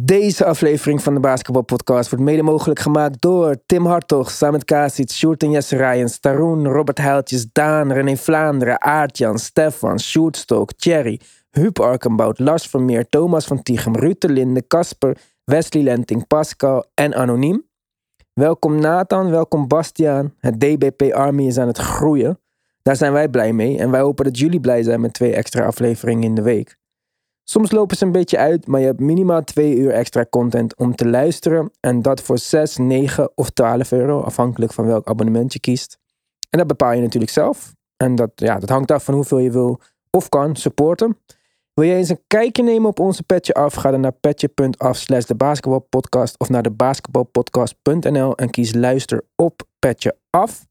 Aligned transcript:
Deze 0.00 0.44
aflevering 0.44 1.02
van 1.02 1.14
de 1.14 1.20
Basketbalpodcast 1.20 2.10
wordt 2.10 2.24
mede 2.24 2.42
mogelijk 2.42 2.80
gemaakt 2.80 3.20
door 3.20 3.56
Tim 3.66 3.86
Hartog, 3.86 4.30
Samet 4.30 4.64
Kasic, 4.64 5.10
Sjoerd 5.10 5.42
en 5.42 5.50
Jesse 5.50 5.76
Rijens, 5.76 6.18
Taroen, 6.18 6.66
Robert 6.66 6.98
Heiltjes, 6.98 7.46
Daan, 7.52 7.92
René 7.92 8.16
Vlaanderen, 8.16 8.80
Aartjan, 8.80 9.38
Stefan, 9.38 10.00
Sjoerd 10.00 10.36
Stok, 10.36 10.72
Thierry, 10.72 11.20
Huub 11.50 11.80
Arkenbout, 11.80 12.38
Lars 12.38 12.66
Vermeer, 12.66 13.08
Thomas 13.08 13.46
van 13.46 13.62
Tichem, 13.62 13.96
Ruud 13.96 14.20
de 14.20 14.28
Linde, 14.28 14.66
Casper, 14.66 15.16
Wesley 15.44 15.82
Lenting, 15.82 16.26
Pascal 16.26 16.84
en 16.94 17.14
Anoniem. 17.14 17.68
Welkom 18.32 18.80
Nathan, 18.80 19.30
welkom 19.30 19.68
Bastiaan. 19.68 20.34
Het 20.38 20.60
DBP 20.60 21.12
Army 21.12 21.46
is 21.46 21.58
aan 21.58 21.68
het 21.68 21.78
groeien. 21.78 22.40
Daar 22.82 22.96
zijn 22.96 23.12
wij 23.12 23.28
blij 23.28 23.52
mee 23.52 23.78
en 23.78 23.90
wij 23.90 24.00
hopen 24.00 24.24
dat 24.24 24.38
jullie 24.38 24.60
blij 24.60 24.82
zijn 24.82 25.00
met 25.00 25.12
twee 25.12 25.34
extra 25.34 25.64
afleveringen 25.64 26.22
in 26.22 26.34
de 26.34 26.42
week. 26.42 26.76
Soms 27.44 27.70
lopen 27.70 27.96
ze 27.96 28.04
een 28.04 28.12
beetje 28.12 28.38
uit, 28.38 28.66
maar 28.66 28.80
je 28.80 28.86
hebt 28.86 29.00
minimaal 29.00 29.44
twee 29.44 29.76
uur 29.76 29.90
extra 29.90 30.26
content 30.30 30.76
om 30.76 30.94
te 30.94 31.08
luisteren. 31.08 31.70
En 31.80 32.02
dat 32.02 32.20
voor 32.20 32.38
6, 32.38 32.76
9 32.76 33.30
of 33.34 33.50
12 33.50 33.92
euro, 33.92 34.20
afhankelijk 34.20 34.72
van 34.72 34.86
welk 34.86 35.08
abonnement 35.08 35.52
je 35.52 35.60
kiest. 35.60 35.98
En 36.50 36.58
dat 36.58 36.66
bepaal 36.66 36.92
je 36.92 37.00
natuurlijk 37.00 37.32
zelf. 37.32 37.74
En 37.96 38.14
dat, 38.14 38.30
ja, 38.34 38.58
dat 38.58 38.68
hangt 38.68 38.90
af 38.90 39.04
van 39.04 39.14
hoeveel 39.14 39.38
je 39.38 39.50
wil 39.50 39.80
of 40.10 40.28
kan 40.28 40.56
supporten. 40.56 41.18
Wil 41.74 41.84
je 41.84 41.94
eens 41.94 42.08
een 42.08 42.24
kijkje 42.26 42.62
nemen 42.62 42.88
op 42.88 43.00
onze 43.00 43.22
petje 43.22 43.54
af? 43.54 43.74
Ga 43.74 43.90
dan 43.90 44.00
naar 44.00 44.12
petje.af 44.12 44.96
slash 44.96 45.24
de 45.24 45.34
basketbalpodcast 45.34 46.38
of 46.38 46.48
naar 46.48 46.62
de 46.62 46.70
basketbalpodcast.nl 46.70 48.36
en 48.36 48.50
kies 48.50 48.74
luister 48.74 49.22
op 49.36 49.62
petje 49.78 50.16
af. 50.30 50.66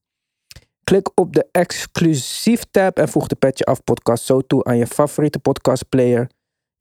Klik 0.83 1.09
op 1.16 1.33
de 1.33 1.47
exclusief 1.52 2.63
tab 2.71 2.97
en 2.97 3.09
voeg 3.09 3.27
de 3.27 3.35
petje 3.35 3.66
af 3.66 3.83
podcast 3.83 4.25
zo 4.25 4.41
toe 4.41 4.63
aan 4.63 4.77
je 4.77 4.88
favoriete 4.88 5.39
podcastplayer. 5.39 6.30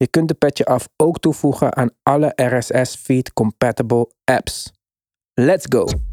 Je 0.03 0.09
kunt 0.09 0.27
de 0.27 0.33
petje 0.33 0.65
af 0.65 0.87
ook 0.97 1.19
toevoegen 1.19 1.75
aan 1.75 1.89
alle 2.01 2.33
RSS 2.35 2.95
feed 2.95 3.33
compatible 3.33 4.11
apps. 4.23 4.71
Let's 5.33 5.65
go! 5.69 6.12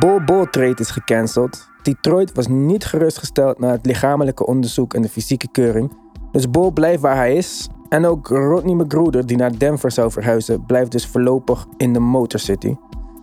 De 0.00 0.06
Bol-Bol 0.06 0.44
trade 0.50 0.80
is 0.80 0.90
gecanceld. 0.90 1.68
Detroit 1.82 2.34
was 2.34 2.48
niet 2.48 2.84
gerustgesteld 2.84 3.58
na 3.58 3.70
het 3.70 3.86
lichamelijke 3.86 4.46
onderzoek 4.46 4.94
en 4.94 5.02
de 5.02 5.08
fysieke 5.08 5.48
keuring. 5.48 5.92
Dus 6.32 6.50
Bol 6.50 6.72
blijft 6.72 7.02
waar 7.02 7.16
hij 7.16 7.34
is. 7.36 7.68
En 7.88 8.06
ook 8.06 8.28
Rodney 8.28 8.74
McGruder, 8.74 9.26
die 9.26 9.36
naar 9.36 9.58
Denver 9.58 9.90
zou 9.90 10.10
verhuizen, 10.10 10.66
blijft 10.66 10.92
dus 10.92 11.06
voorlopig 11.06 11.66
in 11.76 11.92
de 11.92 11.98
Motor 11.98 12.40
City. 12.40 12.76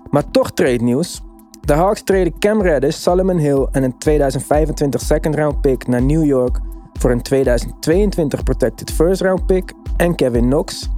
Maar 0.09 0.31
toch 0.31 0.51
trade 0.51 0.83
nieuws. 0.83 1.21
De 1.61 1.73
Hawks 1.73 2.03
treden 2.03 2.39
Cam 2.39 2.61
Reddish, 2.61 2.95
Solomon 2.95 3.37
Hill 3.37 3.67
en 3.71 3.83
een 3.83 3.97
2025 3.97 5.01
second 5.01 5.35
round 5.35 5.61
pick 5.61 5.87
naar 5.87 6.01
New 6.01 6.25
York 6.25 6.59
voor 6.93 7.11
een 7.11 7.21
2022 7.21 8.43
protected 8.43 8.91
first 8.91 9.21
round 9.21 9.45
pick 9.45 9.73
en 9.95 10.15
Kevin 10.15 10.45
Knox. 10.45 10.89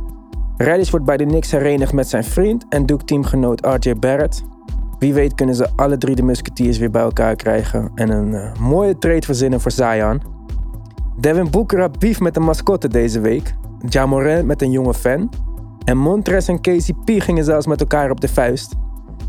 Reddish 0.58 0.90
wordt 0.90 1.06
bij 1.06 1.18
de 1.18 1.26
Knicks 1.26 1.52
herenigd 1.52 1.94
met 1.94 2.08
zijn 2.08 2.24
vriend 2.24 2.66
en 2.70 2.86
Duke-teamgenoot 2.86 3.66
RJ 3.66 3.94
Barrett. 3.94 4.44
Wie 5.00 5.14
weet 5.14 5.36
kunnen 5.36 5.56
ze 5.56 5.68
alle 5.76 5.98
drie 5.98 6.16
de 6.16 6.24
Musketeers 6.24 6.78
weer 6.78 6.92
bij 6.92 7.02
elkaar 7.02 7.36
krijgen 7.36 7.92
en 7.96 8.10
een 8.10 8.34
eh, 8.34 8.60
mooie 8.60 8.98
trade 8.98 9.26
verzinnen 9.26 9.62
voor 9.62 9.72
Zion. 9.72 10.22
Devin 11.18 11.50
Booker 11.50 11.80
had 11.80 12.00
beef 12.00 12.20
met 12.20 12.34
de 12.34 12.40
mascotte 12.40 12.88
deze 12.88 13.20
week. 13.20 13.56
Ja 13.90 14.06
Morant 14.06 14.46
met 14.46 14.62
een 14.62 14.72
jonge 14.72 14.94
fan. 14.94 15.30
En 15.86 15.98
Montres 15.98 16.48
en 16.48 16.62
KCP 16.62 17.10
gingen 17.22 17.44
zelfs 17.44 17.68
met 17.68 17.80
elkaar 17.80 18.12
op 18.12 18.22
de 18.22 18.28
vuist. 18.28 18.76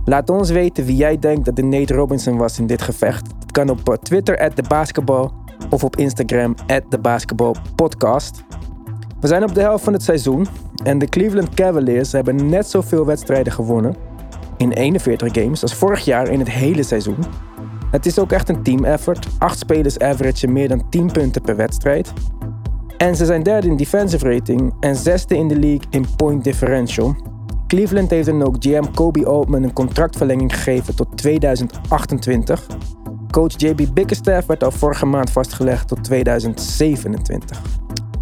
Laat 0.05 0.31
ons 0.31 0.51
weten 0.51 0.85
wie 0.85 0.97
jij 0.97 1.19
denkt 1.19 1.45
dat 1.45 1.57
de 1.57 1.63
Nate 1.63 1.95
Robinson 1.95 2.37
was 2.37 2.59
in 2.59 2.67
dit 2.67 2.83
gevecht. 2.83 3.27
Het 3.39 3.53
kan 3.53 3.69
op 3.69 3.89
eh, 3.89 3.95
Twitter, 3.95 4.39
at 4.39 4.57
de 4.57 4.65
basketball, 4.69 5.31
of 5.71 5.85
op 5.85 5.97
Instagram, 5.97 6.55
at 6.67 6.83
de 6.89 6.99
basketballpodcast. 6.99 8.45
We 9.21 9.27
zijn 9.27 9.43
op 9.43 9.55
de 9.55 9.61
helft 9.61 9.85
van 9.85 9.93
het 9.93 10.03
seizoen 10.03 10.47
en 10.85 10.99
de 10.99 11.07
Cleveland 11.07 11.55
Cavaliers 11.55 12.13
hebben 12.13 12.49
net 12.49 12.67
zoveel 12.67 13.07
wedstrijden 13.07 13.53
gewonnen 13.53 14.10
in 14.61 14.73
41 14.73 15.29
games 15.33 15.63
als 15.63 15.75
vorig 15.75 16.05
jaar 16.05 16.29
in 16.29 16.39
het 16.39 16.51
hele 16.51 16.83
seizoen. 16.83 17.19
Het 17.91 18.07
is 18.07 18.19
ook 18.19 18.33
echt 18.33 18.49
een 18.49 18.63
team 18.63 18.85
effort. 18.85 19.27
Acht 19.39 19.59
spelers 19.59 19.99
averagen 19.99 20.53
meer 20.53 20.69
dan 20.69 20.89
10 20.89 21.13
punten 21.13 21.43
per 21.43 21.57
wedstrijd. 21.57 22.13
En 22.97 23.17
ze 23.17 23.25
zijn 23.25 23.43
derde 23.43 23.67
in 23.67 23.77
defensive 23.77 24.33
rating 24.33 24.73
en 24.81 24.97
zesde 24.97 25.37
in 25.37 25.49
de 25.49 25.59
league 25.59 25.87
in 25.91 26.07
point 26.17 26.45
differential. 26.45 27.17
Cleveland 27.67 28.11
heeft 28.11 28.27
dan 28.27 28.43
ook 28.43 28.57
GM 28.59 28.85
Kobe 28.95 29.27
Altman 29.27 29.63
een 29.63 29.73
contractverlenging 29.73 30.55
gegeven 30.55 30.97
tot 30.97 31.17
2028. 31.17 32.67
Coach 33.31 33.53
JB 33.57 33.87
Bickerstaff 33.95 34.47
werd 34.47 34.65
al 34.65 34.71
vorige 34.71 35.07
maand 35.07 35.31
vastgelegd 35.31 35.89
tot 35.89 36.05
2027. 36.05 37.63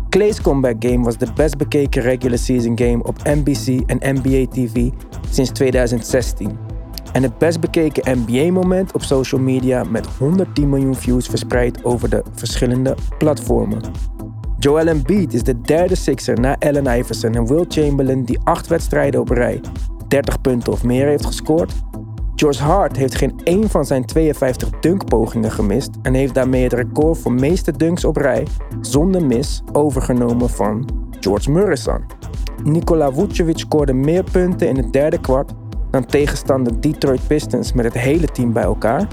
Clay's 0.08 0.40
comeback 0.40 0.76
game 0.78 1.04
was 1.04 1.18
de 1.18 1.26
best 1.34 1.56
bekeken 1.56 2.02
regular 2.02 2.38
season 2.38 2.78
game 2.78 3.02
op 3.02 3.16
NBC 3.24 3.80
en 3.86 4.14
NBA 4.14 4.46
TV 4.50 4.90
sinds 5.30 5.50
2016. 5.50 6.58
En 7.12 7.22
het 7.22 7.38
best 7.38 7.60
bekeken 7.60 8.18
NBA-moment 8.18 8.92
op 8.92 9.02
social 9.02 9.40
media 9.40 9.84
met 9.84 10.06
110 10.06 10.68
miljoen 10.68 10.94
views 10.94 11.26
verspreid 11.26 11.84
over 11.84 12.10
de 12.10 12.22
verschillende 12.34 12.96
platformen. 13.18 13.80
Joel 14.58 14.86
Embiid 14.86 15.34
is 15.34 15.42
de 15.42 15.60
derde 15.60 15.94
Sixer 15.94 16.40
na 16.40 16.56
Allen 16.58 16.98
Iverson 16.98 17.34
en 17.34 17.46
Will 17.46 17.64
Chamberlain 17.68 18.24
die 18.24 18.38
acht 18.44 18.66
wedstrijden 18.66 19.20
op 19.20 19.28
rij 19.28 19.60
30 20.08 20.40
punten 20.40 20.72
of 20.72 20.84
meer 20.84 21.06
heeft 21.06 21.26
gescoord. 21.26 21.72
George 22.34 22.62
Hart 22.62 22.96
heeft 22.96 23.14
geen 23.14 23.40
één 23.44 23.70
van 23.70 23.84
zijn 23.84 24.04
52 24.04 24.70
dunkpogingen 24.80 25.50
gemist 25.50 25.90
en 26.02 26.14
heeft 26.14 26.34
daarmee 26.34 26.62
het 26.62 26.72
record 26.72 27.18
voor 27.18 27.32
meeste 27.32 27.72
dunks 27.72 28.04
op 28.04 28.16
rij 28.16 28.46
zonder 28.80 29.24
mis 29.24 29.62
overgenomen 29.72 30.50
van 30.50 30.88
George 31.20 31.50
Murrison. 31.50 32.04
Nikola 32.64 33.12
Vucevic 33.12 33.58
scoorde 33.58 33.92
meer 33.92 34.24
punten 34.32 34.68
in 34.68 34.76
het 34.76 34.92
derde 34.92 35.20
kwart 35.20 35.52
dan 35.90 36.06
tegenstander 36.06 36.80
Detroit 36.80 37.26
Pistons 37.26 37.72
met 37.72 37.84
het 37.84 37.94
hele 37.94 38.26
team 38.26 38.52
bij 38.52 38.62
elkaar. 38.62 39.06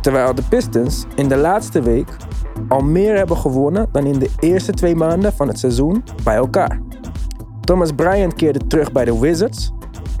Terwijl 0.00 0.34
de 0.34 0.42
Pistons 0.48 1.06
in 1.14 1.28
de 1.28 1.36
laatste 1.36 1.82
week 1.82 2.16
al 2.68 2.80
meer 2.80 3.16
hebben 3.16 3.36
gewonnen 3.36 3.88
dan 3.92 4.06
in 4.06 4.18
de 4.18 4.30
eerste 4.38 4.72
twee 4.72 4.94
maanden 4.94 5.32
van 5.32 5.48
het 5.48 5.58
seizoen 5.58 6.04
bij 6.24 6.36
elkaar. 6.36 6.80
Thomas 7.60 7.92
Bryant 7.92 8.34
keerde 8.34 8.66
terug 8.66 8.92
bij 8.92 9.04
de 9.04 9.18
Wizards. 9.18 9.72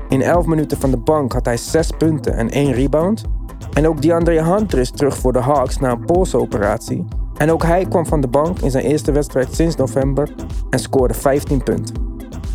In 0.08 0.22
11 0.22 0.46
minuten 0.46 0.78
van 0.78 0.90
de 0.90 0.96
bank 0.96 1.32
had 1.32 1.44
hij 1.44 1.56
6 1.56 1.90
punten 1.98 2.34
en 2.34 2.48
1 2.48 2.72
rebound. 2.72 3.24
En 3.72 3.88
ook 3.88 4.02
DeAndre 4.02 4.42
Hunter 4.42 4.78
is 4.78 4.90
terug 4.90 5.16
voor 5.16 5.32
de 5.32 5.38
Hawks 5.40 5.78
na 5.78 5.90
een 5.90 6.04
polsoperatie. 6.04 7.04
En 7.36 7.50
ook 7.50 7.62
hij 7.62 7.84
kwam 7.84 8.06
van 8.06 8.20
de 8.20 8.28
bank 8.28 8.58
in 8.58 8.70
zijn 8.70 8.84
eerste 8.84 9.12
wedstrijd 9.12 9.54
sinds 9.54 9.76
november 9.76 10.34
en 10.70 10.78
scoorde 10.78 11.14
15 11.14 11.62
punten. 11.62 12.07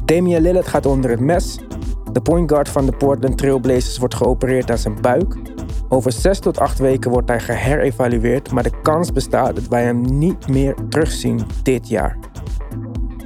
Damian 0.05 0.41
Lillard 0.41 0.67
gaat 0.67 0.85
onder 0.85 1.09
het 1.09 1.19
mes. 1.19 1.59
De 2.11 2.21
point 2.21 2.51
guard 2.51 2.69
van 2.69 2.85
de 2.85 2.91
Portland 2.91 3.37
Trail 3.37 3.59
Blazers 3.59 3.97
wordt 3.97 4.15
geopereerd 4.15 4.71
aan 4.71 4.77
zijn 4.77 5.01
buik. 5.01 5.35
Over 5.89 6.11
6 6.11 6.39
tot 6.39 6.59
8 6.59 6.79
weken 6.79 7.11
wordt 7.11 7.29
hij 7.29 7.39
geherevalueerd, 7.39 8.51
maar 8.51 8.63
de 8.63 8.81
kans 8.81 9.11
bestaat 9.11 9.55
dat 9.55 9.67
wij 9.67 9.83
hem 9.83 10.17
niet 10.17 10.47
meer 10.47 10.75
terugzien 10.89 11.41
dit 11.63 11.87
jaar. 11.87 12.17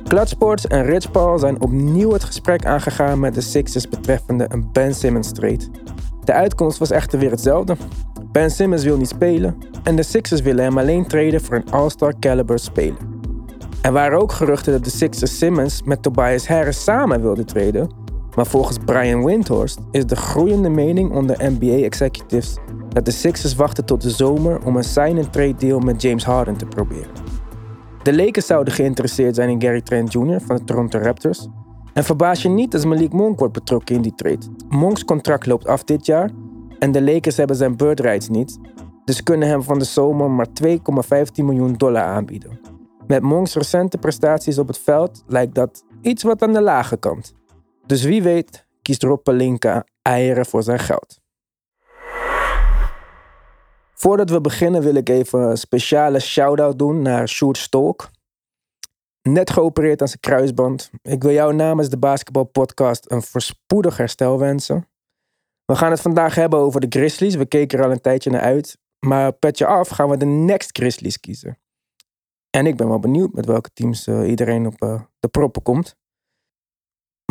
Clutchsports 0.04 0.68
en 0.68 0.84
Rich 0.84 1.12
Paul 1.12 1.40
zijn 1.40 1.62
opnieuw 1.62 2.12
het 2.12 2.24
gesprek 2.24 2.66
aangegaan 2.66 3.20
met 3.20 3.34
de 3.34 3.42
Sixers 3.42 3.90
betreffende 3.90 4.46
een 4.50 4.70
Ben 4.72 4.96
Simmons 4.96 5.32
trade. 5.32 5.66
De 6.24 6.34
uitkomst 6.34 6.78
was 6.78 6.92
echter 6.92 7.20
weer 7.20 7.32
hetzelfde. 7.32 7.76
Ben 8.32 8.52
Simmons 8.52 8.84
wil 8.84 8.98
niet 8.98 9.08
spelen 9.08 9.58
en 9.84 9.96
de 9.96 10.04
Sixers 10.04 10.42
willen 10.42 10.64
hem 10.64 10.78
alleen 10.78 11.08
traden 11.08 11.42
voor 11.42 11.56
een 11.56 11.72
All-Star 11.72 12.14
caliber 12.20 12.60
speler. 12.60 13.17
Er 13.88 13.94
waren 13.94 14.20
ook 14.20 14.32
geruchten 14.32 14.74
dat 14.74 14.84
de 14.84 14.90
Sixers 14.90 15.38
Simmons 15.38 15.82
met 15.84 16.02
Tobias 16.02 16.48
Harris 16.48 16.84
samen 16.84 17.22
wilden 17.22 17.46
traden, 17.46 17.90
maar 18.36 18.46
volgens 18.46 18.78
Brian 18.86 19.26
Windhorst 19.26 19.80
is 19.92 20.06
de 20.06 20.16
groeiende 20.16 20.70
mening 20.70 21.12
onder 21.12 21.52
NBA-executives 21.52 22.58
dat 22.90 23.06
de 23.06 23.12
Sixers 23.12 23.56
wachten 23.56 23.86
tot 23.86 24.02
de 24.02 24.10
zomer 24.10 24.66
om 24.66 24.76
een 24.76 24.84
sign-and-trade 24.84 25.56
deal 25.56 25.80
met 25.80 26.02
James 26.02 26.24
Harden 26.24 26.58
te 26.58 26.66
proberen. 26.66 27.12
De 28.04 28.16
Lakers 28.16 28.46
zouden 28.46 28.74
geïnteresseerd 28.74 29.36
zijn 29.36 29.50
in 29.50 29.62
Gary 29.62 29.82
Trent 29.82 30.14
Jr. 30.14 30.42
van 30.42 30.56
de 30.56 30.64
Toronto 30.64 31.00
Raptors. 31.00 31.48
En 31.94 32.04
verbaas 32.04 32.42
je 32.42 32.50
niet 32.50 32.74
als 32.74 32.86
Malik 32.86 33.14
Monk 33.14 33.40
wordt 33.40 33.54
betrokken 33.54 33.96
in 33.96 34.02
die 34.02 34.16
trade. 34.16 34.46
Monks 34.70 35.06
contract 35.06 35.46
loopt 35.46 35.68
af 35.68 35.84
dit 35.84 36.06
jaar 36.06 36.30
en 36.80 36.92
de 36.92 37.02
Lakers 37.02 37.38
hebben 37.38 37.56
zijn 37.56 37.78
bird 37.78 38.00
rights 38.00 38.30
niet. 38.30 38.60
Dus 39.06 39.24
kunnen 39.24 39.48
hem 39.48 39.64
van 39.64 39.80
de 39.80 39.86
zomer 39.86 40.30
maar 40.30 40.48
2,15 40.64 40.76
miljoen 41.36 41.74
dollar 41.74 42.04
aanbieden. 42.04 42.67
Met 43.08 43.22
Monks 43.22 43.54
recente 43.54 43.98
prestaties 43.98 44.58
op 44.58 44.68
het 44.68 44.78
veld 44.78 45.24
lijkt 45.28 45.56
dat 45.56 45.84
iets 46.02 46.24
wat 46.24 46.42
aan 46.42 46.54
de 46.54 46.62
lage 46.62 46.98
kant. 46.98 47.34
Dus 47.86 48.04
wie 48.04 48.24
weet 48.24 48.66
kiest 48.82 49.04
Rob 49.04 49.24
Pelinka 49.24 49.86
eieren 50.02 50.46
voor 50.46 50.64
zijn 50.64 50.80
geld. 50.80 51.20
Voordat 53.94 54.30
we 54.30 54.42
beginnen 54.42 54.82
wil 54.82 54.96
ik 54.96 55.10
even 55.10 55.40
een 55.40 55.58
speciale 55.58 56.20
shout-out 56.20 56.80
doen 56.80 57.02
naar 57.02 57.28
Sjoerd 57.28 57.58
Stolk. 57.58 58.10
Net 59.22 59.50
geopereerd 59.50 60.02
aan 60.02 60.08
zijn 60.08 60.20
kruisband. 60.20 60.90
Ik 61.02 61.24
wil 61.24 61.32
jou 61.32 61.54
namens 61.54 61.90
de 61.90 61.98
Basketbalpodcast 61.98 63.12
een 63.12 63.22
voorspoedig 63.22 63.98
herstel 63.98 64.40
wensen. 64.40 64.88
We 65.66 65.76
gaan 65.76 65.92
het 65.92 66.02
vandaag 66.02 66.36
hebben 66.36 66.60
over 66.60 66.80
de 66.82 66.88
Grizzlies. 66.90 67.36
We 67.36 67.46
keken 67.46 67.80
er 67.80 67.86
al 67.86 67.92
een 67.92 68.02
tijdje 68.02 68.30
naar 68.30 68.42
uit. 68.42 68.78
Maar 69.00 69.32
petje 69.32 69.66
af 69.66 69.90
gaan 69.90 70.10
we 70.10 70.18
de 70.18 70.26
next 70.26 70.78
Grizzlies 70.78 71.20
kiezen. 71.20 71.58
En 72.50 72.66
ik 72.66 72.78
ben 72.78 72.88
wel 72.88 73.00
benieuwd 73.00 73.34
met 73.34 73.46
welke 73.46 73.70
teams 73.74 74.08
uh, 74.08 74.30
iedereen 74.30 74.66
op 74.66 74.84
uh, 74.84 75.02
de 75.20 75.28
proppen 75.28 75.62
komt. 75.62 75.96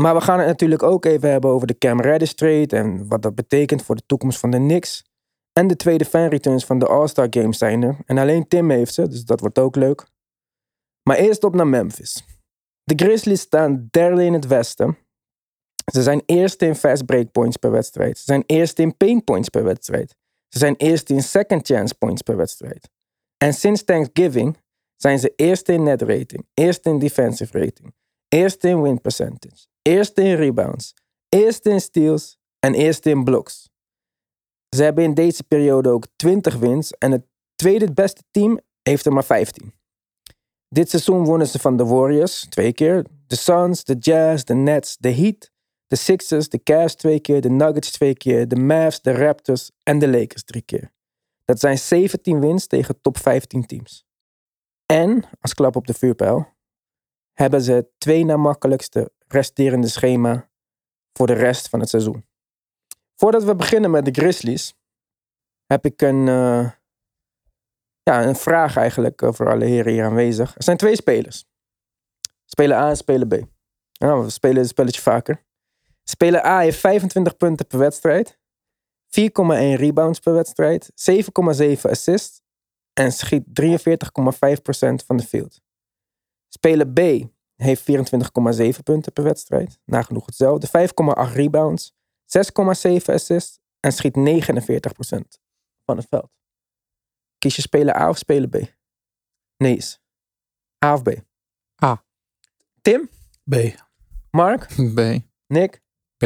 Maar 0.00 0.14
we 0.14 0.20
gaan 0.20 0.38
het 0.38 0.46
natuurlijk 0.46 0.82
ook 0.82 1.04
even 1.04 1.30
hebben 1.30 1.50
over 1.50 1.66
de 1.66 1.78
Cam 1.78 2.00
Reddish 2.00 2.32
trade 2.32 2.76
en 2.76 3.08
wat 3.08 3.22
dat 3.22 3.34
betekent 3.34 3.82
voor 3.82 3.96
de 3.96 4.06
toekomst 4.06 4.38
van 4.38 4.50
de 4.50 4.56
Knicks. 4.56 5.04
En 5.52 5.66
de 5.66 5.76
tweede 5.76 6.04
fanreturns 6.04 6.64
van 6.64 6.78
de 6.78 6.86
All-Star 6.86 7.26
Games 7.30 7.58
zijn 7.58 7.82
er. 7.82 7.96
En 8.04 8.18
alleen 8.18 8.48
Tim 8.48 8.70
heeft 8.70 8.94
ze, 8.94 9.08
dus 9.08 9.24
dat 9.24 9.40
wordt 9.40 9.58
ook 9.58 9.76
leuk. 9.76 10.06
Maar 11.08 11.16
eerst 11.16 11.44
op 11.44 11.54
naar 11.54 11.66
Memphis. 11.66 12.24
De 12.82 13.04
Grizzlies 13.04 13.40
staan 13.40 13.88
derde 13.90 14.24
in 14.24 14.32
het 14.32 14.46
westen. 14.46 14.98
Ze 15.92 16.02
zijn 16.02 16.22
eerste 16.26 16.66
in 16.66 16.74
fast 16.74 17.06
break 17.06 17.32
points 17.32 17.56
per 17.56 17.70
wedstrijd. 17.70 18.18
Ze 18.18 18.24
zijn 18.24 18.42
eerste 18.46 18.82
in 18.82 18.96
paint 18.96 19.24
points 19.24 19.48
per 19.48 19.64
wedstrijd. 19.64 20.16
Ze 20.48 20.58
zijn 20.58 20.76
eerste 20.76 21.14
in 21.14 21.22
second 21.22 21.66
chance 21.66 21.94
points 21.94 22.22
per 22.22 22.36
wedstrijd. 22.36 22.90
En 23.36 23.54
sinds 23.54 23.84
Thanksgiving 23.84 24.56
zijn 24.96 25.18
ze 25.18 25.32
eerste 25.36 25.72
in 25.72 25.82
net 25.82 26.02
rating, 26.02 26.46
eerste 26.54 26.88
in 26.88 26.98
defensive 26.98 27.58
rating, 27.58 27.94
eerste 28.28 28.68
in 28.68 28.82
win 28.82 29.00
percentage, 29.00 29.66
eerste 29.82 30.22
in 30.22 30.34
rebounds, 30.34 30.94
eerste 31.28 31.70
in 31.70 31.80
steals 31.80 32.38
en 32.58 32.74
eerste 32.74 33.10
in 33.10 33.24
blocks. 33.24 33.68
Ze 34.76 34.82
hebben 34.82 35.04
in 35.04 35.14
deze 35.14 35.44
periode 35.44 35.88
ook 35.88 36.06
20 36.16 36.56
wins 36.56 36.92
en 36.92 37.12
het 37.12 37.26
tweede 37.54 37.92
beste 37.92 38.22
team 38.30 38.60
heeft 38.82 39.06
er 39.06 39.12
maar 39.12 39.24
15. 39.24 39.74
Dit 40.68 40.90
seizoen 40.90 41.24
wonnen 41.24 41.46
ze 41.46 41.58
van 41.58 41.76
de 41.76 41.84
Warriors 41.84 42.46
twee 42.48 42.72
keer, 42.72 43.04
de 43.26 43.36
Suns, 43.36 43.84
de 43.84 43.94
Jazz, 43.94 44.44
de 44.44 44.54
Nets, 44.54 44.96
de 44.96 45.12
Heat, 45.12 45.50
de 45.86 45.96
Sixers, 45.96 46.48
de 46.48 46.62
Cavs 46.62 46.94
twee 46.94 47.20
keer, 47.20 47.40
de 47.40 47.50
Nuggets 47.50 47.90
twee 47.90 48.14
keer, 48.14 48.48
de 48.48 48.56
Mavs, 48.56 49.00
de 49.00 49.12
Raptors 49.12 49.70
en 49.82 49.98
de 49.98 50.08
Lakers 50.08 50.44
drie 50.44 50.62
keer. 50.62 50.92
Dat 51.44 51.60
zijn 51.60 51.78
17 51.78 52.40
wins 52.40 52.66
tegen 52.66 53.00
top 53.00 53.18
15 53.18 53.66
teams. 53.66 54.05
En, 54.86 55.24
als 55.40 55.54
klap 55.54 55.76
op 55.76 55.86
de 55.86 55.94
vuurpijl, 55.94 56.54
hebben 57.32 57.62
ze 57.62 57.72
het 57.72 57.88
twee 57.98 58.24
na 58.24 58.36
makkelijkste 58.36 59.12
resterende 59.26 59.88
schema 59.88 60.50
voor 61.12 61.26
de 61.26 61.32
rest 61.32 61.68
van 61.68 61.80
het 61.80 61.88
seizoen. 61.88 62.26
Voordat 63.14 63.44
we 63.44 63.56
beginnen 63.56 63.90
met 63.90 64.04
de 64.04 64.10
Grizzlies, 64.10 64.74
heb 65.66 65.84
ik 65.84 66.02
een, 66.02 66.26
uh, 66.26 66.70
ja, 68.02 68.24
een 68.24 68.36
vraag 68.36 68.76
eigenlijk 68.76 69.22
eh, 69.22 69.32
voor 69.32 69.50
alle 69.50 69.64
heren 69.64 69.92
hier 69.92 70.04
aanwezig. 70.04 70.56
Er 70.56 70.62
zijn 70.62 70.76
twee 70.76 70.96
spelers. 70.96 71.44
Speler 72.44 72.76
A 72.76 72.88
en 72.88 72.96
speler 72.96 73.26
B. 73.26 73.44
Nou, 73.98 74.24
we 74.24 74.30
spelen 74.30 74.56
het 74.56 74.68
spelletje 74.68 75.00
vaker. 75.00 75.44
Speler 76.04 76.44
A 76.44 76.58
heeft 76.58 76.78
25 76.78 77.36
punten 77.36 77.66
per 77.66 77.78
wedstrijd, 77.78 78.38
4,1 79.06 79.18
rebounds 79.74 80.20
per 80.20 80.32
wedstrijd, 80.32 80.90
7,7 81.10 81.80
assists 81.82 82.40
en 82.98 83.12
schiet 83.12 83.44
43,5% 83.60 85.06
van 85.06 85.16
de 85.16 85.22
field. 85.22 85.60
Speler 86.48 86.88
B 86.88 87.00
heeft 87.56 87.80
24,7 87.80 88.82
punten 88.82 89.12
per 89.12 89.24
wedstrijd, 89.24 89.78
nagenoeg 89.84 90.26
hetzelfde, 90.26 90.88
5,8 91.28 91.32
rebounds, 91.32 91.94
6,7 92.24 93.04
assists 93.04 93.58
en 93.80 93.92
schiet 93.92 94.16
49% 94.16 95.40
van 95.84 95.96
het 95.96 96.06
veld. 96.08 96.30
Kies 97.38 97.56
je 97.56 97.62
speler 97.62 97.96
A 97.96 98.08
of 98.08 98.18
speler 98.18 98.48
B? 98.48 98.56
Nee. 99.56 99.80
A 100.84 100.92
of 100.92 101.02
B? 101.02 101.08
A. 101.84 102.04
Tim? 102.82 103.08
B. 103.44 103.54
Mark? 104.30 104.66
B. 104.96 105.00
Nick? 105.46 105.82
B. 106.16 106.24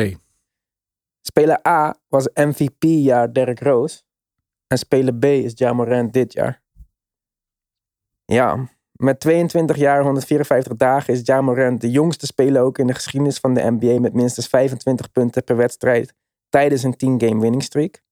Speler 1.20 1.66
A 1.68 1.94
was 2.08 2.28
MVP-jaar 2.34 3.32
Derrick 3.32 3.60
Rose. 3.60 4.02
En 4.70 4.78
speler 4.78 5.14
B 5.14 5.24
is 5.24 5.52
Jamorant 5.54 6.12
dit 6.12 6.32
jaar. 6.32 6.62
Ja, 8.24 8.68
met 8.92 9.20
22 9.20 9.76
jaar 9.76 10.02
154 10.02 10.76
dagen 10.76 11.14
is 11.14 11.20
Jamorant 11.22 11.80
de 11.80 11.90
jongste 11.90 12.26
speler 12.26 12.62
ook 12.62 12.78
in 12.78 12.86
de 12.86 12.94
geschiedenis 12.94 13.38
van 13.38 13.54
de 13.54 13.70
NBA 13.70 14.00
met 14.00 14.14
minstens 14.14 14.46
25 14.46 15.12
punten 15.12 15.44
per 15.44 15.56
wedstrijd 15.56 16.14
tijdens 16.48 16.82
een 16.82 16.94
10-game 16.94 17.40
winning 17.40 17.62
streak. 17.62 18.02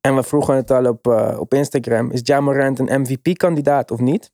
En 0.00 0.14
we 0.14 0.22
vroegen 0.22 0.54
het 0.54 0.70
al 0.70 0.86
op, 0.86 1.06
uh, 1.06 1.36
op 1.38 1.54
Instagram, 1.54 2.10
is 2.10 2.20
Jamorant 2.22 2.78
een 2.78 3.00
MVP-kandidaat 3.00 3.90
of 3.90 4.00
niet? 4.00 4.32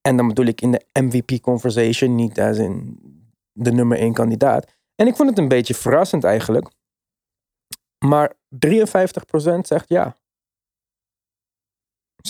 En 0.00 0.16
dan 0.16 0.28
bedoel 0.28 0.46
ik 0.46 0.60
in 0.60 0.70
de 0.70 0.86
MVP-conversation, 1.00 2.14
niet 2.14 2.40
als 2.40 2.58
in 2.58 2.98
de 3.52 3.72
nummer 3.72 3.98
1 3.98 4.12
kandidaat. 4.12 4.76
En 4.94 5.06
ik 5.06 5.16
vond 5.16 5.28
het 5.28 5.38
een 5.38 5.48
beetje 5.48 5.74
verrassend 5.74 6.24
eigenlijk. 6.24 6.68
Maar 7.98 8.34
53% 8.66 9.60
zegt 9.60 9.88
ja. 9.88 10.16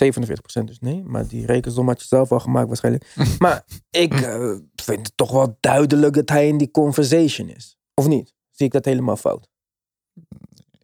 47% 0.05 0.65
dus 0.65 0.79
nee. 0.81 1.03
Maar 1.05 1.27
die 1.27 1.47
rekensom 1.47 1.87
had 1.87 2.01
je 2.01 2.07
zelf 2.07 2.33
al 2.33 2.41
gemaakt 2.41 2.67
waarschijnlijk. 2.67 3.15
maar 3.39 3.65
ik 3.91 4.21
uh, 4.21 4.57
vind 4.75 5.07
het 5.07 5.17
toch 5.17 5.31
wel 5.31 5.57
duidelijk 5.61 6.15
dat 6.15 6.29
hij 6.29 6.49
in 6.49 6.59
die 6.59 6.71
conversation 6.71 7.49
is. 7.49 7.77
Of 7.95 8.07
niet? 8.07 8.35
Zie 8.51 8.67
ik 8.67 8.73
dat 8.73 8.85
helemaal 8.85 9.17
fout? 9.17 9.49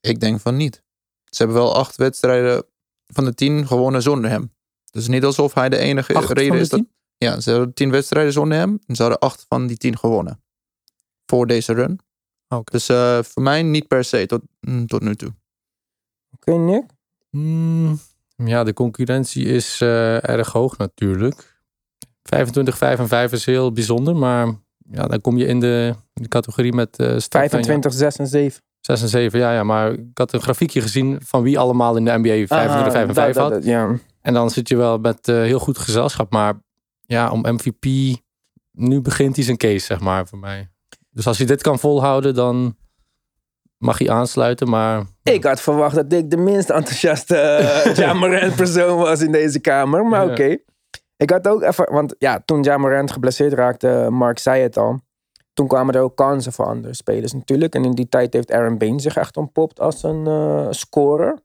Ik 0.00 0.20
denk 0.20 0.40
van 0.40 0.56
niet. 0.56 0.82
Ze 1.24 1.42
hebben 1.42 1.56
wel 1.56 1.74
acht 1.74 1.96
wedstrijden 1.96 2.64
van 3.06 3.24
de 3.24 3.34
tien 3.34 3.66
gewonnen 3.66 4.02
zonder 4.02 4.30
hem. 4.30 4.52
Dus 4.90 5.08
niet 5.08 5.24
alsof 5.24 5.54
hij 5.54 5.68
de 5.68 5.78
enige 5.78 6.14
Acht 6.14 6.28
reden 6.28 6.46
van 6.46 6.56
de 6.56 6.62
is 6.62 6.68
dat... 6.68 6.78
tien? 6.78 6.92
Ja, 7.16 7.40
ze 7.40 7.50
hadden 7.50 7.74
tien 7.74 7.90
wedstrijden 7.90 8.32
zonder 8.32 8.58
hem. 8.58 8.78
En 8.86 8.94
ze 8.94 9.02
hadden 9.02 9.20
acht 9.20 9.44
van 9.48 9.66
die 9.66 9.76
tien 9.76 9.98
gewonnen. 9.98 10.42
Voor 11.26 11.46
deze 11.46 11.72
run. 11.72 12.00
Dus 12.62 12.88
eh, 12.88 13.18
voor 13.22 13.42
mij 13.42 13.62
niet 13.62 13.88
per 13.88 14.04
se 14.04 14.26
tot, 14.26 14.40
mm, 14.60 14.86
tot 14.86 15.02
nu 15.02 15.14
toe. 15.14 15.30
Oké, 16.34 16.52
Nick? 16.52 16.84
Mm, 17.30 17.98
ja, 18.36 18.64
de 18.64 18.72
concurrentie 18.72 19.44
is 19.44 19.80
eh, 19.80 20.28
erg 20.28 20.52
hoog 20.52 20.76
natuurlijk. 20.78 21.52
25, 22.22 22.76
5 22.76 22.98
en 22.98 23.08
5 23.08 23.32
is 23.32 23.44
heel 23.44 23.72
bijzonder, 23.72 24.16
maar 24.16 24.46
ja, 24.90 25.06
dan 25.06 25.20
kom 25.20 25.36
je 25.36 25.46
in 25.46 25.60
de, 25.60 25.94
in 26.14 26.22
de 26.22 26.28
categorie 26.28 26.72
met 26.72 26.98
eh 26.98 27.18
Steph 27.18 27.44
en- 27.44 27.50
25, 27.50 27.92
6 27.92 28.16
en 28.16 28.26
7. 28.26 28.62
6 28.80 29.02
en 29.02 29.08
7. 29.08 29.38
Ja, 29.38 29.52
ja, 29.52 29.62
maar 29.62 29.92
ik 29.92 30.18
had 30.18 30.32
een 30.32 30.40
grafiekje 30.42 30.80
gezien 30.80 31.18
van 31.24 31.42
wie 31.42 31.58
allemaal 31.58 31.96
in 31.96 32.04
de 32.04 32.10
NBA 32.18 32.46
25, 32.46 32.92
5 32.92 33.08
en 33.08 33.14
5 33.14 33.36
had. 33.36 33.64
Ja. 33.64 33.96
En 34.20 34.34
dan 34.34 34.50
zit 34.50 34.68
je 34.68 34.76
wel 34.76 34.98
met 34.98 35.28
eh, 35.28 35.34
heel 35.36 35.58
goed 35.58 35.78
gezelschap. 35.78 36.30
Maar 36.32 36.54
ja, 37.06 37.30
om 37.30 37.40
MVP, 37.40 37.86
nu 38.72 39.00
begint 39.00 39.36
hij 39.36 39.44
zijn 39.44 39.56
case, 39.56 39.78
zeg 39.86 40.00
maar, 40.00 40.26
voor 40.26 40.38
mij. 40.38 40.68
Dus 41.14 41.26
als 41.26 41.38
hij 41.38 41.46
dit 41.46 41.62
kan 41.62 41.78
volhouden, 41.78 42.34
dan 42.34 42.76
mag 43.78 43.98
hij 43.98 44.10
aansluiten. 44.10 44.68
Maar 44.68 45.02
Ik 45.22 45.44
had 45.44 45.60
verwacht 45.60 45.94
dat 45.94 46.12
ik 46.12 46.30
de 46.30 46.36
minst 46.36 46.70
enthousiaste 46.70 47.36
uh, 47.86 47.94
Jamorant 47.94 48.56
persoon 48.56 48.98
was 48.98 49.20
in 49.20 49.32
deze 49.32 49.60
kamer. 49.60 50.06
Maar 50.06 50.26
Ja. 50.26 50.32
oké. 50.32 50.56
Ik 51.16 51.30
had 51.30 51.48
ook 51.48 51.62
even... 51.62 51.92
Want 51.92 52.14
ja, 52.18 52.42
toen 52.44 52.62
Jamorant 52.62 53.10
geblesseerd 53.12 53.52
raakte, 53.52 54.06
Mark 54.10 54.38
zei 54.38 54.62
het 54.62 54.76
al. 54.76 55.00
Toen 55.52 55.68
kwamen 55.68 55.94
er 55.94 56.00
ook 56.00 56.16
kansen 56.16 56.52
voor 56.52 56.66
andere 56.66 56.94
spelers 56.94 57.32
natuurlijk. 57.32 57.74
En 57.74 57.84
in 57.84 57.90
die 57.94 58.08
tijd 58.08 58.32
heeft 58.32 58.52
Aaron 58.52 58.78
Bain 58.78 59.00
zich 59.00 59.16
echt 59.16 59.36
ontpopt 59.36 59.80
als 59.80 60.02
een 60.02 60.26
eh, 60.26 60.66
scorer. 60.70 61.38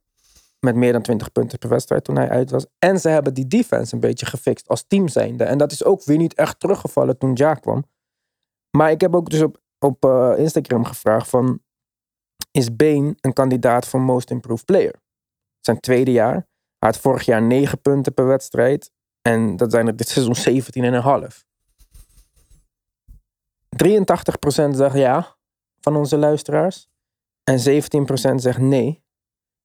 Met 0.60 0.74
meer 0.74 0.92
dan 0.92 1.02
20 1.02 1.32
punten 1.32 1.58
per 1.58 1.68
wedstrijd 1.68 2.04
toen 2.04 2.16
hij 2.16 2.28
uit 2.28 2.50
was. 2.50 2.66
En 2.78 3.00
ze 3.00 3.08
hebben 3.08 3.34
die 3.34 3.46
defense 3.46 3.94
een 3.94 4.00
beetje 4.00 4.26
gefixt 4.26 4.68
als 4.68 4.84
team 4.86 5.08
zijnde. 5.08 5.44
En 5.44 5.58
dat 5.58 5.72
is 5.72 5.84
ook 5.84 6.04
weer 6.04 6.16
niet 6.16 6.34
echt 6.34 6.60
teruggevallen 6.60 7.18
toen 7.18 7.30
Ja 7.34 7.54
kwam. 7.54 7.84
Maar 8.70 8.90
ik 8.90 9.00
heb 9.00 9.14
ook 9.14 9.30
dus 9.30 9.42
op, 9.42 9.60
op 9.78 10.04
eh, 10.04 10.32
Instagram 10.36 10.84
gevraagd 10.84 11.28
van... 11.28 11.60
Is 12.50 12.76
Bain 12.76 13.16
een 13.20 13.32
kandidaat 13.32 13.86
voor 13.86 14.00
Most 14.00 14.30
Improved 14.30 14.64
Player? 14.64 14.94
Zijn 15.60 15.80
tweede 15.80 16.12
jaar. 16.12 16.34
Hij 16.78 16.88
had 16.88 16.98
vorig 16.98 17.24
jaar 17.24 17.42
9 17.42 17.80
punten 17.80 18.14
per 18.14 18.26
wedstrijd. 18.26 18.90
En 19.22 19.56
dat 19.56 19.70
zijn 19.70 19.86
er 19.86 19.96
dit 19.96 20.08
seizoen 20.08 20.62
17,5. 21.30 21.48
83% 23.84 24.70
zegt 24.70 24.96
ja 24.96 25.36
van 25.80 25.96
onze 25.96 26.16
luisteraars. 26.16 26.88
En 27.44 27.58
17% 27.58 28.34
zegt 28.34 28.58
nee. 28.58 29.02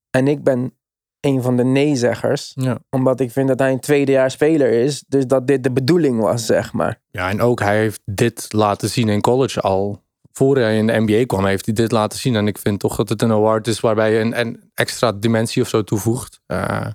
En 0.09 0.27
ik 0.27 0.43
ben 0.43 0.77
een 1.25 1.41
van 1.41 1.57
de 1.57 1.63
nee-zeggers. 1.63 2.51
ja. 2.55 2.79
Omdat 2.89 3.19
ik 3.19 3.31
vind 3.31 3.47
dat 3.47 3.59
hij 3.59 3.71
een 3.71 3.79
tweedejaars 3.79 4.33
speler 4.33 4.71
is. 4.71 5.03
Dus 5.07 5.27
dat 5.27 5.47
dit 5.47 5.63
de 5.63 5.71
bedoeling 5.71 6.19
was, 6.19 6.45
zeg 6.45 6.73
maar. 6.73 7.01
ja, 7.11 7.29
en 7.29 7.41
ook 7.41 7.59
hij 7.59 7.77
heeft 7.77 8.01
dit 8.05 8.53
laten 8.53 8.89
zien 8.89 9.09
in 9.09 9.21
college 9.21 9.61
al. 9.61 10.03
Voor 10.31 10.57
hij 10.57 10.77
in 10.77 10.87
de 10.87 10.99
NBA 10.99 11.25
kwam, 11.25 11.45
heeft 11.45 11.65
hij 11.65 11.73
dit 11.73 11.91
laten 11.91 12.19
zien. 12.19 12.35
En 12.35 12.47
ik 12.47 12.57
vind 12.57 12.79
toch 12.79 12.95
dat 12.95 13.09
het 13.09 13.21
een 13.21 13.31
award 13.31 13.67
is 13.67 13.79
waarbij 13.79 14.13
je 14.13 14.19
een, 14.19 14.39
een 14.39 14.71
extra 14.73 15.11
dimensie 15.11 15.61
of 15.61 15.67
zo 15.67 15.83
toevoegt. 15.83 16.39
Eh, 16.45 16.87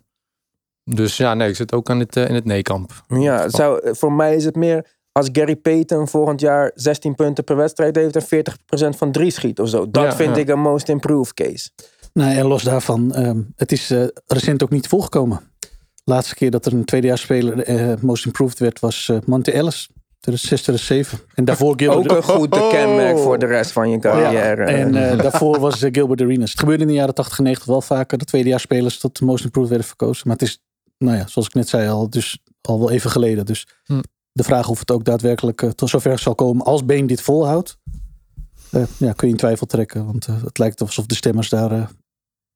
dus 0.85 1.17
ja, 1.17 1.35
nee, 1.35 1.49
ik 1.49 1.57
zit 1.57 1.73
ook 1.73 1.91
aan 1.91 1.99
het, 1.99 2.17
eh, 2.17 2.29
in 2.29 2.35
het 2.35 2.45
nee-kamp. 2.45 3.05
Ja, 3.09 3.49
zou, 3.49 3.95
voor 3.97 4.13
mij 4.13 4.35
is 4.37 4.45
het 4.45 4.57
meer 4.57 4.87
als 5.13 5.29
Gary 5.33 5.57
Payton 5.57 6.09
volgend 6.09 6.41
jaar 6.41 6.71
16 6.75 7.15
punten 7.15 7.45
per 7.45 7.57
wedstrijd 7.57 7.97
heeft 7.97 8.17
en 8.17 8.23
40% 8.23 8.97
van 8.97 9.13
drie 9.13 9.31
schiet 9.31 9.61
of 9.61 9.69
zo. 9.69 9.91
Dat 9.91 10.05
Ja, 10.05 10.13
vind 10.17 10.35
ja. 10.37 10.43
ik 10.43 10.49
een 10.49 10.61
most 10.61 10.89
improved 10.89 11.35
case. 11.35 11.71
Nou, 12.13 12.35
en 12.37 12.47
los 12.47 12.63
daarvan, 12.63 13.15
ehm, 13.15 13.41
het 13.57 13.73
is 13.73 13.91
eh, 13.91 14.05
recent 14.27 14.63
ook 14.63 14.71
niet 14.71 14.89
volgekomen. 14.89 15.41
Laatste 16.05 16.35
keer 16.35 16.51
dat 16.51 16.67
er 16.67 16.73
een 16.73 16.85
tweedejaarsspeler 16.85 17.59
eh 17.63 17.93
most 18.01 18.27
improved 18.27 18.59
werd 18.59 18.81
was 18.81 19.09
eh 19.09 19.17
Monte 19.27 19.53
Ellis. 19.53 19.89
2006, 20.21 20.63
2007. 20.63 21.19
En 21.35 21.45
daarvoor 21.45 21.75
Gilbert. 21.77 22.11
Ook 22.11 22.17
een 22.17 22.23
goed 22.23 22.69
kenmerk 22.71 23.19
voor 23.19 23.39
de 23.39 23.47
rest 23.47 23.73
van 23.73 23.91
je 23.91 23.99
carrière. 23.99 24.65
En 24.65 25.11
eh, 25.11 25.19
daarvoor 25.19 25.61
was 25.61 25.85
Gilbert 25.93 26.21
Arenas. 26.21 26.51
Het 26.51 26.59
gebeurde 26.61 26.83
in 26.83 26.89
de 26.89 26.95
jaren 26.95 27.15
80 27.15 27.39
en 27.39 27.45
90 27.45 27.69
wel 27.69 27.81
vaker 27.81 28.19
dat 28.19 28.27
tweedejaarsspelers 28.27 28.99
tot 28.99 29.19
de 29.19 29.25
most 29.25 29.45
improved 29.45 29.69
werden 29.71 29.87
verkozen. 29.89 30.23
Maar 30.29 30.37
het 30.37 30.49
is, 30.49 30.63
nou 30.99 31.17
ja, 31.17 31.27
zoals 31.27 31.49
ik 31.49 31.55
net 31.55 31.69
zei, 31.69 31.89
al, 31.89 32.11
dus 32.11 32.39
al 32.61 32.79
wel 32.79 32.91
even 32.91 33.11
geleden. 33.11 33.47
Dus 33.47 33.67
Hm. 33.85 34.01
de 34.33 34.43
vraag 34.43 34.69
of 34.69 34.79
het 34.79 34.91
ook 34.91 35.05
daadwerkelijk 35.05 35.73
tot 35.75 35.89
zover 35.89 36.19
zal 36.19 36.35
komen 36.35 36.65
als 36.67 36.85
Been 36.85 37.07
dit 37.07 37.21
volhoudt. 37.23 37.77
eh, 38.71 38.83
ja, 38.99 39.13
kun 39.13 39.27
je 39.27 39.33
in 39.33 39.39
twijfel 39.41 39.67
trekken. 39.67 40.07
Want 40.07 40.27
het 40.27 40.59
lijkt 40.59 40.81
alsof 40.81 41.07
de 41.07 41.15
stemmers 41.15 41.49
daar 41.49 41.73
eh, 41.73 41.87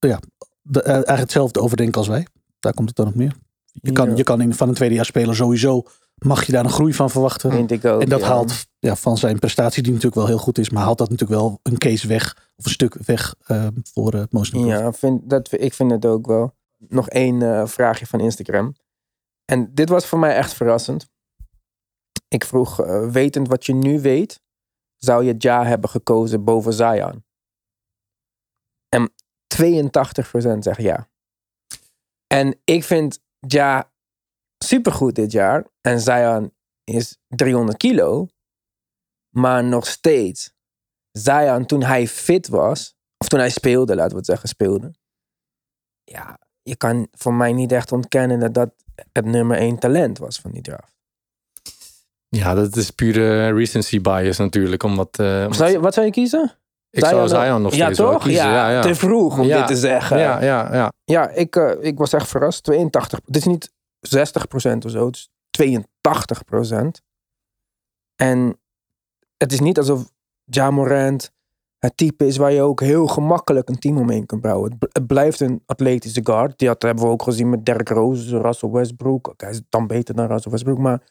ja, 0.08 0.20
de, 0.62 0.82
eh, 0.82 0.92
eigenlijk 0.92 1.18
hetzelfde 1.18 1.61
over 1.61 1.76
denken 1.76 1.99
als 1.99 2.08
wij. 2.08 2.26
Daar 2.61 2.75
komt 2.75 2.88
het 2.88 2.96
dan 2.96 3.06
op 3.06 3.14
neer. 3.14 3.37
Je 3.73 3.92
kan, 3.92 4.11
Ja. 4.11 4.16
je 4.16 4.23
kan 4.23 4.40
in, 4.40 4.54
van 4.54 4.68
een 4.68 4.75
tweedejaarsspeler 4.75 5.37
sowieso, 5.37 5.82
mag 6.18 6.44
je 6.44 6.52
daar 6.52 6.64
een 6.64 6.70
groei 6.70 6.94
van 6.94 7.11
verwachten. 7.11 7.50
vind 7.50 7.70
ik 7.70 7.84
ook. 7.84 8.02
En 8.02 8.08
dat 8.08 8.20
ja. 8.20 8.26
haalt 8.26 8.66
ja, 8.78 8.96
van 8.96 9.18
zijn 9.18 9.38
prestatie, 9.38 9.82
die 9.82 9.92
natuurlijk 9.92 10.20
wel 10.20 10.26
heel 10.26 10.38
goed 10.38 10.58
is, 10.58 10.70
maar 10.70 10.82
haalt 10.82 10.99
dat 10.99 11.11
natuurlijk 11.11 11.40
wel 11.40 11.61
een 11.62 11.78
case 11.78 12.06
weg, 12.06 12.50
of 12.56 12.64
een 12.64 12.70
stuk 12.70 12.94
weg 12.94 13.34
eh, 13.44 13.66
voor 13.92 14.14
het 14.14 14.32
Most 14.32 14.52
Improved. 14.52 14.78
Ja, 14.78 14.92
vind, 14.92 15.30
dat, 15.30 15.52
ik 15.52 15.75
vind 15.75 15.90
het 15.90 16.06
ook 16.06 16.26
wel. 16.26 16.54
Nog 16.88 17.08
één 17.08 17.42
eh, 17.42 17.66
vraagje 17.66 18.06
van 18.06 18.20
Instagram. 18.20 18.75
En 19.44 19.75
dit 19.75 19.88
was 19.88 20.06
voor 20.06 20.18
mij 20.18 20.37
echt 20.37 20.52
verrassend. 20.52 21.08
Ik 22.28 22.44
vroeg, 22.44 22.80
eh, 22.82 23.08
wetend 23.11 23.49
wat 23.49 23.66
je 23.66 23.75
nu 23.75 24.00
weet, 24.00 24.40
zou 24.96 25.25
je 25.25 25.34
Ja 25.38 25.64
hebben 25.64 25.90
gekozen 25.90 26.44
boven 26.44 26.73
Zion? 26.73 27.25
En 28.88 29.12
82% 29.62 30.58
zegt 30.58 30.82
ja. 30.82 31.08
En 32.26 32.61
ik 32.64 32.84
vind 32.84 33.23
Ja 33.38 33.92
supergoed 34.58 35.14
dit 35.14 35.32
jaar. 35.32 35.66
En 35.80 36.00
Zion 36.00 36.52
is 36.84 37.18
300 37.28 37.78
kilo. 37.78 38.26
Maar 39.30 39.64
nog 39.64 39.87
steeds, 39.87 40.52
Zion 41.11 41.66
toen 41.66 41.82
hij 41.82 42.08
fit 42.08 42.49
was, 42.49 42.94
of 43.16 43.28
toen 43.28 43.38
hij 43.38 43.50
speelde, 43.50 43.94
laten 43.94 44.11
we 44.11 44.16
het 44.16 44.26
zeggen, 44.26 44.49
speelde. 44.49 44.94
Ja, 46.04 46.38
je 46.62 46.76
kan 46.76 47.08
voor 47.11 47.34
mij 47.34 47.52
niet 47.52 47.73
echt 47.73 47.92
ontkennen 47.92 48.40
dat 48.40 48.54
dat 48.54 48.75
het 49.12 49.25
nummer 49.25 49.56
één 49.56 49.78
talent 49.78 50.18
was 50.18 50.40
van 50.40 50.50
die 50.50 50.62
draft. 50.62 50.94
Ja, 52.28 52.54
dat 52.54 52.76
is 52.76 52.90
pure 52.90 53.52
recency 53.52 54.00
bias 54.00 54.38
natuurlijk. 54.38 54.82
Omdat, 54.82 55.16
Zou 55.16 55.70
je, 55.70 55.80
wat 55.80 55.94
zou 55.94 56.06
je 56.06 56.12
kiezen? 56.12 56.58
Ik 56.94 57.04
zou 57.04 57.28
Zion 57.28 57.62
nog 57.62 57.74
Ja, 57.74 57.84
steeds 57.84 57.98
wel 57.98 58.12
toch? 58.12 58.22
kiezen. 58.22 58.44
Ja, 58.46 58.52
Ja, 58.54 58.70
ja. 58.70 58.80
te 58.82 58.94
vroeg 58.94 59.38
om 59.38 59.46
Ja. 59.46 59.58
dit 59.58 59.66
te 59.66 59.76
zeggen. 59.76 60.18
Ja, 60.18 60.42
ja, 60.42 60.74
ja. 60.74 60.92
Ja, 61.04 61.28
ik, 61.30 61.56
eh, 61.56 61.72
ik 61.80 61.98
was 61.98 62.12
echt 62.12 62.28
verrast. 62.28 62.62
82. 62.62 63.20
Het 63.24 63.36
is 63.36 63.44
niet 63.44 63.72
60% 64.00 64.84
of 64.84 64.90
zo. 64.90 65.06
Het 65.06 65.16
is 65.16 65.28
82%. 65.50 67.00
En 68.22 68.60
het 69.36 69.52
is 69.52 69.60
niet 69.60 69.78
alsof 69.78 70.10
Ja 70.44 70.70
Morant 70.70 71.32
het 71.78 71.96
type 71.96 72.26
is 72.26 72.36
waar 72.36 72.52
je 72.52 72.62
ook 72.62 72.80
heel 72.80 73.06
gemakkelijk 73.06 73.68
een 73.68 73.78
team 73.78 73.98
omheen 73.98 74.26
kan 74.26 74.40
bouwen. 74.40 74.70
Het, 74.70 74.78
bl- 74.78 74.86
het 74.98 75.06
blijft 75.06 75.40
een 75.40 75.62
atletische 75.66 76.20
guard. 76.24 76.58
Die 76.58 76.68
had, 76.68 76.82
hebben 76.82 77.04
we 77.04 77.10
ook 77.10 77.22
gezien 77.22 77.50
met 77.50 77.64
Derrick 77.64 77.88
Rose, 77.88 78.38
Russell 78.40 78.70
Westbrook. 78.70 79.34
Hij 79.36 79.50
is 79.50 79.60
dan 79.68 79.86
beter 79.86 80.14
dan 80.14 80.26
Russell 80.26 80.50
Westbrook. 80.52 80.78
Maar 80.78 81.02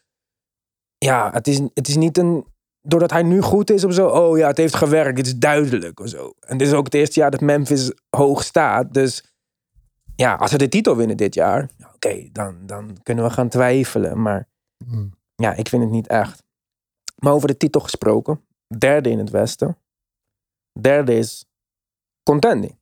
ja, 0.98 1.30
het 1.32 1.48
is, 1.48 1.60
het 1.74 1.88
is 1.88 1.96
niet 1.96 2.18
een... 2.18 2.46
Doordat 2.86 3.12
hij 3.12 3.24
nu 3.24 3.42
goed 3.42 3.70
is 3.70 3.84
of 3.84 3.94
zo. 3.94 4.08
Oh 4.08 4.38
ja, 4.38 4.48
het 4.48 4.58
heeft 4.58 4.76
gewerkt. 4.76 5.18
Het 5.18 5.28
is 5.28 5.36
duidelijk 5.38 6.00
of 6.00 6.10
zo. 6.10 6.34
En 6.40 6.58
dit 6.58 6.68
is 6.68 6.74
ook 6.74 6.86
het 6.86 6.94
eerste 6.94 7.20
jaar 7.20 7.32
dat 7.32 7.42
Memphis 7.42 7.92
hoog 8.10 8.44
staat. 8.44 8.94
Dus 8.94 9.34
ja, 10.16 10.36
als 10.36 10.52
we 10.52 10.58
de 10.58 10.70
titel 10.70 10.96
winnen 10.96 11.18
dit 11.18 11.34
jaar, 11.34 11.70
ja, 11.78 11.92
oké, 11.94 12.30
dan, 12.32 12.66
dan 12.66 12.98
kunnen 13.04 13.24
we 13.24 13.30
gaan 13.30 13.50
twijfelen. 13.50 14.22
Maar 14.22 14.48
Hm. 14.86 15.08
ja, 15.36 15.54
ik 15.54 15.70
vind 15.70 15.82
het 15.84 15.92
niet 15.92 16.08
echt. 16.08 16.44
Maar 17.16 17.34
over 17.34 17.48
de 17.48 17.58
titel 17.58 17.82
gesproken, 17.82 18.46
derde 18.78 19.10
in 19.10 19.18
het 19.18 19.30
Westen. 19.30 19.78
Derde 20.80 21.14
is 21.16 21.46
contending. 22.24 22.78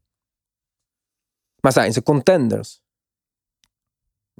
Maar 1.62 1.72
zijn 1.72 1.94
ze 1.94 2.04
contenders? 2.04 2.81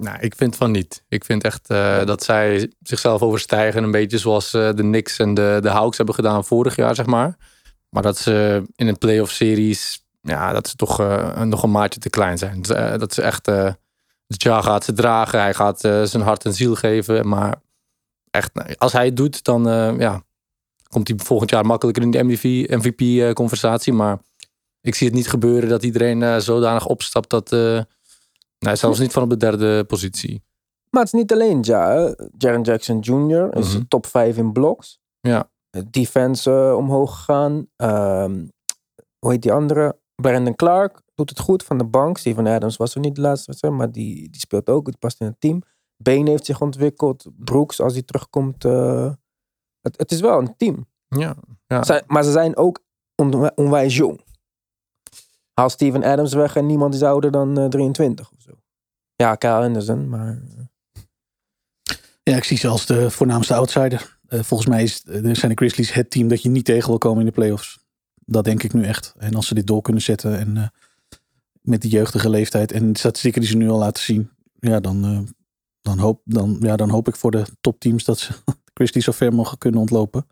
Nou, 0.02 0.18
ik 0.20 0.34
vind 0.34 0.56
van 0.56 0.70
niet. 0.70 1.04
Ik 1.08 1.24
vind 1.24 1.44
echt 1.44 1.68
eh, 1.68 2.04
dat 2.04 2.22
zij 2.22 2.72
zichzelf 2.80 3.22
overstijgen. 3.22 3.82
Een 3.82 3.90
beetje 3.90 4.18
zoals 4.18 4.54
eh, 4.54 4.72
de 4.74 4.82
Knicks 4.82 5.18
en 5.18 5.34
de, 5.34 5.58
de 5.62 5.68
Hawks 5.68 5.96
hebben 5.96 6.14
gedaan 6.14 6.44
vorig 6.44 6.76
jaar, 6.76 6.94
zeg 6.94 7.06
maar. 7.06 7.36
Maar 7.88 8.02
dat 8.02 8.18
ze 8.18 8.62
in 8.74 8.88
een 8.88 8.98
playoff 8.98 9.32
series, 9.32 10.04
ja, 10.20 10.52
dat 10.52 10.68
ze 10.68 10.76
toch 10.76 11.00
eh, 11.00 11.42
nog 11.42 11.62
een 11.62 11.70
maatje 11.70 12.00
te 12.00 12.10
klein 12.10 12.38
zijn. 12.38 12.62
Dat 12.98 13.14
ze 13.14 13.22
echt, 13.22 13.50
Ja 14.26 14.62
gaat 14.62 14.84
ze 14.84 14.92
dragen. 14.92 15.40
Hij 15.40 15.54
gaat 15.54 15.80
zijn 15.80 16.20
hart 16.20 16.44
en 16.44 16.54
ziel 16.54 16.74
geven. 16.74 17.28
Maar 17.28 17.62
echt, 18.30 18.54
nou, 18.54 18.74
als 18.78 18.92
hij 18.92 19.04
het 19.04 19.16
doet, 19.16 19.44
dan 19.44 19.62
ja, 19.98 20.22
komt 20.88 21.08
hij 21.08 21.16
volgend 21.18 21.50
jaar 21.50 21.66
makkelijker 21.66 22.02
in 22.02 22.10
de 22.10 22.22
MVP-conversatie. 22.76 23.92
maar 23.92 24.18
ik 24.80 24.94
zie 24.94 25.06
het 25.06 25.16
niet 25.16 25.28
gebeuren 25.28 25.68
dat 25.68 25.82
iedereen 25.82 26.42
zodanig 26.42 26.86
opstapt 26.86 27.30
dat... 27.30 27.50
Nee, 28.62 28.76
zelfs 28.76 28.98
niet 28.98 29.12
van 29.12 29.22
op 29.22 29.30
de 29.30 29.36
derde 29.36 29.84
positie. 29.84 30.42
Maar 30.90 31.02
het 31.02 31.12
is 31.12 31.20
niet 31.20 31.32
alleen 31.32 31.58
Ja. 31.60 32.14
Jaren 32.38 32.62
Jackson 32.62 32.98
Jr. 32.98 33.56
is 33.56 33.74
Mhm. 33.76 33.84
top 33.88 34.06
5 34.06 34.36
in 34.36 34.52
blocks. 34.52 35.00
Ja. 35.20 35.50
Defense 35.90 36.50
eh, 36.50 36.76
omhoog 36.76 37.14
gegaan. 37.16 37.66
Ehm, 37.76 38.46
hoe 39.18 39.30
heet 39.32 39.42
die 39.42 39.52
andere? 39.52 40.00
Brandon 40.14 40.54
Clark 40.54 41.02
doet 41.14 41.28
het 41.28 41.38
goed 41.40 41.62
van 41.62 41.78
de 41.78 41.84
bank. 41.84 42.18
Steven 42.18 42.46
Adams 42.46 42.76
was 42.76 42.94
er 42.94 43.00
niet 43.00 43.14
de 43.14 43.20
laatste 43.20 43.46
wedstrijd, 43.46 43.74
maar 43.74 43.92
die, 43.92 44.30
die 44.30 44.40
speelt 44.40 44.68
ook. 44.70 44.86
Het 44.86 44.98
past 44.98 45.20
in 45.20 45.26
het 45.26 45.40
team. 45.40 45.62
Bane 45.96 46.30
heeft 46.30 46.46
zich 46.46 46.60
ontwikkeld. 46.60 47.26
Brooks, 47.36 47.80
als 47.80 47.92
hij 47.92 48.02
terugkomt. 48.02 48.64
eh, 48.64 49.12
het, 49.80 49.98
het 49.98 50.12
is 50.12 50.20
wel 50.20 50.38
een 50.38 50.56
team. 50.56 50.86
Ja, 51.08 51.34
ja. 51.66 52.02
Maar 52.06 52.24
ze 52.24 52.30
zijn 52.30 52.56
ook 52.56 52.80
onwijs 53.54 53.96
jong. 53.96 54.24
Haal 55.52 55.70
Steven 55.70 56.04
Adams 56.04 56.32
weg 56.32 56.56
en 56.56 56.66
niemand 56.66 56.94
is 56.94 57.02
ouder 57.02 57.30
dan 57.30 57.58
eh, 57.58 57.66
23 57.66 58.30
of 58.30 58.40
zo. 58.42 58.50
Ja, 59.16 59.34
Kyle 59.34 59.52
Anderson, 59.52 60.08
maar... 60.08 60.42
Ja, 62.22 62.36
ik 62.36 62.44
zie 62.44 62.56
ze 62.56 62.68
als 62.68 62.86
de 62.86 63.10
voornaamste 63.10 63.54
outsider. 63.54 64.18
Eh, 64.26 64.42
volgens 64.42 64.68
mij 64.68 64.82
is, 64.82 65.02
eh, 65.02 65.34
zijn 65.34 65.50
de 65.50 65.56
Grizzlies 65.56 65.92
het 65.92 66.10
team 66.10 66.28
dat 66.28 66.42
je 66.42 66.48
niet 66.48 66.64
tegen 66.64 66.88
wil 66.88 66.98
komen 66.98 67.20
in 67.20 67.26
de 67.26 67.32
playoffs. 67.32 67.82
Dat 68.24 68.44
denk 68.44 68.62
ik 68.62 68.72
nu 68.72 68.84
echt. 68.84 69.14
En 69.18 69.34
als 69.34 69.46
ze 69.46 69.54
dit 69.54 69.66
door 69.66 69.82
kunnen 69.82 70.02
zetten 70.02 70.38
en 70.38 70.56
eh, 70.56 70.66
met 71.60 71.80
die 71.80 71.90
jeugdige 71.90 72.30
leeftijd 72.30 72.72
en 72.72 72.92
de 72.92 72.98
statistieken 72.98 73.40
die 73.40 73.50
ze 73.50 73.56
nu 73.56 73.68
al 73.68 73.78
laten 73.78 74.02
zien, 74.02 74.30
ja, 74.60 74.80
dan, 74.80 75.04
eh, 75.04 75.20
dan, 75.80 75.98
hoop, 75.98 76.20
dan, 76.24 76.56
ja, 76.60 76.76
dan 76.76 76.90
hoop 76.90 77.08
ik 77.08 77.16
voor 77.16 77.30
de 77.30 77.44
topteams 77.60 78.04
dat 78.04 78.18
ze 78.18 78.32
de 78.44 78.70
Grizzlies 78.74 79.08
ver 79.10 79.34
mogen 79.34 79.58
kunnen 79.58 79.80
ontlopen. 79.80 80.26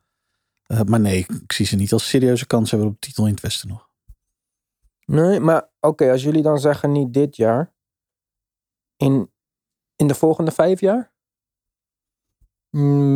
Eh, 0.63 0.81
maar 0.83 1.01
nee, 1.01 1.19
ik 1.19 1.53
zie 1.53 1.67
ze 1.67 1.77
niet 1.77 1.93
als 1.93 2.09
serieuze 2.09 2.47
kans 2.47 2.71
hebben 2.71 2.89
op 2.89 2.95
de 2.95 3.07
titel 3.07 3.27
in 3.27 3.33
het 3.33 3.41
Westen 3.41 3.69
nog. 3.69 3.89
Nee, 5.11 5.41
maar 5.41 5.69
oké, 5.81 6.11
als 6.11 6.23
jullie 6.23 6.43
dan 6.43 6.59
zeggen 6.59 6.93
niet 6.93 7.15
dit 7.15 7.37
jaar. 7.37 7.73
In, 8.97 9.31
in 9.97 10.07
de 10.07 10.15
volgende 10.15 10.51
vijf 10.51 10.81
jaar? 10.81 11.13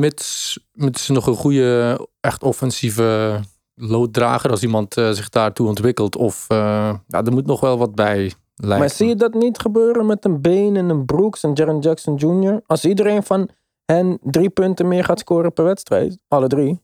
Mits, 0.00 0.58
mits 0.72 1.08
nog 1.08 1.26
een 1.26 1.34
goede, 1.34 1.98
echt 2.20 2.42
offensieve 2.42 3.40
looddrager. 3.74 4.50
Als 4.50 4.62
iemand 4.62 4.96
eh, 4.96 5.10
zich 5.10 5.28
daartoe 5.28 5.68
ontwikkelt. 5.68 6.16
Of 6.16 6.44
eh, 6.48 6.94
ja, 7.06 7.22
er 7.24 7.32
moet 7.32 7.46
nog 7.46 7.60
wel 7.60 7.78
wat 7.78 7.94
bij 7.94 8.32
lijken. 8.54 8.78
Maar 8.78 8.90
zie 8.90 9.08
je 9.08 9.16
dat 9.16 9.34
niet 9.34 9.58
gebeuren 9.58 10.06
met 10.06 10.24
een 10.24 10.40
Bane 10.40 10.78
en 10.78 10.88
een 10.88 11.04
Brooks 11.04 11.42
en 11.42 11.52
Jaren 11.52 11.78
Jackson 11.78 12.14
Jr.? 12.16 12.62
Als 12.66 12.84
iedereen 12.84 13.22
van 13.22 13.48
hen 13.84 14.18
drie 14.22 14.50
punten 14.50 14.88
meer 14.88 15.04
gaat 15.04 15.18
scoren 15.18 15.52
per 15.52 15.64
wedstrijd, 15.64 16.18
alle 16.28 16.46
drie. 16.48 16.82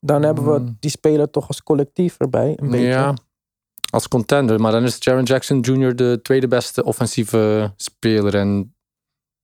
Dan 0.00 0.22
hebben 0.22 0.52
we 0.52 0.58
Mm. 0.58 0.76
die 0.80 0.90
speler 0.90 1.30
toch 1.30 1.48
als 1.48 1.62
collectief 1.62 2.18
erbij. 2.18 2.52
Een 2.56 2.70
beetje. 2.70 2.86
Ja, 2.86 3.14
als 3.92 4.08
contender. 4.08 4.60
Maar 4.60 4.72
dan 4.72 4.82
is 4.84 4.96
Jaron 4.98 5.24
Jackson 5.24 5.60
Jr. 5.60 5.96
de 5.96 6.18
tweede 6.22 6.48
beste 6.48 6.84
offensieve 6.84 7.72
speler. 7.76 8.34
En 8.34 8.74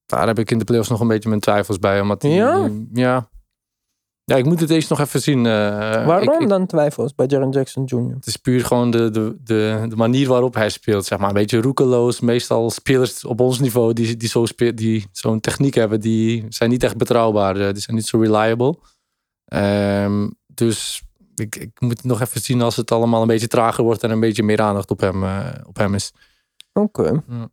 daar 0.06 0.26
heb 0.26 0.38
ik 0.38 0.50
in 0.50 0.58
de 0.58 0.64
playoffs 0.64 0.88
nog 0.90 1.00
een 1.00 1.08
beetje 1.08 1.28
mijn 1.28 1.40
twijfels 1.40 1.78
bij. 1.78 2.00
Omdat 2.00 2.20
die, 2.20 2.30
Ja? 2.32 2.70
ja. 2.92 3.28
Ja, 4.24 4.36
ik 4.36 4.44
moet 4.44 4.60
het 4.60 4.70
eens 4.70 4.88
nog 4.88 5.00
even 5.00 5.20
zien. 5.22 5.38
eh, 5.46 5.52
Waarom 6.06 6.34
ik- 6.34 6.40
ik- 6.40 6.48
dan 6.48 6.66
twijfels 6.66 7.14
bij 7.14 7.26
Jaren 7.26 7.50
Jackson 7.50 7.84
Jr.? 7.84 8.14
Het 8.14 8.26
is 8.26 8.36
puur 8.36 8.64
gewoon 8.64 8.90
de, 8.90 9.10
de, 9.10 9.36
de, 9.44 9.86
de 9.88 9.96
manier 9.96 10.28
waarop 10.28 10.54
hij 10.54 10.68
speelt, 10.70 11.04
zeg 11.04 11.18
maar. 11.18 11.28
Een 11.28 11.34
beetje 11.34 11.60
roekeloos. 11.60 12.20
Meestal 12.20 12.70
spelers 12.70 13.24
op 13.24 13.40
ons 13.40 13.58
niveau 13.60 13.92
die, 13.92 14.16
die 14.16 14.28
zo'n 14.28 14.46
spe- 14.46 14.74
die 14.74 15.06
zo'n 15.12 15.40
techniek 15.40 15.74
hebben, 15.74 16.00
die 16.00 16.44
zijn 16.48 16.70
niet 16.70 16.82
echt 16.82 16.96
betrouwbaar. 16.96 17.56
eh, 17.56 17.72
Die 17.72 17.82
zijn 17.82 17.96
niet 17.96 18.06
zo 18.06 18.18
reliable. 18.20 18.78
Ehm, 19.44 20.28
dus 20.46 21.02
ik, 21.38 21.56
ik 21.56 21.80
moet 21.80 22.04
nog 22.04 22.20
even 22.20 22.40
zien 22.40 22.62
als 22.62 22.76
het 22.76 22.90
allemaal 22.90 23.20
een 23.20 23.26
beetje 23.26 23.46
trager 23.46 23.84
wordt 23.84 24.02
en 24.02 24.10
een 24.10 24.20
beetje 24.20 24.42
meer 24.42 24.60
aandacht 24.60 24.90
op 24.90 25.00
hem, 25.00 25.24
eh, 25.24 25.54
op 25.66 25.76
hem 25.76 25.94
is. 25.94 26.12
Oké. 26.72 27.22
Ja. 27.28 27.50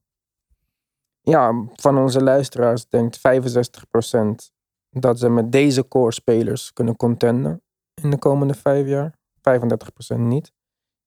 Ja, 1.22 1.66
van 1.76 1.98
onze 1.98 2.24
luisteraars 2.24 2.88
denkt 2.88 3.20
65% 3.20 4.52
dat 4.90 5.20
ze 5.20 5.30
met 5.30 5.52
deze 5.52 5.88
core 5.88 6.12
spelers 6.12 6.74
kunnen 6.74 6.96
contenden 6.96 7.64
in 8.02 8.10
de 8.10 8.18
komende 8.18 8.54
vijf 8.54 8.88
jaar. 8.88 9.18
35% 9.42 10.20
niet. 10.20 10.52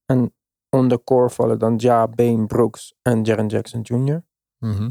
En 0.06 0.34
onder 0.70 1.04
core 1.04 1.30
vallen 1.30 1.58
dan 1.58 1.74
Ja, 1.76 2.08
Bane, 2.08 2.46
Brooks 2.46 2.94
en 3.02 3.22
Jaren 3.22 3.46
Jackson 3.46 3.80
Jr. 3.80 4.24
Mhm. 4.58 4.90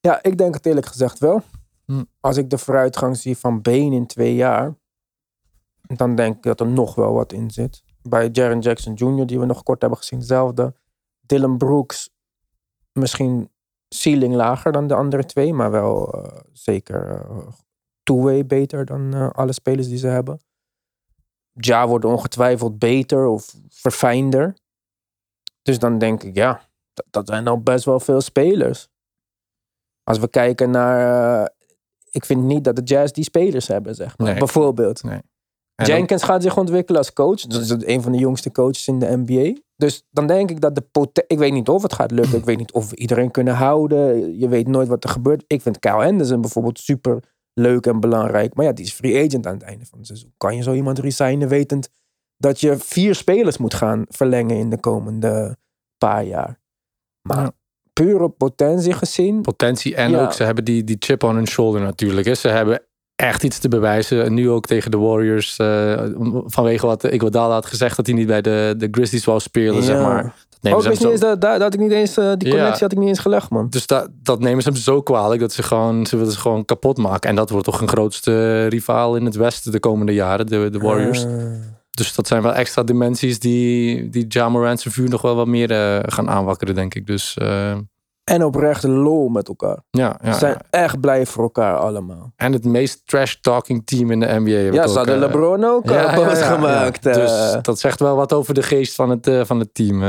Ja, 0.00 0.22
ik 0.22 0.38
denk 0.38 0.54
het 0.54 0.66
eerlijk 0.66 0.86
gezegd 0.86 1.18
wel. 1.18 1.42
Hm. 1.84 2.04
Als 2.20 2.36
ik 2.36 2.50
de 2.50 2.58
vooruitgang 2.58 3.16
zie 3.16 3.36
van 3.36 3.62
Bane 3.62 3.94
in 3.94 4.06
twee 4.06 4.34
jaar, 4.34 4.74
dan 5.86 6.14
denk 6.14 6.36
ik 6.36 6.42
dat 6.42 6.60
er 6.60 6.66
nog 6.66 6.94
wel 6.94 7.12
wat 7.12 7.32
in 7.32 7.50
zit. 7.50 7.84
Bij 8.02 8.28
Jaren 8.32 8.60
Jackson 8.60 8.94
Jr., 8.94 9.26
die 9.26 9.38
we 9.38 9.46
nog 9.46 9.62
kort 9.62 9.80
hebben 9.80 9.98
gezien, 9.98 10.18
hetzelfde. 10.18 10.74
Dylan 11.20 11.56
Brooks, 11.58 12.10
misschien 12.92 13.50
ceiling 13.88 14.34
lager 14.34 14.72
dan 14.72 14.86
de 14.86 14.94
andere 14.94 15.24
twee, 15.24 15.52
maar 15.52 15.70
wel 15.70 16.12
eh, 16.12 16.40
zeker 16.52 17.10
eh, 17.10 17.46
two-way 18.02 18.46
beter 18.46 18.84
dan 18.84 19.14
eh, 19.14 19.30
alle 19.30 19.52
spelers 19.52 19.88
die 19.88 19.98
ze 19.98 20.06
hebben. 20.06 20.40
Ja 21.52 21.86
wordt 21.88 22.04
ongetwijfeld 22.04 22.78
beter 22.78 23.26
of 23.26 23.54
verfijnder. 23.68 24.56
Dus 25.62 25.78
dan 25.78 25.98
denk 25.98 26.22
ik, 26.22 26.36
ja, 26.36 26.68
dat, 26.92 27.06
dat 27.10 27.26
zijn 27.26 27.46
al 27.46 27.62
best 27.62 27.84
wel 27.84 28.00
veel 28.00 28.20
spelers. 28.20 28.88
Als 30.02 30.18
we 30.18 30.28
kijken 30.28 30.70
naar. 30.70 31.50
ik 32.10 32.24
vind 32.24 32.42
niet 32.42 32.64
dat 32.64 32.76
de 32.76 32.82
Jazz 32.82 33.12
die 33.12 33.24
spelers 33.24 33.68
hebben, 33.68 33.94
zeg 33.94 34.18
maar. 34.18 34.28
Nee. 34.28 34.38
Bijvoorbeeld. 34.38 35.02
Nee. 35.02 35.20
En 35.74 35.86
Jenkins 35.86 36.22
gaat 36.22 36.42
zich 36.42 36.56
ontwikkelen 36.56 37.00
als 37.00 37.12
coach. 37.12 37.40
Dat 37.40 37.60
is 37.60 37.70
een 37.70 38.02
van 38.02 38.12
de 38.12 38.18
jongste 38.18 38.52
coaches 38.52 38.88
in 38.88 38.98
de 38.98 39.22
NBA. 39.24 39.60
Dus 39.76 40.06
dan 40.10 40.26
denk 40.26 40.50
ik 40.50 40.60
dat 40.60 40.74
de 40.74 40.80
potentie... 40.80 41.36
Ik 41.36 41.38
weet 41.38 41.52
niet 41.52 41.68
of 41.68 41.82
het 41.82 41.92
gaat 41.92 42.10
lukken. 42.10 42.38
Ik 42.38 42.44
weet 42.44 42.58
niet 42.58 42.72
of 42.72 42.90
we 42.90 42.96
iedereen 42.96 43.30
kunnen 43.30 43.54
houden. 43.54 44.38
Je 44.38 44.48
weet 44.48 44.68
nooit 44.68 44.88
wat 44.88 45.04
er 45.04 45.10
gebeurt. 45.10 45.44
Ik 45.46 45.62
vind 45.62 45.78
Kyle 45.78 46.04
Anderson 46.04 46.40
bijvoorbeeld 46.40 46.78
super 46.78 47.22
leuk 47.54 47.86
en 47.86 48.00
belangrijk. 48.00 48.54
Maar 48.54 48.64
ja, 48.64 48.72
die 48.72 48.84
is 48.84 48.92
free 48.92 49.26
agent 49.26 49.46
aan 49.46 49.54
het 49.54 49.62
einde 49.62 49.86
van 49.86 49.98
het 49.98 50.06
seizoen. 50.06 50.34
Kan 50.36 50.56
je 50.56 50.62
zo 50.62 50.72
iemand 50.72 50.98
resignen 50.98 51.48
wetend 51.48 51.88
dat 52.36 52.60
je 52.60 52.76
vier 52.78 53.14
spelers 53.14 53.58
moet 53.58 53.74
gaan 53.74 54.04
verlengen 54.08 54.56
in 54.56 54.70
de 54.70 54.80
komende 54.80 55.56
paar 55.98 56.24
jaar? 56.24 56.60
Maar 57.28 57.50
puur 57.92 58.22
op 58.22 58.38
potentie 58.38 58.92
gezien... 58.92 59.42
potentie 59.42 59.94
en 59.94 60.10
Ja. 60.10 60.24
ook 60.24 60.32
ze 60.32 60.42
hebben 60.42 60.64
die, 60.64 60.84
die 60.84 60.96
chip 60.98 61.22
on 61.22 61.34
hun 61.34 61.46
shoulder 61.46 61.80
natuurlijk. 61.80 62.26
Hè. 62.26 62.34
Ze 62.34 62.48
hebben 62.48 62.82
echt 63.16 63.42
iets 63.44 63.58
te 63.58 63.68
bewijzen. 63.68 64.24
En 64.24 64.34
nu 64.34 64.50
ook 64.50 64.66
tegen 64.66 64.90
de 64.90 64.98
Warriors. 64.98 65.56
eh, 65.56 66.02
vanwege 66.46 66.86
wat 66.86 67.04
Iguodala 67.04 67.54
had 67.54 67.66
gezegd 67.66 67.96
dat 67.96 68.06
hij 68.06 68.14
niet 68.14 68.26
bij 68.26 68.40
de, 68.42 68.74
de 68.78 68.88
Grizzlies 68.90 69.24
wou 69.24 69.40
spelen, 69.40 69.82
zeg 69.82 69.96
Ja. 69.96 70.02
maar. 70.02 70.22
Dat 70.22 70.62
nemen 70.62 70.78
Oh, 70.78 70.84
ik 70.84 70.90
wist 70.90 71.02
niet 71.02 71.10
eens 71.10 71.20
dat, 71.20 71.40
dat, 71.40 71.60
had 71.60 71.74
ik 71.74 71.80
niet 71.80 71.90
eens, 71.90 72.16
eh, 72.16 72.32
die 72.36 72.48
Ja. 72.48 72.54
connectie 72.54 72.82
had 72.82 72.92
ik 72.92 72.98
niet 72.98 73.08
eens 73.08 73.18
gelegd, 73.18 73.50
man. 73.50 73.66
Dus 73.68 73.86
dat, 73.86 74.08
dat 74.22 74.40
nemen 74.40 74.62
ze 74.62 74.68
hem 74.68 74.78
zo 74.78 75.02
kwalijk 75.02 75.40
dat 75.40 75.52
ze 75.52 75.62
gewoon, 75.62 76.06
ze 76.06 76.16
willen 76.16 76.32
ze 76.32 76.38
gewoon 76.38 76.64
kapot 76.64 76.96
maken. 76.98 77.30
En 77.30 77.36
dat 77.36 77.50
wordt 77.50 77.64
toch 77.66 77.80
een 77.80 77.88
grootste 77.88 78.66
rivaal 78.66 79.16
in 79.16 79.24
het 79.24 79.34
Westen 79.36 79.72
de 79.72 79.80
komende 79.80 80.12
jaren, 80.14 80.46
de, 80.46 80.68
de 80.70 80.78
Warriors. 80.78 81.24
Eh, 81.24 81.30
Dus 81.90 82.14
dat 82.14 82.26
zijn 82.26 82.42
wel 82.42 82.54
extra 82.54 82.82
dimensies 82.82 83.38
die, 83.38 84.08
die 84.10 84.24
Ja 84.28 84.48
Morant 84.48 84.80
zijn 84.80 84.94
vuur 84.94 85.08
nog 85.08 85.22
wel 85.22 85.34
wat 85.34 85.46
meer 85.46 85.70
eh, 85.70 85.98
gaan 86.02 86.30
aanwakkeren, 86.30 86.74
denk 86.74 86.94
ik. 86.94 87.06
Dus 87.06 87.36
en 88.24 88.44
oprecht 88.44 88.82
lol 88.82 89.28
met 89.28 89.48
elkaar. 89.48 89.78
ja, 89.90 90.18
ja, 90.22 90.32
Ze 90.32 90.38
zijn 90.38 90.52
ja. 90.70 90.80
echt 90.84 91.00
blij 91.00 91.26
voor 91.26 91.42
elkaar 91.42 91.76
allemaal. 91.76 92.32
En 92.36 92.52
het 92.52 92.64
meest 92.64 93.02
trash-talking 93.06 93.86
team 93.86 94.10
in 94.10 94.20
de 94.20 94.26
NBA. 94.38 94.50
Ja, 94.50 94.86
ze 94.86 94.96
hadden 94.96 95.14
eh, 95.14 95.20
LeBron 95.20 95.64
ook 95.64 95.88
ja, 95.88 96.08
gemaakt. 96.34 97.04
ja. 97.04 97.10
eh. 97.10 97.16
Dus 97.16 97.56
dat 97.62 97.78
zegt 97.78 98.00
wel 98.00 98.16
wat 98.16 98.32
over 98.32 98.54
de 98.54 98.62
geest 98.62 98.94
van 98.94 99.10
het, 99.10 99.26
eh, 99.26 99.40
van 99.44 99.58
het 99.58 99.74
team. 99.74 100.02
eh, 100.02 100.08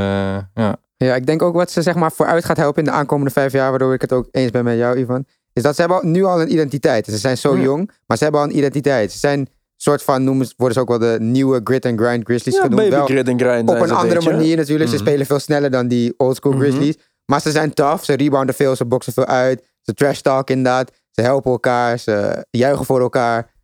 ja. 0.54 0.76
Ja, 0.96 1.14
ik 1.14 1.26
denk 1.26 1.42
ook 1.42 1.54
wat 1.54 1.70
ze 1.70 1.82
zeg 1.82 1.94
maar 1.94 2.12
vooruit 2.12 2.44
gaat 2.44 2.56
helpen 2.56 2.84
in 2.84 2.90
de 2.90 2.96
aankomende 2.96 3.30
vijf 3.30 3.52
jaar, 3.52 3.70
waardoor 3.70 3.94
ik 3.94 4.00
het 4.00 4.12
ook 4.12 4.28
eens 4.30 4.50
ben 4.50 4.64
met 4.64 4.76
jou, 4.76 4.96
Ivan. 4.98 5.24
Is 5.52 5.62
dat 5.62 5.74
ze 5.74 5.80
hebben 5.80 6.10
nu 6.10 6.24
al 6.24 6.40
een 6.40 6.52
identiteit. 6.52 7.06
Ze 7.06 7.16
zijn 7.16 7.36
zo 7.38 7.56
Ja. 7.56 7.62
jong, 7.62 7.90
maar 8.06 8.16
ze 8.16 8.22
hebben 8.22 8.40
al 8.42 8.46
een 8.46 8.56
identiteit. 8.56 9.12
Ze 9.12 9.18
zijn 9.18 9.48
soort 9.76 10.02
van, 10.02 10.24
noemen, 10.24 10.46
ze- 10.46 10.54
worden 10.56 10.74
ze 10.76 10.80
ook 10.82 10.88
wel 10.88 10.98
de 10.98 11.16
nieuwe 11.20 11.60
grit 11.64 11.86
and 11.86 12.00
grind 12.00 12.24
Grizzlies 12.24 12.54
ja, 12.54 12.62
genoemd. 12.62 12.80
baby 12.80 12.94
Wel 12.94 13.04
grid 13.04 13.28
and 13.28 13.40
grind 13.40 13.68
op 13.68 13.74
een 13.80 13.90
andere 13.90 14.14
beetje. 14.14 14.30
manier 14.30 14.56
natuurlijk. 14.56 14.90
Ze 14.90 14.96
Mhm. 14.96 15.04
spelen 15.04 15.26
veel 15.26 15.38
sneller 15.38 15.70
dan 15.70 15.88
die 15.88 16.14
oldschool 16.16 16.52
Mhm. 16.52 16.60
Grizzlies. 16.60 16.96
Maar 17.26 17.40
ze 17.40 17.50
zijn 17.50 17.74
tough, 17.74 18.04
ze 18.04 18.12
rebounden 18.12 18.54
veel, 18.54 18.76
ze 18.76 18.84
boksen 18.84 19.12
veel 19.12 19.26
uit. 19.26 19.74
Ze 19.82 19.94
trash 19.94 20.20
talk 20.20 20.50
inderdaad. 20.50 20.90
Ze 21.10 21.22
helpen 21.22 21.50
elkaar, 21.50 21.98
ze 21.98 22.46
juichen 22.50 22.84
voor 22.84 23.00
elkaar. 23.00 23.54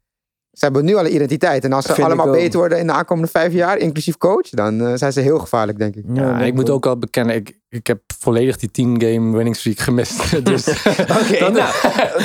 Ze 0.53 0.65
hebben 0.65 0.85
nu 0.85 0.95
al 0.97 1.05
een 1.07 1.15
identiteit. 1.15 1.65
En 1.65 1.73
als 1.73 1.85
ze 1.87 2.03
allemaal 2.05 2.31
beter 2.31 2.59
worden 2.59 2.79
in 2.79 2.87
de 2.87 2.93
aankomende 2.93 3.31
vijf 3.31 3.53
jaar, 3.53 3.77
inclusief 3.79 4.17
coach, 4.17 4.49
dan 4.49 4.81
eh, 4.81 4.93
zijn 4.95 5.13
ze 5.13 5.21
heel 5.21 5.39
gevaarlijk, 5.39 5.79
denk 5.79 5.95
ik. 5.95 6.05
Ja, 6.07 6.23
Ja, 6.23 6.31
en 6.33 6.37
denk 6.39 6.49
ik 6.49 6.55
moet 6.55 6.67
wel. 6.67 6.77
ook 6.77 6.87
al 6.87 6.99
bekennen, 6.99 7.35
ik, 7.35 7.59
ik 7.69 7.87
heb 7.87 8.01
volledig 8.19 8.57
die 8.57 8.71
10 8.71 9.01
game 9.03 9.37
winning 9.37 9.57
streak 9.57 9.79
gemist. 9.79 10.31
dus, 10.45 10.69
Oké, 10.69 11.39
Dat- 11.39 11.53
nou, 11.53 11.73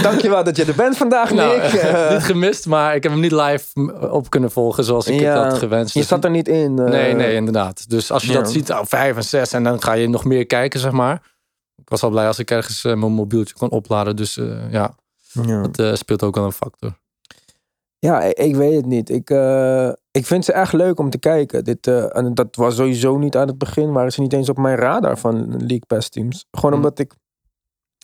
dankjewel 0.02 0.44
dat 0.44 0.56
je 0.56 0.66
er 0.66 0.76
bent 0.76 0.98
vandaag, 0.98 1.32
Nou, 1.34 1.62
Nick. 1.62 1.72
Eh, 1.82 2.12
niet 2.12 2.24
gemist, 2.24 2.66
maar 2.66 2.96
ik 2.96 3.04
heb 3.04 3.12
hem 3.12 3.22
niet 3.22 3.32
live 3.32 3.94
op 4.12 4.30
kunnen 4.30 4.52
volgen 4.52 4.84
zoals 4.84 5.08
ik 5.08 5.20
Ja, 5.20 5.42
het 5.44 5.52
had 5.52 5.60
gewenst. 5.60 5.94
je 5.94 6.00
Dus 6.00 6.08
zat 6.08 6.24
er 6.24 6.30
niet 6.30 6.48
in. 6.48 6.80
eh. 6.80 6.86
Nee, 6.86 7.14
nee, 7.14 7.34
inderdaad. 7.36 7.90
Dus 7.90 8.12
als 8.12 8.24
je 8.24 8.34
dat 8.34 8.52
ziet, 8.52 8.70
oh, 8.72 8.82
vijf 8.84 9.16
en 9.16 9.24
zes, 9.24 9.54
en 9.54 9.64
dan 9.64 9.82
ga 9.82 9.94
je 9.94 10.10
nog 10.10 10.26
meer 10.26 10.46
kijken, 10.46 10.80
zeg 10.80 10.92
maar. 10.92 11.22
Ik 11.76 11.90
was 11.90 12.04
al 12.04 12.10
blij 12.10 12.28
als 12.28 12.40
ik 12.40 12.52
ergens 12.52 12.84
mijn 12.84 13.00
mobieltje 13.00 13.56
kon 13.58 13.70
opladen. 13.70 14.16
Dus 14.16 14.38
eh, 14.38 14.72
ja, 14.72 14.96
Ja. 15.32 15.62
dat 15.62 15.80
eh, 15.80 15.94
speelt 15.94 16.24
ook 16.24 16.36
wel 16.36 16.46
een 16.46 16.52
factor. 16.52 16.92
Ja, 18.00 18.22
ik, 18.22 18.56
weet 18.56 18.76
het 18.76 18.86
niet. 18.86 19.10
Ik, 19.10 19.30
eh, 19.30 19.92
ik 20.12 20.26
vind 20.26 20.46
ze 20.46 20.54
echt 20.54 20.74
leuk 20.74 21.00
om 21.00 21.10
te 21.10 21.18
kijken. 21.20 21.64
Dit, 21.64 21.88
eh, 21.88 22.18
en 22.18 22.34
dat 22.34 22.56
was 22.56 22.76
sowieso 22.76 23.18
niet 23.18 23.36
aan 23.36 23.48
het 23.48 23.58
begin. 23.58 23.92
Waren 23.92 24.12
ze 24.12 24.22
niet 24.22 24.34
eens 24.34 24.50
op 24.50 24.58
mijn 24.58 24.78
radar 24.78 25.18
van 25.18 25.50
League 25.50 25.86
Pass 25.88 26.10
teams. 26.10 26.46
Gewoon 26.52 26.72
Hm. 26.72 26.78
omdat 26.78 27.00
ik 27.00 27.14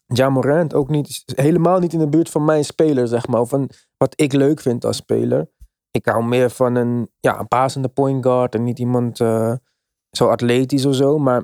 Ja 0.05 0.29
Morant 0.29 0.73
ook 0.73 0.89
niet, 0.89 1.23
helemaal 1.35 1.79
niet 1.79 1.93
in 1.93 1.99
de 1.99 2.07
buurt 2.09 2.29
van 2.29 2.45
mijn 2.45 2.65
speler, 2.65 3.07
zeg 3.07 3.27
maar. 3.27 3.41
Of 3.41 3.49
van 3.49 3.69
wat 3.97 4.13
ik 4.21 4.33
leuk 4.33 4.59
vind 4.59 4.85
als 4.85 4.97
speler. 4.97 5.49
Ik 5.91 6.05
hou 6.05 6.23
meer 6.25 6.49
van 6.49 6.75
een, 6.75 7.09
ja, 7.19 7.39
een 7.39 7.47
pasende 7.47 7.87
point 7.87 8.23
guard 8.25 8.55
en 8.55 8.63
niet 8.63 8.79
iemand 8.79 9.19
eh, 9.19 9.53
zo 10.11 10.27
atletisch 10.27 10.85
of 10.85 10.95
zo. 10.95 11.17
Maar 11.17 11.43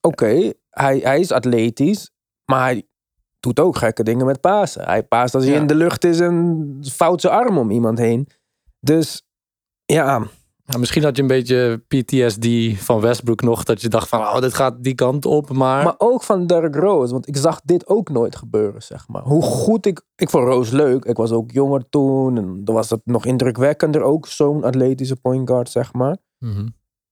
oké, 0.00 0.52
hij, 0.70 0.98
hij 0.98 1.20
is 1.20 1.32
atletisch, 1.32 2.10
maar 2.44 2.62
hij 2.62 2.86
doet 3.40 3.60
ook 3.60 3.76
gekke 3.76 4.02
dingen 4.02 4.26
met 4.26 4.40
pasen. 4.40 4.84
Hij 4.84 5.02
paast 5.02 5.34
als 5.34 5.44
hij 5.44 5.52
Ja. 5.52 5.60
in 5.60 5.66
de 5.66 5.74
lucht 5.74 6.04
is 6.04 6.20
en 6.20 6.76
vouwt 6.80 7.20
zijn 7.20 7.32
arm 7.34 7.58
om 7.58 7.70
iemand 7.70 7.98
heen. 7.98 8.28
Dus 8.80 9.22
ja, 9.84 10.22
misschien 10.78 11.02
had 11.02 11.16
je 11.16 11.22
een 11.22 11.28
beetje 11.28 11.82
PTSD 11.88 12.46
van 12.84 13.00
Westbrook 13.00 13.40
nog. 13.42 13.64
Dat 13.64 13.80
je 13.80 13.88
dacht 13.88 14.08
van, 14.08 14.20
oh, 14.20 14.40
dit 14.40 14.54
gaat 14.54 14.82
die 14.82 14.94
kant 14.94 15.26
op. 15.26 15.50
Maar, 15.52 15.84
maar 15.84 15.94
ook 15.98 16.22
van 16.22 16.46
Derrick 16.46 16.74
Rose, 16.74 17.12
want 17.12 17.28
ik 17.28 17.36
zag 17.36 17.60
dit 17.64 17.86
ook 17.88 18.08
nooit 18.08 18.36
gebeuren, 18.36 18.82
zeg 18.82 19.08
maar. 19.08 19.22
Hoe 19.22 19.42
goed 19.42 19.86
ik, 19.86 20.02
ik 20.16 20.30
vond 20.30 20.44
Rose 20.44 20.76
leuk. 20.76 21.04
Ik 21.04 21.16
was 21.16 21.30
ook 21.32 21.50
jonger 21.50 21.88
toen 21.88 22.36
en 22.36 22.64
dan 22.64 22.74
was 22.74 22.90
het 22.90 23.00
nog 23.04 23.24
indrukwekkender 23.26 24.02
ook, 24.02 24.26
zo'n 24.26 24.64
atletische 24.64 25.16
point 25.16 25.48
guard, 25.48 25.70
zeg 25.70 25.92
maar. 25.92 26.16
Mhm. 26.38 26.66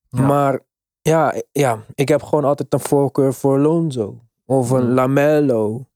Ja. 0.09 0.21
Maar 0.27 0.61
ja, 1.03 1.35
ja, 1.53 1.85
ik 1.95 2.09
heb 2.09 2.23
gewoon 2.23 2.45
altijd 2.45 2.73
een 2.73 2.81
voorkeur 2.81 3.35
voor 3.35 3.59
Lonzo. 3.59 4.21
Of 4.47 4.71
een 4.71 4.85
Mhm. 4.85 4.93
Lamello. 4.95 5.87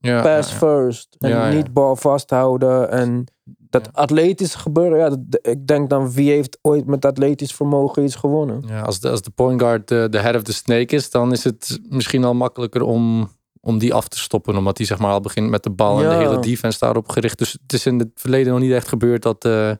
Ja, 0.00 0.22
Pass 0.22 0.52
first. 0.52 1.16
En 1.18 1.54
niet 1.56 1.72
bal 1.72 1.96
vasthouden. 1.96 2.90
En 2.90 3.24
dat 3.44 3.84
Ja. 3.84 3.90
atletische 4.00 4.58
gebeuren. 4.58 4.98
Ja, 4.98 5.08
dat- 5.08 5.46
ik 5.46 5.66
denk 5.66 5.90
dan 5.90 6.12
wie 6.12 6.30
heeft 6.30 6.58
ooit 6.62 6.86
met 6.86 7.04
atletisch 7.04 7.52
vermogen 7.54 8.04
iets 8.04 8.14
gewonnen. 8.14 8.62
Ja, 8.66 8.80
als, 8.80 9.00
de, 9.00 9.10
als 9.10 9.22
de 9.22 9.30
point 9.30 9.60
guard 9.60 9.88
de, 9.88 10.06
de 10.10 10.18
head 10.18 10.34
of 10.34 10.42
the 10.42 10.52
snake 10.52 10.94
is, 10.94 11.10
dan 11.10 11.32
is 11.32 11.44
het 11.44 11.80
misschien 11.88 12.24
al 12.24 12.34
makkelijker 12.34 12.82
om, 12.82 13.28
om 13.60 13.78
die 13.78 13.94
af 13.94 14.08
te 14.08 14.18
stoppen. 14.18 14.56
Omdat 14.56 14.76
hij 14.78 14.86
zeg 14.86 14.98
maar 14.98 15.12
al 15.12 15.20
begint 15.20 15.50
met 15.50 15.62
de 15.62 15.70
bal 15.70 16.02
en 16.02 16.08
de 16.08 16.14
hele 16.14 16.38
defense 16.40 16.78
daarop 16.78 17.08
gericht. 17.08 17.38
Dus 17.38 17.52
het 17.52 17.72
is 17.72 17.86
in 17.86 17.98
het 17.98 18.10
verleden 18.14 18.52
nog 18.52 18.60
niet 18.62 18.72
echt 18.72 18.88
gebeurd 18.88 19.22
dat, 19.22 19.44
eh, 19.44 19.70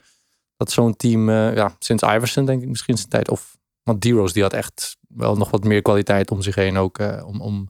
dat 0.57 0.71
zo'n 0.71 0.97
team, 0.97 1.29
eh, 1.29 1.55
ja, 1.55 1.75
sinds 1.79 2.03
Iverson 2.03 2.45
denk 2.45 2.63
ik 2.63 2.69
misschien 2.69 2.97
zijn 2.97 3.09
tijd. 3.09 3.31
Of, 3.31 3.57
want 3.83 4.01
D-Rose 4.01 4.33
die 4.33 4.43
had 4.43 4.53
echt 4.53 4.97
wel 5.09 5.37
nog 5.37 5.51
wat 5.51 5.65
meer 5.65 5.83
kwaliteit 5.83 6.31
om 6.31 6.43
zich 6.43 6.55
heen 6.55 6.77
ook 6.77 6.99
eh, 6.99 7.23
om, 7.27 7.41
om 7.41 7.69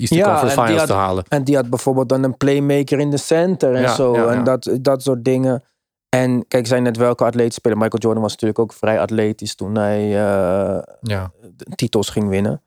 Eastern 0.00 0.20
Ja, 0.20 0.26
Conference 0.26 0.60
en 0.60 0.66
die 0.66 0.72
Finals 0.74 0.88
had- 0.90 0.98
te 0.98 1.04
halen. 1.06 1.24
En 1.28 1.44
die 1.44 1.56
had 1.56 1.70
bijvoorbeeld 1.70 2.08
dan 2.08 2.22
een 2.22 2.36
playmaker 2.36 2.98
in 2.98 3.10
de 3.10 3.16
center 3.16 3.74
en 3.74 3.80
Ja, 3.82 3.94
zo. 3.94 4.14
ja, 4.14 4.26
En 4.26 4.44
dat, 4.44 4.70
dat 4.80 5.02
soort 5.02 5.24
dingen. 5.24 5.62
En 6.08 6.46
kijk, 6.48 6.66
zei 6.66 6.80
net 6.80 6.96
welke 6.96 7.24
atleten 7.24 7.52
spelen. 7.52 7.78
Michael 7.78 8.02
Jordan 8.02 8.22
was 8.22 8.30
natuurlijk 8.32 8.58
ook 8.58 8.72
vrij 8.72 9.00
atletisch 9.00 9.54
toen 9.54 9.74
hij 9.74 10.08
Ja. 10.08 11.30
de 11.56 11.64
titels 11.74 12.08
ging 12.08 12.28
winnen. 12.28 12.62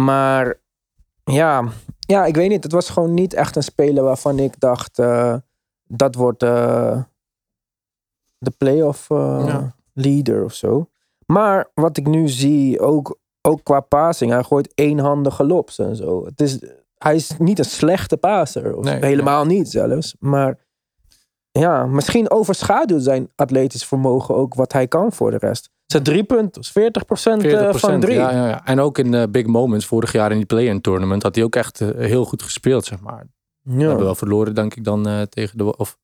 Maar 0.00 0.60
ja, 1.24 1.64
ja, 1.98 2.24
ik 2.24 2.34
weet 2.36 2.48
niet. 2.48 2.62
Het 2.62 2.72
was 2.72 2.90
gewoon 2.90 3.14
niet 3.14 3.34
echt 3.34 3.56
een 3.56 3.62
speler 3.62 4.04
waarvan 4.04 4.38
ik 4.38 4.60
dacht... 4.60 4.98
eh, 4.98 5.34
dat 5.86 6.14
wordt 6.14 6.42
eh, 6.42 7.02
de 8.38 8.50
playoff 8.58 9.08
leader 9.92 10.44
of 10.44 10.52
zo. 10.54 10.88
Maar 11.26 11.70
wat 11.74 11.96
ik 11.96 12.06
nu 12.06 12.28
zie, 12.28 12.80
ook, 12.80 13.18
ook 13.42 13.64
qua 13.64 13.80
passing. 13.80 14.30
Hij 14.30 14.42
gooit 14.42 14.72
eenhandige 14.74 15.44
lops 15.44 15.78
en 15.78 15.96
zo. 15.96 16.24
Het 16.24 16.40
is, 16.40 16.58
hij 16.98 17.14
is 17.14 17.30
niet 17.38 17.58
een 17.58 17.64
slechte 17.64 18.16
passer. 18.16 18.76
Of 18.76 18.84
Nee, 18.84 19.04
helemaal 19.04 19.44
niet 19.44 19.68
zelfs. 19.70 20.16
Maar 20.18 20.58
ja, 21.50 21.86
misschien 21.86 22.30
overschaduwt 22.30 23.02
zijn 23.02 23.28
atletisch 23.34 23.84
vermogen 23.84 24.34
ook 24.34 24.54
wat 24.54 24.72
hij 24.72 24.88
kan 24.88 25.12
voor 25.12 25.30
de 25.30 25.38
rest. 25.38 25.70
Zijn 25.86 26.02
drie 26.02 26.24
punten, 26.24 26.64
40%, 26.64 26.68
40 26.68 27.78
van 27.78 28.00
drie. 28.00 28.14
Ja, 28.14 28.30
ja, 28.30 28.48
ja. 28.48 28.66
En 28.66 28.80
ook 28.80 28.98
in 28.98 29.10
de 29.10 29.28
big 29.30 29.46
moments, 29.46 29.86
vorig 29.86 30.12
jaar 30.12 30.30
in 30.30 30.36
die 30.36 30.46
play-in 30.46 30.80
tournament, 30.80 31.22
had 31.22 31.34
hij 31.34 31.44
ook 31.44 31.56
echt 31.56 31.80
eh, 31.80 31.88
heel 31.96 32.24
goed 32.24 32.42
gespeeld, 32.42 32.84
zeg 32.84 33.00
maar. 33.00 33.26
We 33.62 33.80
Ja. 33.80 33.86
hebben 33.86 34.04
wel 34.04 34.14
verloren, 34.14 34.54
denk 34.54 34.74
ik, 34.74 34.84
dan 34.84 35.06
eh, 35.08 35.22
tegen 35.22 35.58
de... 35.58 35.76
Of 35.76 35.98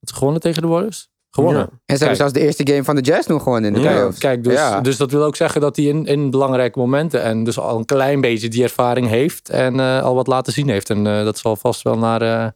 gewonnen 0.00 0.40
tegen 0.40 0.62
de 0.62 0.68
Warriors? 0.68 1.08
Gewonnen. 1.36 1.60
Ja. 1.70 1.78
En 1.86 1.96
ze 1.96 1.98
hebben 1.98 2.16
zelfs 2.16 2.32
de 2.32 2.40
eerste 2.40 2.66
game 2.66 2.84
van 2.84 2.94
de 2.96 3.00
Jazz 3.02 3.26
nog 3.28 3.42
gewonnen 3.42 3.74
in 3.74 3.76
de 3.82 3.88
Ja, 3.88 3.92
playoffs. 3.94 4.18
kijk, 4.18 4.44
dus, 4.44 4.52
Ja. 4.52 4.80
dus 4.80 4.96
dat 4.96 5.10
wil 5.10 5.22
ook 5.24 5.36
zeggen 5.36 5.60
dat 5.60 5.76
hij 5.76 5.84
in, 5.84 6.04
in 6.06 6.30
belangrijke 6.30 6.78
momenten 6.78 7.22
en 7.22 7.44
dus 7.44 7.58
al 7.58 7.78
een 7.78 7.84
klein 7.84 8.20
beetje 8.20 8.48
die 8.48 8.62
ervaring 8.62 9.08
heeft 9.08 9.48
en 9.48 9.80
eh, 9.80 10.02
al 10.02 10.14
wat 10.14 10.26
laten 10.26 10.52
zien 10.52 10.68
heeft. 10.68 10.90
En 10.90 11.06
eh, 11.06 11.24
dat 11.24 11.38
zal 11.38 11.56
vast 11.56 11.82
wel 11.82 11.98
naar, 11.98 12.22
eh, 12.22 12.50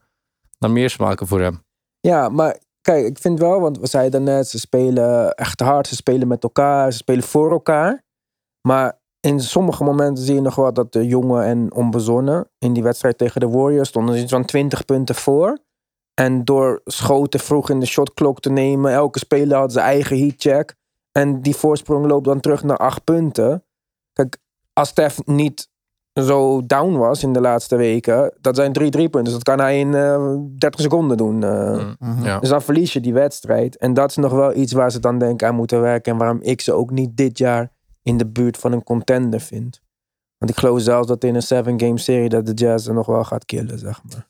naar 0.59 0.71
meer 0.71 0.90
smaken 0.90 1.27
voor 1.27 1.40
hem. 1.40 1.62
Ja, 2.01 2.29
maar 2.29 2.59
kijk, 2.81 3.07
ik 3.07 3.19
vind 3.19 3.38
wel, 3.38 3.61
want 3.61 3.79
we 3.79 3.87
zeiden 3.87 4.23
net, 4.23 4.49
ze 4.49 4.59
spelen 4.59 5.35
echt 5.35 5.61
hard, 5.61 5.87
ze 5.87 5.95
spelen 5.95 6.29
met 6.29 6.43
elkaar, 6.43 6.93
ze 6.93 6.99
spelen 6.99 7.23
voor 7.23 7.51
elkaar. 7.51 8.03
Maar 8.69 8.99
in 9.21 9.40
sommige 9.40 9.85
momenten 9.85 10.25
zie 10.25 10.35
je 10.35 10.40
nog 10.40 10.55
wel 10.55 10.73
dat 10.73 10.93
de 10.93 11.07
jongen 11.07 11.45
en 11.45 11.73
onbezonnen 11.75 12.49
in 12.59 12.73
die 12.73 12.83
wedstrijd 12.83 13.19
tegen 13.19 13.40
de 13.40 13.49
Warriors 13.49 13.88
stonden 13.88 14.14
ze 14.14 14.23
iets 14.23 14.33
van 14.33 14.45
20 14.45 14.85
punten 14.85 15.14
voor. 15.14 15.59
En 16.21 16.45
door 16.45 16.81
schoten 16.85 17.41
vroeg 17.41 17.71
in 17.71 17.81
de 17.81 17.87
shotklok 17.87 18.41
te 18.41 18.51
nemen, 18.51 18.93
elke 18.93 19.19
speler 19.19 19.57
had 19.59 19.73
zijn 19.73 19.85
eigen 19.85 20.19
heatcheck. 20.19 20.75
En 21.13 21.41
die 21.43 21.57
voorsprong 21.57 22.07
loopt 22.07 22.25
dan 22.25 22.41
terug 22.41 22.63
naar 22.63 22.77
acht 22.77 23.05
punten. 23.05 23.65
Kijk, 24.13 24.37
als 24.73 24.89
Stef 24.89 25.25
niet 25.27 25.69
zo 26.13 26.67
down 26.67 26.97
was 26.97 27.23
in 27.23 27.33
de 27.33 27.41
laatste 27.41 27.77
weken, 27.77 28.35
dat 28.41 28.57
zijn 28.57 28.73
drie 28.73 28.91
drie 28.91 29.09
punten. 29.09 29.25
Dus 29.25 29.33
dat 29.33 29.43
kan 29.43 29.59
hij 29.61 29.79
in 29.81 29.95
eh 29.95 30.35
30 30.59 30.81
seconden 30.81 31.17
doen. 31.17 31.43
eh. 31.43 31.91
Mhm. 31.99 32.25
Ja. 32.25 32.39
Dus 32.39 32.49
dan 32.49 32.63
verlies 32.63 32.93
je 32.93 33.01
die 33.01 33.13
wedstrijd. 33.15 33.77
En 33.77 33.95
dat 33.95 34.11
is 34.11 34.17
nog 34.17 34.33
wel 34.33 34.55
iets 34.55 34.73
waar 34.73 34.91
ze 34.91 35.01
dan 35.01 35.19
denk 35.19 35.33
ik 35.33 35.49
aan 35.49 35.55
moeten 35.55 35.81
werken. 35.81 36.13
En 36.13 36.19
waarom 36.19 36.41
ik 36.43 36.61
ze 36.61 36.73
ook 36.73 36.91
niet 36.91 37.17
dit 37.17 37.39
jaar 37.39 37.73
in 38.03 38.17
de 38.17 38.27
buurt 38.27 38.57
van 38.57 38.73
een 38.73 38.85
contender 38.85 39.41
vind. 39.41 39.81
Want 40.39 40.51
ik 40.51 40.59
geloof 40.59 40.81
zelfs 40.81 41.07
dat 41.07 41.25
in 41.25 41.35
een 41.35 41.43
seven 41.43 41.81
game 41.81 41.99
serie 41.99 42.29
dat 42.29 42.47
de 42.47 42.53
Jazz 42.55 42.89
er 42.89 42.95
nog 42.95 43.07
wel 43.07 43.25
gaat 43.25 43.45
killen, 43.45 43.79
zeg 43.79 44.01
maar. 44.05 44.29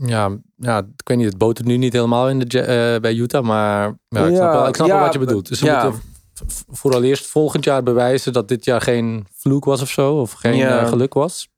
Ja, 0.00 0.36
ja, 0.56 0.78
ik 0.78 1.08
weet 1.08 1.16
niet, 1.16 1.26
het 1.26 1.38
botert 1.38 1.66
nu 1.66 1.76
niet 1.76 1.92
helemaal 1.92 2.28
in 2.28 2.38
de, 2.38 2.60
eh, 2.60 3.00
bij 3.00 3.14
Utah, 3.14 3.44
maar 3.44 3.94
ja, 4.08 4.26
ik 4.26 4.34
snap, 4.36 4.52
wel, 4.52 4.66
ik 4.68 4.74
snap 4.74 4.88
wel 4.88 4.98
wat 4.98 5.12
je 5.12 5.18
bedoelt. 5.18 5.48
Dus 5.48 5.58
ze 5.58 5.64
ja. 5.64 5.82
moeten 5.84 6.00
v- 6.34 6.42
v- 6.52 6.62
vooral 6.68 7.02
eerst 7.02 7.26
volgend 7.26 7.64
jaar 7.64 7.82
bewijzen 7.82 8.32
dat 8.32 8.48
dit 8.48 8.64
jaar 8.64 8.80
geen 8.80 9.26
vloek 9.34 9.64
was 9.64 9.82
of 9.82 9.88
zo, 9.88 10.14
of 10.14 10.32
geen 10.32 10.60
eh, 10.60 10.86
geluk 10.88 11.14
was. 11.14 11.48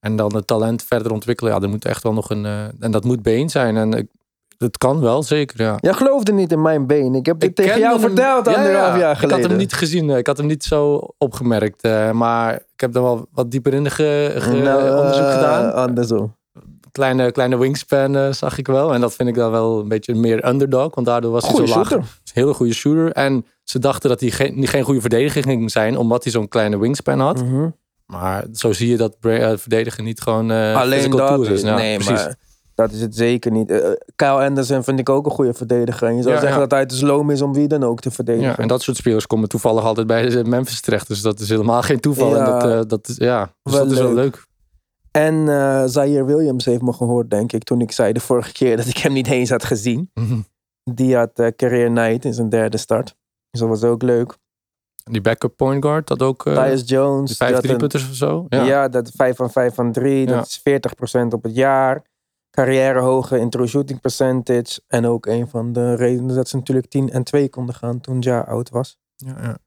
En 0.00 0.16
dan 0.16 0.34
het 0.34 0.46
talent 0.46 0.82
verder 0.82 1.12
ontwikkelen. 1.12 1.52
Ja, 1.52 1.60
er 1.60 1.68
moet 1.68 1.84
echt 1.84 2.02
wel 2.02 2.12
nog 2.12 2.30
een. 2.30 2.44
eh, 2.46 2.64
en 2.80 2.90
dat 2.90 3.04
moet 3.04 3.22
been 3.22 3.48
zijn. 3.50 3.76
En 3.76 3.92
ik, 3.92 4.06
het 4.58 4.78
kan 4.78 5.00
wel, 5.00 5.22
zeker. 5.22 5.62
Ja. 5.62 5.76
Jij 5.80 5.92
geloofde 5.92 6.32
niet 6.32 6.52
in 6.52 6.62
mijn 6.62 6.86
been. 6.86 7.14
Ik 7.14 7.26
heb 7.26 7.40
dit 7.40 7.56
tegen 7.56 7.78
jou 7.78 7.92
hem- 7.92 8.00
verteld 8.00 8.46
anderhalf 8.48 8.92
ja. 8.94 8.98
jaar 8.98 9.14
geleden. 9.16 9.36
Ik 9.36 9.42
had 9.42 9.50
hem 9.50 9.60
niet 9.60 9.72
gezien. 9.72 10.10
Ik 10.10 10.26
had 10.26 10.36
hem 10.36 10.46
niet 10.46 10.64
zo 10.64 11.08
opgemerkt. 11.18 11.82
maar 12.12 12.54
ik 12.54 12.80
heb 12.80 12.94
er 12.94 13.02
wel 13.02 13.26
wat 13.32 13.50
dieper 13.50 13.74
in 13.74 13.84
de 13.84 13.90
ge- 13.90 14.34
ge- 14.38 14.50
Nou, 14.56 14.96
onderzoek 14.98 15.30
gedaan. 15.30 15.72
Andersom. 15.72 16.34
Kleine, 16.96 17.32
kleine 17.32 17.58
wingspan 17.58 18.16
eh, 18.16 18.32
zag 18.32 18.58
ik 18.58 18.66
wel. 18.66 18.94
En 18.94 19.00
dat 19.00 19.14
vind 19.14 19.28
ik 19.28 19.34
dan 19.34 19.50
wel 19.50 19.80
een 19.80 19.88
beetje 19.88 20.14
meer 20.14 20.48
underdog. 20.48 20.94
Want 20.94 21.06
daardoor 21.06 21.30
was 21.32 21.44
Goeie 21.44 21.58
hij 21.58 21.66
zo 21.66 21.72
shooter. 21.84 22.04
Hele 22.32 22.54
goede 22.54 22.74
shooter. 22.74 23.12
En 23.12 23.46
ze 23.64 23.78
dachten 23.78 24.08
dat 24.08 24.20
hij 24.20 24.30
geen, 24.30 24.66
geen 24.66 24.82
goede 24.82 25.00
verdediger 25.00 25.42
ging 25.42 25.70
zijn. 25.70 25.96
Omdat 25.96 26.22
hij 26.22 26.32
zo'n 26.32 26.48
kleine 26.48 26.78
wingspan 26.78 27.20
had. 27.20 27.42
Mhm. 27.44 27.68
Maar 28.06 28.44
zo 28.52 28.72
zie 28.72 28.88
je 28.90 28.96
dat 28.96 29.16
eh, 29.20 29.52
verdedigen 29.56 30.04
niet 30.04 30.20
gewoon 30.20 30.50
eh 30.50 30.76
Alleen 30.76 31.10
dat. 31.10 31.48
is. 31.48 31.62
Nee, 31.62 31.94
precies. 31.94 32.24
maar 32.24 32.36
dat 32.74 32.92
is 32.92 33.00
het 33.00 33.14
zeker 33.16 33.50
niet. 33.50 33.96
Kyle 34.16 34.30
Anderson 34.44 34.84
vind 34.84 34.98
ik 34.98 35.08
ook 35.08 35.26
een 35.26 35.32
goede 35.32 35.54
verdediger. 35.54 36.08
En 36.08 36.16
je 36.16 36.22
zou 36.22 36.34
Ja, 36.34 36.40
zeggen 36.40 36.58
ja. 36.60 36.66
dat 36.66 36.78
hij 36.78 36.86
te 36.86 36.96
sloom 36.96 37.30
is 37.30 37.42
om 37.42 37.52
wie 37.54 37.68
dan 37.68 37.84
ook 37.84 38.00
te 38.00 38.10
verdedigen. 38.10 38.48
Ja, 38.50 38.58
en 38.58 38.68
dat 38.68 38.82
soort 38.82 38.96
spelers 38.96 39.26
komen 39.26 39.48
toevallig 39.48 39.84
altijd 39.84 40.06
bij 40.06 40.28
de 40.28 40.44
Memphis 40.44 40.80
terecht. 40.80 41.08
Dus 41.08 41.20
dat 41.22 41.40
is 41.40 41.48
helemaal 41.48 41.82
geen 41.82 42.00
toeval. 42.00 42.36
En 42.36 42.44
dat, 42.44 42.90
dat, 42.90 43.08
is, 43.08 43.16
ja, 43.16 43.50
dus 43.62 43.74
Wel 43.74 43.82
dat 43.82 43.92
is 43.92 43.98
wel 43.98 44.14
leuk. 44.14 44.45
En 45.16 45.48
eh 45.48 45.82
Zaire 45.86 46.24
Williams 46.24 46.64
heeft 46.64 46.82
me 46.82 46.92
gehoord, 46.92 47.30
denk 47.30 47.52
ik, 47.52 47.62
toen 47.62 47.80
ik 47.80 47.92
zei 47.92 48.12
de 48.12 48.20
vorige 48.20 48.52
keer 48.52 48.76
dat 48.76 48.86
ik 48.86 48.96
hem 48.96 49.12
niet 49.12 49.26
eens 49.26 49.50
had 49.50 49.64
gezien. 49.64 50.10
Mhm. 50.14 50.40
Die 50.84 51.16
had 51.16 51.38
eh, 51.38 51.46
career 51.56 51.90
night 51.90 52.24
in 52.24 52.34
zijn 52.34 52.48
derde 52.48 52.76
start. 52.76 53.16
Dus 53.50 53.60
dat 53.60 53.68
was 53.68 53.82
ook 53.82 54.02
leuk. 54.02 54.36
Die 55.10 55.20
backup 55.20 55.56
point 55.56 55.84
guard, 55.84 56.06
dat 56.06 56.22
ook 56.22 56.46
uh, 56.46 56.64
Tyus 56.64 56.82
Jones. 56.88 57.28
die 57.28 57.36
vijf 57.36 57.58
driepunters 57.58 58.08
of 58.08 58.14
zo. 58.14 58.46
Ja. 58.48 58.64
Ja. 58.64 58.88
dat 58.88 59.10
5 59.10 59.36
van 59.36 59.50
5 59.50 59.74
van 59.74 59.92
3. 59.92 60.28
Ja. 60.28 60.34
Dat 60.34 60.46
is 60.46 60.60
40% 60.60 61.26
op 61.28 61.42
het 61.42 61.54
jaar. 61.54 62.04
Carrière 62.50 63.00
hoge 63.00 63.38
intro 63.38 63.66
shooting 63.66 64.00
percentage. 64.00 64.80
En 64.86 65.06
ook 65.06 65.26
een 65.26 65.48
van 65.48 65.72
de 65.72 65.94
redenen 65.94 66.34
dat 66.34 66.48
ze 66.48 66.56
natuurlijk 66.56 66.88
10 66.88 67.10
en 67.10 67.24
2 67.24 67.48
konden 67.48 67.74
gaan 67.74 68.00
toen 68.00 68.20
Ja 68.20 68.40
oud 68.40 68.70
was. 68.70 68.98
Ja, 69.16 69.36
ja. 69.42 69.58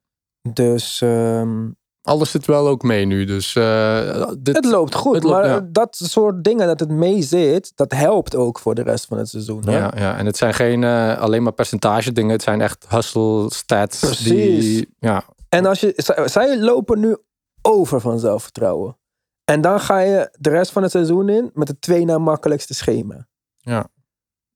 Dus 0.53 1.01
ehm, 1.01 1.67
Alles 2.01 2.31
zit 2.31 2.45
wel 2.45 2.67
ook 2.67 2.83
mee 2.83 3.05
nu. 3.05 3.25
Dus 3.25 3.55
eh, 3.55 4.31
dit, 4.39 4.55
het 4.55 4.65
loopt 4.65 4.95
goed. 4.95 5.15
het 5.15 5.23
loopt, 5.23 5.35
maar 5.35 5.47
ja. 5.47 5.67
dat 5.71 5.95
soort 6.03 6.43
dingen 6.43 6.67
dat 6.67 6.79
het 6.79 6.89
mee 6.89 7.21
zit, 7.21 7.71
dat 7.75 7.91
helpt 7.91 8.35
ook 8.35 8.59
voor 8.59 8.75
de 8.75 8.81
rest 8.81 9.05
van 9.05 9.17
het 9.17 9.29
seizoen. 9.29 9.65
hè? 9.65 9.77
ja, 9.77 9.93
ja, 9.95 10.17
en 10.17 10.25
het 10.25 10.37
zijn 10.37 10.53
geen 10.53 10.83
eh, 10.83 11.17
alleen 11.17 11.43
maar 11.43 11.53
percentage 11.53 12.11
dingen. 12.11 12.31
Het 12.31 12.43
zijn 12.43 12.61
echt 12.61 12.85
hustle 12.89 13.53
stats. 13.53 13.99
Precies. 13.99 14.25
Die, 14.65 14.95
ja, 14.99 15.23
En 15.49 15.65
als 15.65 15.79
je, 15.79 15.93
zij, 15.95 16.27
zij 16.27 16.59
lopen 16.59 16.99
nu 16.99 17.17
over 17.61 18.01
van 18.01 18.19
zelfvertrouwen. 18.19 18.97
En 19.45 19.61
dan 19.61 19.79
ga 19.79 19.99
je 19.99 20.35
de 20.39 20.49
rest 20.49 20.71
van 20.71 20.81
het 20.81 20.91
seizoen 20.91 21.29
in 21.29 21.49
met 21.53 21.67
het 21.67 21.81
twee 21.81 22.05
na 22.05 22.17
makkelijkste 22.17 22.73
schema. 22.73 23.27
Ja. 23.57 23.87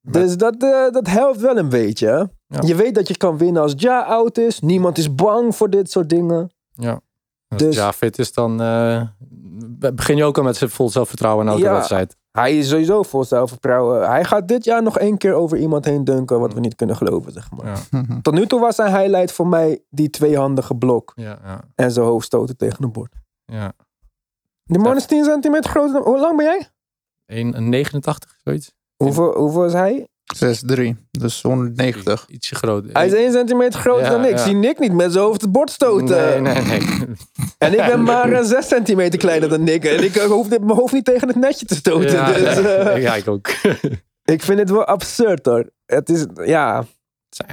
Dus 0.01 0.37
dat, 0.37 0.63
eh, 0.63 0.89
dat 0.89 1.07
helpt 1.07 1.39
wel 1.39 1.57
een 1.57 1.69
beetje. 1.69 2.29
Ja. 2.47 2.61
Je 2.61 2.75
weet 2.75 2.95
dat 2.95 3.07
je 3.07 3.17
kan 3.17 3.37
winnen 3.37 3.61
als 3.61 3.73
Ja 3.77 4.01
oud 4.01 4.37
is. 4.37 4.59
Niemand 4.59 4.97
is 4.97 5.15
bang 5.15 5.55
voor 5.55 5.69
dit 5.69 5.91
soort 5.91 6.09
dingen. 6.09 6.51
ja. 6.71 6.99
Als 7.53 7.61
Dus- 7.61 7.75
ja 7.75 7.93
fit 7.93 8.19
is, 8.19 8.33
dan 8.33 8.61
eh, 8.61 9.01
begin 9.93 10.15
je 10.17 10.23
ook 10.23 10.37
al 10.37 10.43
met 10.43 10.55
zijn 10.57 10.69
vol 10.69 10.89
zelfvertrouwen 10.89 11.45
in 11.45 11.51
elke 11.51 11.63
Ja. 11.63 11.73
wedstrijd. 11.73 12.15
Hij 12.31 12.57
is 12.57 12.69
sowieso 12.69 13.03
vol 13.03 13.23
zelfvertrouwen. 13.23 14.09
Hij 14.09 14.23
gaat 14.23 14.47
dit 14.47 14.63
jaar 14.63 14.83
nog 14.83 14.97
één 14.97 15.17
keer 15.17 15.33
over 15.33 15.57
iemand 15.57 15.85
heen 15.85 16.03
dunken 16.03 16.39
wat 16.39 16.53
we 16.53 16.59
niet 16.59 16.75
kunnen 16.75 16.95
geloven, 16.95 17.31
zeg 17.31 17.51
maar. 17.51 17.65
Ja. 17.91 18.03
Tot 18.21 18.33
nu 18.33 18.47
toe 18.47 18.59
was 18.59 18.75
zijn 18.75 18.95
highlight 18.97 19.31
voor 19.31 19.47
mij 19.47 19.83
die 19.89 20.09
tweehandige 20.09 20.75
blok 20.75 21.11
Ja, 21.15 21.39
ja, 21.43 21.61
en 21.75 21.91
zijn 21.91 22.05
hoofd 22.05 22.25
stoten 22.25 22.57
tegen 22.57 22.83
een 22.83 22.91
bord. 22.91 23.13
ja. 23.45 23.73
Die 24.65 24.79
man 24.79 24.95
is 24.95 25.05
10 25.05 25.23
centimeter 25.23 25.69
groter. 25.69 26.01
Hoe 26.01 26.19
lang 26.19 26.37
ben 26.37 26.45
jij? 26.45 26.67
1,89 27.25 28.37
zoiets. 28.43 28.73
Hoeveel, 28.95 29.33
hoeveel 29.37 29.65
is 29.65 29.73
hij? 29.73 30.07
6-3, 30.23 30.89
dus 31.11 31.41
190. 31.41 32.25
Ietsje 32.27 32.55
groter. 32.55 32.89
Hij 32.93 33.07
is 33.07 33.13
1 33.13 33.31
centimeter 33.31 33.79
groter 33.79 34.03
Ja, 34.03 34.09
dan 34.09 34.25
ik. 34.25 34.31
ja. 34.31 34.37
Zie 34.37 34.53
Nick 34.55 34.79
niet 34.79 34.93
met 34.93 35.11
zijn 35.11 35.23
hoofd 35.23 35.41
het 35.41 35.51
bord 35.51 35.69
stoten. 35.71 36.43
Nee, 36.43 36.53
nee, 36.53 36.63
nee. 36.63 36.81
En 37.57 37.71
ik 37.71 37.85
ben 37.85 38.03
maar 38.13 38.31
eh, 38.31 38.43
6 38.45 38.67
centimeter 38.67 39.19
kleiner 39.19 39.49
dan 39.49 39.63
Nick. 39.63 39.85
En 39.85 40.03
ik 40.03 40.15
eh, 40.15 40.25
hoef 40.25 40.47
dit- 40.47 40.63
mijn 40.63 40.77
hoofd 40.77 40.93
niet 40.93 41.05
tegen 41.05 41.27
het 41.27 41.37
netje 41.37 41.65
te 41.65 41.75
stoten. 41.75 42.11
Ja, 42.11 42.31
dus, 42.33 42.41
ja. 42.55 42.61
eh, 42.61 43.01
ja, 43.01 43.15
ik 43.15 43.27
ook. 43.27 43.47
ik 44.35 44.43
vind 44.43 44.59
het 44.59 44.69
wel 44.69 44.85
absurd 44.85 45.45
hoor. 45.45 45.69
Het 45.85 46.09
is, 46.09 46.25
ja. 46.45 46.83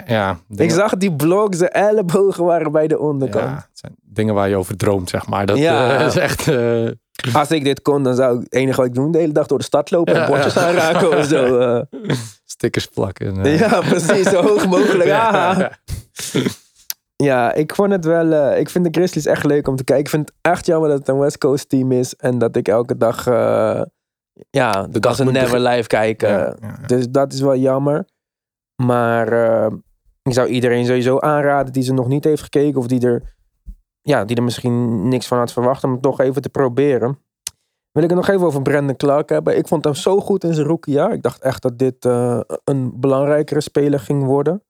ja, 0.07 0.31
Ik 0.49 0.57
dingen, 0.57 0.75
zag 0.75 0.97
die 0.97 1.15
blok, 1.17 1.55
zijn 1.55 1.71
ellebogen 1.71 2.45
waren 2.45 2.73
bij 2.73 2.87
de 2.89 2.99
onderkant. 2.99 3.45
ja, 3.45 3.55
het 3.55 3.69
zijn 3.79 3.95
dingen 4.03 4.35
waar 4.35 4.49
je 4.49 4.57
over 4.57 4.77
droomt, 4.77 5.09
zeg 5.11 5.27
maar. 5.27 5.47
Dat 5.47 5.59
Ja. 5.59 5.99
eh, 5.99 6.07
is 6.07 6.17
echt... 6.17 6.49
eh, 6.49 6.89
Als 7.33 7.51
ik 7.51 7.65
dit 7.65 7.83
kon, 7.83 8.03
dan 8.03 8.15
zou 8.15 8.37
ik 8.37 8.43
het 8.43 8.53
enige 8.55 8.77
wat 8.77 8.87
ik 8.87 8.95
doen 8.95 9.11
de 9.13 9.19
hele 9.19 9.33
dag 9.33 9.47
door 9.47 9.59
de 9.59 9.65
stad 9.65 9.91
lopen 9.91 10.15
en 10.15 10.27
bordjes 10.27 10.55
ja. 10.55 10.67
aanraken 10.69 11.19
of 11.19 11.25
zo. 11.27 11.85
Stickers 12.61 12.87
plakken. 12.87 13.45
eh. 13.45 13.59
Ja, 13.59 13.81
precies. 13.81 14.29
Zo 14.29 14.43
hoog 14.43 14.67
mogelijk. 14.67 15.09
Ja, 15.17 15.79
ja. 17.17 17.53
Ik 17.55 17.75
vond 17.75 17.91
het 17.93 18.05
wel. 18.05 18.33
eh, 18.33 18.59
ik 18.61 18.71
vind 18.71 18.85
de 18.85 18.91
Grizzlies 18.91 19.27
echt 19.27 19.45
leuk 19.45 19.69
om 19.69 19.77
te 19.77 19.85
kijken. 19.85 20.05
Ik 20.05 20.11
vind 20.11 20.29
het 20.29 20.37
echt 20.53 20.67
jammer 20.67 20.89
dat 20.89 20.99
het 20.99 21.09
een 21.09 21.19
West 21.19 21.39
Coast 21.39 21.69
team 21.69 21.93
is. 21.93 22.15
En 22.17 22.39
dat 22.39 22.57
ik 22.57 22.69
elke 22.69 22.97
dag. 22.97 23.27
eh, 23.27 23.83
ja, 24.51 24.87
de 24.87 25.01
dag 25.01 25.19
een 25.19 25.33
never 25.33 25.61
live 25.61 25.87
kijken. 25.87 26.29
Ja, 26.29 26.39
ja, 26.61 26.79
ja. 26.81 26.87
Dus 26.87 27.09
dat 27.09 27.33
is 27.33 27.41
wel 27.41 27.57
jammer. 27.57 28.09
Maar 28.83 29.33
ik 30.23 30.33
zou 30.33 30.49
iedereen 30.49 30.87
sowieso 30.87 31.19
aanraden 31.19 31.73
die 31.73 31.83
ze 31.83 31.93
nog 31.93 32.09
niet 32.09 32.25
heeft 32.25 32.43
gekeken. 32.43 32.79
Of 32.81 32.87
die 32.87 33.07
er, 33.07 33.35
ja, 34.01 34.25
die 34.25 34.37
er 34.37 34.43
misschien 34.43 35.09
niks 35.09 35.27
van 35.27 35.39
had 35.39 35.53
verwacht. 35.53 35.85
Om 35.85 35.93
het 35.93 36.03
toch 36.03 36.21
even 36.21 36.43
te 36.43 36.49
proberen. 36.49 37.19
Wil 37.93 38.03
ik 38.03 38.11
het 38.11 38.19
nog 38.19 38.29
even 38.29 38.47
over 38.47 38.63
Brandon 38.63 38.97
Clark 38.97 39.29
hebben. 39.29 39.57
Ik 39.57 39.69
vond 39.69 39.85
hem 39.85 39.95
zo 39.95 40.21
goed 40.21 40.45
in 40.45 40.55
zijn 40.55 40.67
rookiejaar. 40.67 41.13
Ik 41.13 41.23
dacht 41.23 41.43
echt 41.43 41.63
dat 41.63 41.79
dit 41.79 42.05
eh, 42.05 42.41
een 42.65 43.01
belangrijkere 43.01 43.61
speler 43.61 44.01
ging 44.01 44.25
worden. 44.25 44.65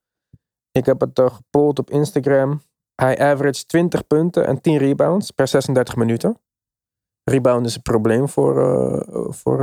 Ik 0.72 0.86
heb 0.86 1.00
het 1.00 1.18
uh, 1.18 1.30
gepold 1.30 1.78
op 1.78 1.90
Instagram. 1.90 2.62
Hij 2.94 3.18
averaged 3.18 3.68
20 3.68 4.06
punten 4.06 4.46
en 4.46 4.60
10 4.60 4.76
rebounds 4.76 5.30
per 5.30 5.48
36 5.48 5.96
minuten. 5.96 6.40
Rebound 7.24 7.66
is 7.66 7.74
een 7.74 7.82
probleem 7.82 8.28
voor, 8.28 8.58
eh, 8.58 9.32
voor 9.32 9.58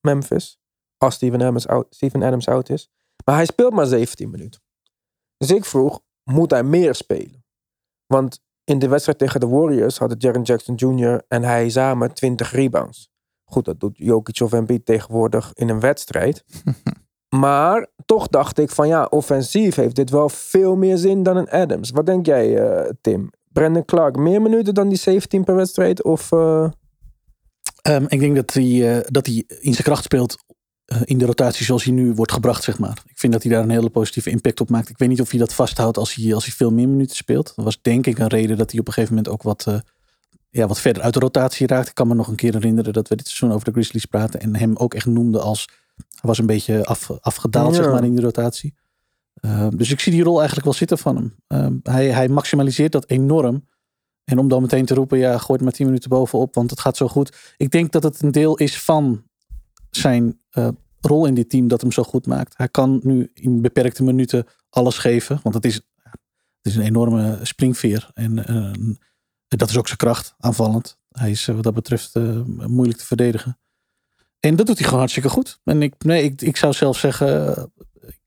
Memphis. 0.00 0.58
Als 0.96 1.14
Steven 1.14 1.40
Adams, 1.40 1.66
out, 1.66 2.00
Adams 2.12 2.48
out 2.48 2.68
is. 2.68 2.90
Maar 3.24 3.34
hij 3.34 3.44
speelt 3.44 3.72
maar 3.72 3.86
17 3.86 4.30
minuten. 4.30 4.60
Dus 5.36 5.50
ik 5.50 5.64
vroeg, 5.64 6.00
moet 6.30 6.50
hij 6.50 6.62
meer 6.62 6.94
spelen? 6.94 7.44
Want 8.06 8.43
in 8.64 8.78
de 8.78 8.88
wedstrijd 8.88 9.18
tegen 9.18 9.40
de 9.40 9.48
Warriors 9.48 9.98
hadden 9.98 10.18
Jaren 10.18 10.42
Jackson 10.42 10.74
Jr. 10.74 11.22
en 11.28 11.42
hij 11.42 11.68
samen 11.68 12.14
20 12.14 12.52
rebounds. 12.52 13.08
Goed, 13.44 13.64
dat 13.64 13.80
doet 13.80 13.96
Jokic 13.96 14.40
of 14.40 14.52
Embiid 14.52 14.86
tegenwoordig 14.86 15.50
in 15.54 15.68
een 15.68 15.80
wedstrijd. 15.80 16.44
Maar 17.28 17.88
toch 18.04 18.28
dacht 18.28 18.58
ik 18.58 18.70
van 18.70 18.88
ja, 18.88 19.04
offensief 19.04 19.74
heeft 19.74 19.96
dit 19.96 20.10
wel 20.10 20.28
veel 20.28 20.76
meer 20.76 20.96
zin 20.96 21.22
dan 21.22 21.36
een 21.36 21.50
Adams. 21.50 21.90
Wat 21.90 22.06
denk 22.06 22.26
jij, 22.26 22.58
eh, 22.58 22.90
Tim? 23.00 23.30
Brandon 23.52 23.84
Clark 23.84 24.16
meer 24.16 24.42
minuten 24.42 24.74
dan 24.74 24.88
die 24.88 24.98
17 24.98 25.44
per 25.44 25.56
wedstrijd? 25.56 26.04
Of, 26.04 26.32
eh, 26.32 26.66
Ehm, 27.84 28.04
ik 28.08 28.20
denk 28.20 28.36
dat 28.36 28.52
hij, 28.52 28.96
eh, 28.96 29.04
dat 29.10 29.26
hij 29.26 29.44
in 29.46 29.72
zijn 29.72 29.84
kracht 29.84 30.04
speelt 30.04 30.36
in 31.04 31.18
de 31.18 31.26
rotatie 31.26 31.64
zoals 31.64 31.84
hij 31.84 31.92
nu 31.92 32.12
wordt 32.12 32.32
gebracht, 32.32 32.62
zeg 32.64 32.78
maar. 32.78 33.02
Ik 33.06 33.18
vind 33.18 33.32
dat 33.32 33.42
hij 33.42 33.52
daar 33.52 33.62
een 33.62 33.70
hele 33.70 33.90
positieve 33.90 34.30
impact 34.30 34.60
op 34.60 34.70
maakt. 34.70 34.88
Ik 34.88 34.98
weet 34.98 35.08
niet 35.08 35.20
of 35.20 35.30
hij 35.30 35.38
dat 35.38 35.54
vasthoudt 35.54 35.96
als 35.96 36.14
hij, 36.14 36.34
als 36.34 36.44
hij 36.44 36.54
veel 36.54 36.70
meer 36.70 36.88
minuten 36.88 37.16
speelt. 37.16 37.52
Dat 37.56 37.64
was 37.64 37.82
denk 37.82 38.06
ik 38.06 38.18
een 38.18 38.26
reden 38.26 38.56
dat 38.56 38.70
hij 38.70 38.80
op 38.80 38.86
een 38.86 38.92
gegeven 38.92 39.14
moment 39.14 39.32
ook 39.32 39.42
wat, 39.42 39.64
eh, 39.66 39.78
ja, 40.50 40.66
wat 40.66 40.80
verder 40.80 41.02
uit 41.02 41.14
de 41.14 41.20
rotatie 41.20 41.66
raakt. 41.66 41.88
Ik 41.88 41.94
kan 41.94 42.08
me 42.08 42.14
nog 42.14 42.28
een 42.28 42.34
keer 42.34 42.52
herinneren 42.52 42.92
dat 42.92 43.08
we 43.08 43.16
dit 43.16 43.26
seizoen 43.26 43.52
over 43.52 43.64
de 43.64 43.72
Grizzlies 43.72 44.04
praten. 44.04 44.40
En 44.40 44.56
hem 44.56 44.76
ook 44.76 44.94
echt 44.94 45.06
noemden 45.06 45.42
als, 45.42 45.68
hij 45.96 46.20
was 46.22 46.38
een 46.38 46.46
beetje 46.46 46.84
af, 46.84 47.10
afgedaald, 47.20 47.74
Ja. 47.76 47.82
zeg 47.82 47.92
maar, 47.92 48.04
in 48.04 48.14
de 48.14 48.22
rotatie. 48.22 48.74
Uh, 49.40 49.66
dus 49.76 49.90
ik 49.90 50.00
zie 50.00 50.12
die 50.12 50.22
rol 50.22 50.36
eigenlijk 50.36 50.64
wel 50.64 50.74
zitten 50.74 50.98
van 50.98 51.16
hem. 51.16 51.34
Uh, 51.48 51.78
hij, 51.94 52.08
hij 52.12 52.28
maximaliseert 52.28 52.92
dat 52.92 53.08
enorm. 53.08 53.68
En 54.24 54.38
om 54.38 54.48
dan 54.48 54.62
meteen 54.62 54.84
te 54.84 54.94
roepen, 54.94 55.18
ja, 55.18 55.38
gooi 55.38 55.58
er 55.58 55.64
maar 55.64 55.72
10 55.72 55.86
minuten 55.86 56.08
bovenop, 56.08 56.54
want 56.54 56.70
het 56.70 56.80
gaat 56.80 56.96
zo 56.96 57.08
goed. 57.08 57.36
Ik 57.56 57.70
denk 57.70 57.92
dat 57.92 58.02
het 58.02 58.22
een 58.22 58.32
deel 58.32 58.56
is 58.56 58.80
van 58.80 59.22
zijn 59.96 60.40
uh, 60.52 60.68
rol 61.00 61.26
in 61.26 61.34
dit 61.34 61.50
team 61.50 61.68
dat 61.68 61.80
hem 61.80 61.92
zo 61.92 62.02
goed 62.02 62.26
maakt. 62.26 62.56
Hij 62.56 62.68
kan 62.68 63.00
nu 63.02 63.30
in 63.34 63.60
beperkte 63.60 64.02
minuten 64.02 64.46
alles 64.70 64.98
geven, 64.98 65.40
want 65.42 65.54
het 65.54 65.64
is, 65.64 65.74
het 65.74 66.72
is 66.72 66.76
een 66.76 66.82
enorme 66.82 67.38
springveer. 67.42 68.10
En 68.14 68.52
uh, 68.52 68.94
dat 69.48 69.70
is 69.70 69.78
ook 69.78 69.86
zijn 69.86 69.98
kracht, 69.98 70.34
aanvallend. 70.38 70.98
Hij 71.08 71.30
is 71.30 71.46
wat 71.46 71.62
dat 71.62 71.74
betreft 71.74 72.14
moeilijk 72.66 72.98
te 72.98 73.06
verdedigen. 73.06 73.58
En 74.40 74.56
dat 74.56 74.66
doet 74.66 74.74
hij 74.74 74.84
gewoon 74.84 74.98
hartstikke 74.98 75.28
goed. 75.28 75.60
En 75.64 75.82
ik, 75.82 75.94
nee, 75.98 76.22
ik, 76.22 76.42
ik 76.42 76.56
zou 76.56 76.72
zelf 76.72 76.98
zeggen, 76.98 77.72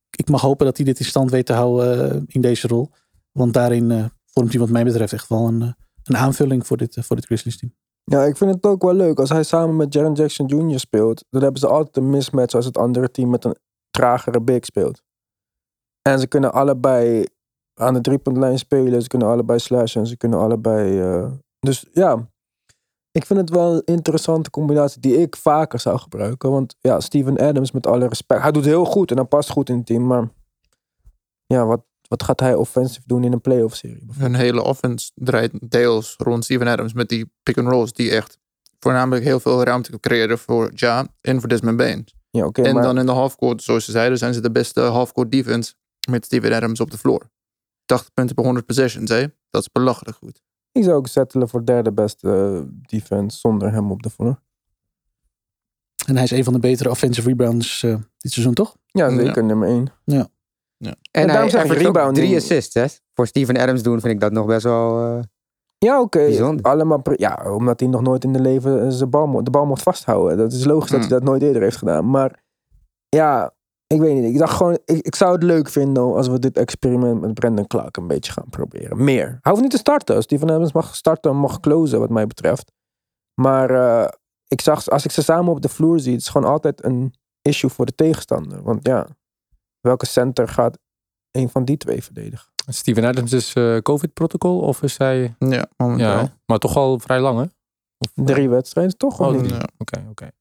ik 0.09 0.29
mag 0.29 0.41
hopen 0.41 0.65
dat 0.65 0.77
hij 0.77 0.85
dit 0.85 0.99
in 0.99 1.05
stand 1.05 1.31
weet 1.31 1.45
te 1.45 1.53
houden 1.53 2.25
in 2.27 2.41
deze 2.41 2.67
rol. 2.67 2.91
Want 3.31 3.53
daarin 3.53 4.11
vormt 4.25 4.51
hij 4.51 4.59
wat 4.59 4.69
mij 4.69 4.83
betreft 4.83 5.13
echt 5.13 5.29
wel 5.29 5.47
een, 5.47 5.75
een 6.03 6.17
aanvulling 6.17 6.67
voor 6.67 6.77
dit, 6.77 6.97
voor 6.99 7.15
dit 7.15 7.25
Grizzlies 7.25 7.57
team. 7.57 7.73
Ja, 8.11 8.23
ik 8.23 8.37
vind 8.37 8.53
het 8.53 8.65
ook 8.65 8.81
wel 8.81 8.93
leuk. 8.93 9.19
Als 9.19 9.29
hij 9.29 9.43
samen 9.43 9.75
met 9.75 9.93
Jaren 9.93 10.13
Jackson 10.13 10.45
Jr. 10.45 10.79
speelt, 10.79 11.25
dan 11.29 11.41
hebben 11.41 11.59
ze 11.59 11.67
altijd 11.67 11.97
een 11.97 12.09
mismatch 12.09 12.55
als 12.55 12.65
het 12.65 12.77
andere 12.77 13.11
team 13.11 13.29
met 13.29 13.45
een 13.45 13.55
tragere 13.89 14.41
big 14.41 14.65
speelt. 14.65 15.01
En 16.01 16.19
ze 16.19 16.27
kunnen 16.27 16.53
allebei 16.53 17.25
aan 17.73 17.93
de 17.93 18.01
driepuntlijn 18.01 18.59
spelen. 18.59 19.01
Ze 19.01 19.07
kunnen 19.07 19.27
allebei 19.27 19.59
slashen. 19.59 20.07
Ze 20.07 20.17
kunnen 20.17 20.39
allebei... 20.39 21.01
Uh... 21.01 21.31
Dus 21.59 21.85
ja, 21.91 22.29
ik 23.11 23.25
vind 23.25 23.39
het 23.39 23.49
wel 23.49 23.73
een 23.73 23.81
interessante 23.85 24.49
combinatie 24.49 25.01
die 25.01 25.21
ik 25.21 25.35
vaker 25.35 25.79
zou 25.79 25.99
gebruiken. 25.99 26.51
Want 26.51 26.75
ja, 26.79 26.99
Steven 26.99 27.37
Adams, 27.37 27.71
met 27.71 27.87
alle 27.87 28.07
respect, 28.07 28.41
hij 28.41 28.51
doet 28.51 28.65
heel 28.65 28.85
goed 28.85 29.11
en 29.11 29.17
hij 29.17 29.25
past 29.25 29.49
goed 29.49 29.69
in 29.69 29.77
het 29.77 29.85
team. 29.85 30.07
Maar 30.07 30.29
ja, 31.45 31.65
wat, 31.65 31.81
wat 32.07 32.23
gaat 32.23 32.39
hij 32.39 32.55
offensief 32.55 33.03
doen 33.05 33.23
in 33.23 33.31
een 33.31 33.41
playoff 33.41 33.75
serie? 33.75 34.05
Hun 34.17 34.35
hele 34.35 34.63
offense 34.63 35.11
draait 35.15 35.51
deels 35.71 36.15
rond 36.17 36.43
Steven 36.43 36.67
Adams 36.67 36.93
met 36.93 37.09
die 37.09 37.31
pick-and-rolls 37.43 37.93
die 37.93 38.11
echt 38.11 38.37
voornamelijk 38.79 39.23
heel 39.23 39.39
veel 39.39 39.63
ruimte 39.63 39.99
creëren 39.99 40.37
voor 40.37 40.71
Ja 40.75 41.07
en 41.21 41.39
voor 41.39 41.49
Desmond 41.49 41.77
Bain. 41.77 42.05
Ja, 42.29 42.45
okay, 42.45 42.65
en 42.65 42.73
maar... 42.73 42.83
dan 42.83 42.97
in 42.97 43.05
de 43.05 43.11
halfcourt, 43.11 43.63
zoals 43.63 43.85
ze 43.85 43.91
zeiden, 43.91 44.17
zijn 44.17 44.33
ze 44.33 44.41
de 44.41 44.51
beste 44.51 44.81
halfcourt 44.81 45.31
defense 45.31 45.73
met 46.09 46.25
Steven 46.25 46.53
Adams 46.53 46.79
op 46.79 46.91
de 46.91 46.97
vloer. 46.97 47.29
80 47.85 48.13
punten 48.13 48.35
per 48.35 48.43
100 48.43 48.65
possessions, 48.65 49.09
hè? 49.09 49.25
Dat 49.49 49.61
is 49.61 49.71
belachelijk 49.71 50.17
goed. 50.17 50.41
Ik 50.71 50.83
zou 50.83 50.95
ook 50.95 51.07
settelen 51.07 51.49
voor 51.49 51.65
derde 51.65 51.91
beste 51.91 52.27
uh, 52.27 52.79
defense 52.81 53.37
zonder 53.37 53.71
hem 53.71 53.91
op 53.91 54.03
de 54.03 54.09
vloer. 54.09 54.39
En 56.05 56.15
hij 56.15 56.23
is 56.23 56.31
een 56.31 56.43
van 56.43 56.53
de 56.53 56.59
betere 56.59 56.89
offensive 56.89 57.27
rebounds 57.27 57.83
uh, 57.83 57.95
dit 58.17 58.31
seizoen, 58.31 58.53
toch? 58.53 58.77
Ja, 58.85 59.09
zeker 59.09 59.41
ja. 59.41 59.47
nummer 59.47 59.67
1. 59.67 59.91
Ja. 60.03 60.27
Ja. 60.77 60.89
En, 60.89 61.21
en 61.21 61.27
daarom 61.27 61.49
hij 61.49 61.77
rebound. 61.77 62.15
drie 62.15 62.35
assists, 62.35 62.73
hè? 62.73 62.85
Voor 63.13 63.27
Steven 63.27 63.57
Adams 63.57 63.83
doen 63.83 63.99
vind 63.99 64.13
ik 64.13 64.19
dat 64.19 64.31
nog 64.31 64.45
best 64.45 64.63
wel... 64.63 65.15
Uh, 65.15 65.19
ja, 65.77 66.01
oké. 66.01 66.31
Okay. 66.31 66.57
Allemaal... 66.61 67.01
Ja, 67.15 67.45
omdat 67.53 67.79
hij 67.79 67.89
nog 67.89 68.01
nooit 68.01 68.23
in 68.23 68.33
de 68.33 68.41
leven 68.41 68.91
zijn 68.91 69.09
bal, 69.09 69.43
de 69.43 69.51
bal 69.51 69.65
mocht 69.65 69.83
vasthouden. 69.83 70.37
Dat 70.37 70.51
is 70.51 70.65
logisch 70.65 70.91
mm. 70.91 70.99
dat 70.99 71.09
hij 71.09 71.19
dat 71.19 71.27
nooit 71.27 71.41
eerder 71.41 71.61
heeft 71.61 71.77
gedaan. 71.77 72.09
Maar 72.09 72.43
ja, 73.09 73.53
ik 73.87 73.99
weet 73.99 74.13
niet. 74.13 74.33
Ik 74.33 74.37
dacht 74.37 74.55
gewoon, 74.55 74.79
ik, 74.85 75.05
ik 75.05 75.15
zou 75.15 75.33
het 75.33 75.43
leuk 75.43 75.69
vinden 75.69 76.03
als 76.03 76.27
we 76.27 76.39
dit 76.39 76.57
experiment 76.57 77.21
met 77.21 77.33
Brandon 77.33 77.67
Clark 77.67 77.97
een 77.97 78.07
beetje 78.07 78.31
gaan 78.31 78.49
proberen. 78.49 79.03
Meer. 79.03 79.27
Hij 79.41 79.51
hoeft 79.51 79.61
niet 79.61 79.71
te 79.71 79.77
starten. 79.77 80.21
Steven 80.21 80.49
Adams 80.49 80.71
mag 80.71 80.95
starten, 80.95 81.35
mag 81.35 81.59
closen 81.59 81.99
wat 81.99 82.09
mij 82.09 82.27
betreft. 82.27 82.71
Maar 83.41 83.71
uh, 83.71 84.07
ik 84.47 84.61
zag, 84.61 84.89
als 84.89 85.05
ik 85.05 85.11
ze 85.11 85.23
samen 85.23 85.51
op 85.51 85.61
de 85.61 85.69
vloer 85.69 85.99
zie, 85.99 86.11
het 86.11 86.21
is 86.21 86.27
gewoon 86.27 86.51
altijd 86.51 86.83
een 86.83 87.13
issue 87.41 87.69
voor 87.69 87.85
de 87.85 87.95
tegenstander. 87.95 88.63
Want 88.63 88.87
ja, 88.87 89.07
welke 89.87 90.05
center 90.05 90.47
gaat 90.47 90.77
een 91.31 91.49
van 91.49 91.65
die 91.65 91.77
twee 91.77 92.03
verdedigen? 92.03 92.51
Steven 92.69 93.05
Adams 93.05 93.33
is 93.33 93.55
uh, 93.55 93.77
COVID-protocol 93.77 94.59
of 94.59 94.83
is 94.83 94.97
hij... 94.97 95.35
Ja, 95.39 95.67
momenteel. 95.77 96.07
Ja, 96.07 96.33
maar 96.45 96.57
toch 96.57 96.75
al 96.75 96.99
vrij 96.99 97.19
lang, 97.19 97.39
hè? 97.39 97.45
Of, 97.97 98.25
Drie 98.25 98.49
wedstrijden, 98.49 98.97
toch? 98.97 99.19
Oh, 99.19 99.27
Oké, 99.27 99.45
oké. 99.45 99.65
Okay, 99.77 100.05
okay. 100.09 100.31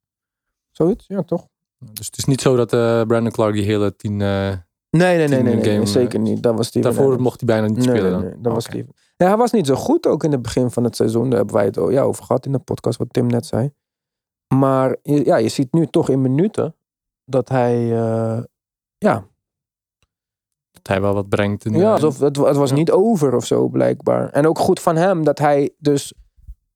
Zoiets, 0.71 1.05
ja, 1.07 1.23
toch? 1.23 1.47
Dus 1.79 2.07
het 2.07 2.17
is 2.19 2.25
niet 2.25 2.41
zo 2.41 2.57
dat 2.57 2.73
uh, 2.73 3.03
Brandon 3.03 3.33
Clark 3.33 3.55
die 3.55 3.65
hele 3.65 3.97
tien... 3.97 4.21
Uh, 4.21 4.49
nee, 4.49 4.61
nee, 4.91 5.17
nee, 5.17 5.29
nee, 5.29 5.43
nee, 5.43 5.65
game, 5.65 5.77
nee, 5.77 5.87
zeker 5.87 6.19
niet. 6.19 6.43
Dat 6.43 6.57
was 6.57 6.67
Steven 6.67 6.89
Daarvoor 6.91 7.07
Adams. 7.07 7.23
mocht 7.23 7.41
hij 7.41 7.49
bijna 7.49 7.67
niet 7.67 7.77
nee, 7.77 7.87
spelen 7.87 8.03
nee, 8.03 8.21
dan. 8.21 8.23
nee, 8.23 8.41
dat 8.41 8.53
was 8.53 8.65
Steven. 8.65 8.95
Ja, 9.17 9.27
hij 9.27 9.37
was 9.37 9.53
niet 9.53 9.67
zo 9.67 9.75
goed 9.75 10.07
ook 10.07 10.25
in 10.25 10.33
het 10.33 10.43
begin 10.43 10.71
van 10.71 10.85
het 10.85 10.97
seizoen. 10.97 11.29
Daar 11.29 11.39
hebben 11.39 11.55
wij 11.57 11.65
het 11.65 11.75
ja, 11.75 12.03
over 12.03 12.25
gehad 12.25 12.47
in 12.47 12.53
de 12.53 12.59
podcast, 12.59 12.99
wat 12.99 13.13
Tim 13.13 13.27
net 13.27 13.47
zei. 13.47 13.71
Maar 14.55 14.97
ja, 15.03 15.37
je 15.37 15.49
ziet 15.49 15.73
nu 15.73 15.87
toch 15.87 16.09
in 16.09 16.21
minuten 16.21 16.77
dat 17.25 17.49
hij, 17.49 17.83
uh, 17.83 18.43
ja... 18.99 19.27
Hij 20.87 21.01
wel 21.01 21.15
wat 21.15 21.29
brengt. 21.29 21.65
In, 21.65 21.75
ja, 21.75 21.93
alsof 21.93 22.19
het, 22.19 22.37
het 22.37 22.57
was 22.57 22.73
niet 22.73 22.91
over 22.91 23.35
of 23.35 23.47
zo, 23.47 23.69
blijkbaar. 23.69 24.31
En 24.31 24.47
ook 24.47 24.59
goed 24.59 24.81
van 24.81 24.97
hem 24.97 25.25
dat 25.25 25.39
hij 25.39 25.71
dus 25.79 26.13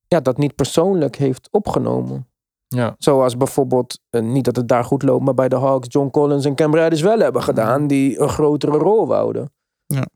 ja, 0.06 0.20
dat 0.20 0.38
niet 0.38 0.54
persoonlijk 0.54 1.16
heeft 1.16 1.48
opgenomen. 1.50 2.28
Ja. 2.68 2.94
Zoals 2.98 3.36
bijvoorbeeld, 3.36 4.00
uh, 4.10 4.22
niet 4.22 4.44
dat 4.44 4.56
het 4.56 4.68
daar 4.68 4.84
goed 4.84 5.02
loopt, 5.02 5.24
maar 5.24 5.34
bij 5.34 5.48
de 5.48 5.56
Hawks 5.56 5.86
John 5.90 6.10
Collins 6.10 6.44
en 6.44 6.54
Cam 6.54 6.74
Reddish 6.74 7.02
wel 7.02 7.18
hebben 7.18 7.42
gedaan, 7.42 7.86
die 7.86 8.20
een 8.20 8.28
grotere 8.28 8.78
rol 8.78 9.06
wouden. 9.06 9.52
Ja. 9.86 10.06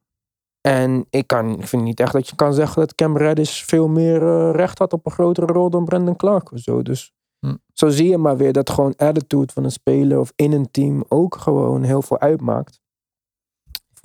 En 0.60 1.06
ik, 1.10 1.26
kan, 1.26 1.58
ik 1.58 1.66
vind 1.66 1.82
niet 1.82 2.00
echt 2.00 2.12
dat 2.12 2.28
je 2.28 2.36
kan 2.36 2.54
zeggen 2.54 2.80
dat 2.80 2.94
Cam 2.94 3.16
Reddish 3.16 3.62
veel 3.62 3.88
meer 3.88 4.22
uh, 4.22 4.50
recht 4.52 4.78
had 4.78 4.92
op 4.92 5.06
een 5.06 5.12
grotere 5.12 5.46
rol 5.46 5.70
dan 5.70 5.84
Brandon 5.84 6.16
Clark 6.16 6.52
of 6.52 6.58
zo. 6.58 6.82
Dus 6.82 7.12
hm. 7.46 7.54
zo 7.72 7.88
zie 7.88 8.08
je 8.08 8.18
maar 8.18 8.36
weer 8.36 8.52
dat 8.52 8.70
gewoon 8.70 8.96
attitude 8.96 9.52
van 9.52 9.64
een 9.64 9.70
speler 9.70 10.18
of 10.18 10.32
in 10.36 10.52
een 10.52 10.70
team 10.70 11.04
ook 11.08 11.36
gewoon 11.36 11.82
heel 11.82 12.02
veel 12.02 12.20
uitmaakt. 12.20 12.80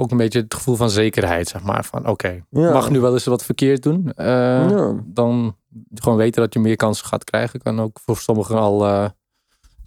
Ook 0.02 0.12
een 0.12 0.18
beetje 0.18 0.40
het 0.40 0.54
gevoel 0.54 0.76
van 0.76 0.90
zekerheid, 0.90 1.48
zeg 1.48 1.64
maar. 1.64 1.86
Van 1.86 2.00
oké, 2.00 2.10
okay, 2.10 2.44
ja. 2.50 2.72
mag 2.72 2.90
nu 2.90 3.00
wel 3.00 3.14
eens 3.14 3.26
wat 3.26 3.44
verkeerd 3.44 3.84
doen. 3.84 4.12
Uh, 4.16 4.26
ja. 4.70 4.96
Dan 5.06 5.56
gewoon 5.94 6.18
weten 6.18 6.42
dat 6.42 6.54
je 6.54 6.60
meer 6.60 6.76
kansen 6.76 7.06
gaat 7.06 7.24
krijgen. 7.24 7.62
Kan 7.62 7.80
ook 7.80 8.00
voor 8.00 8.18
sommigen 8.18 8.56
al 8.56 8.86
uh, 8.88 9.10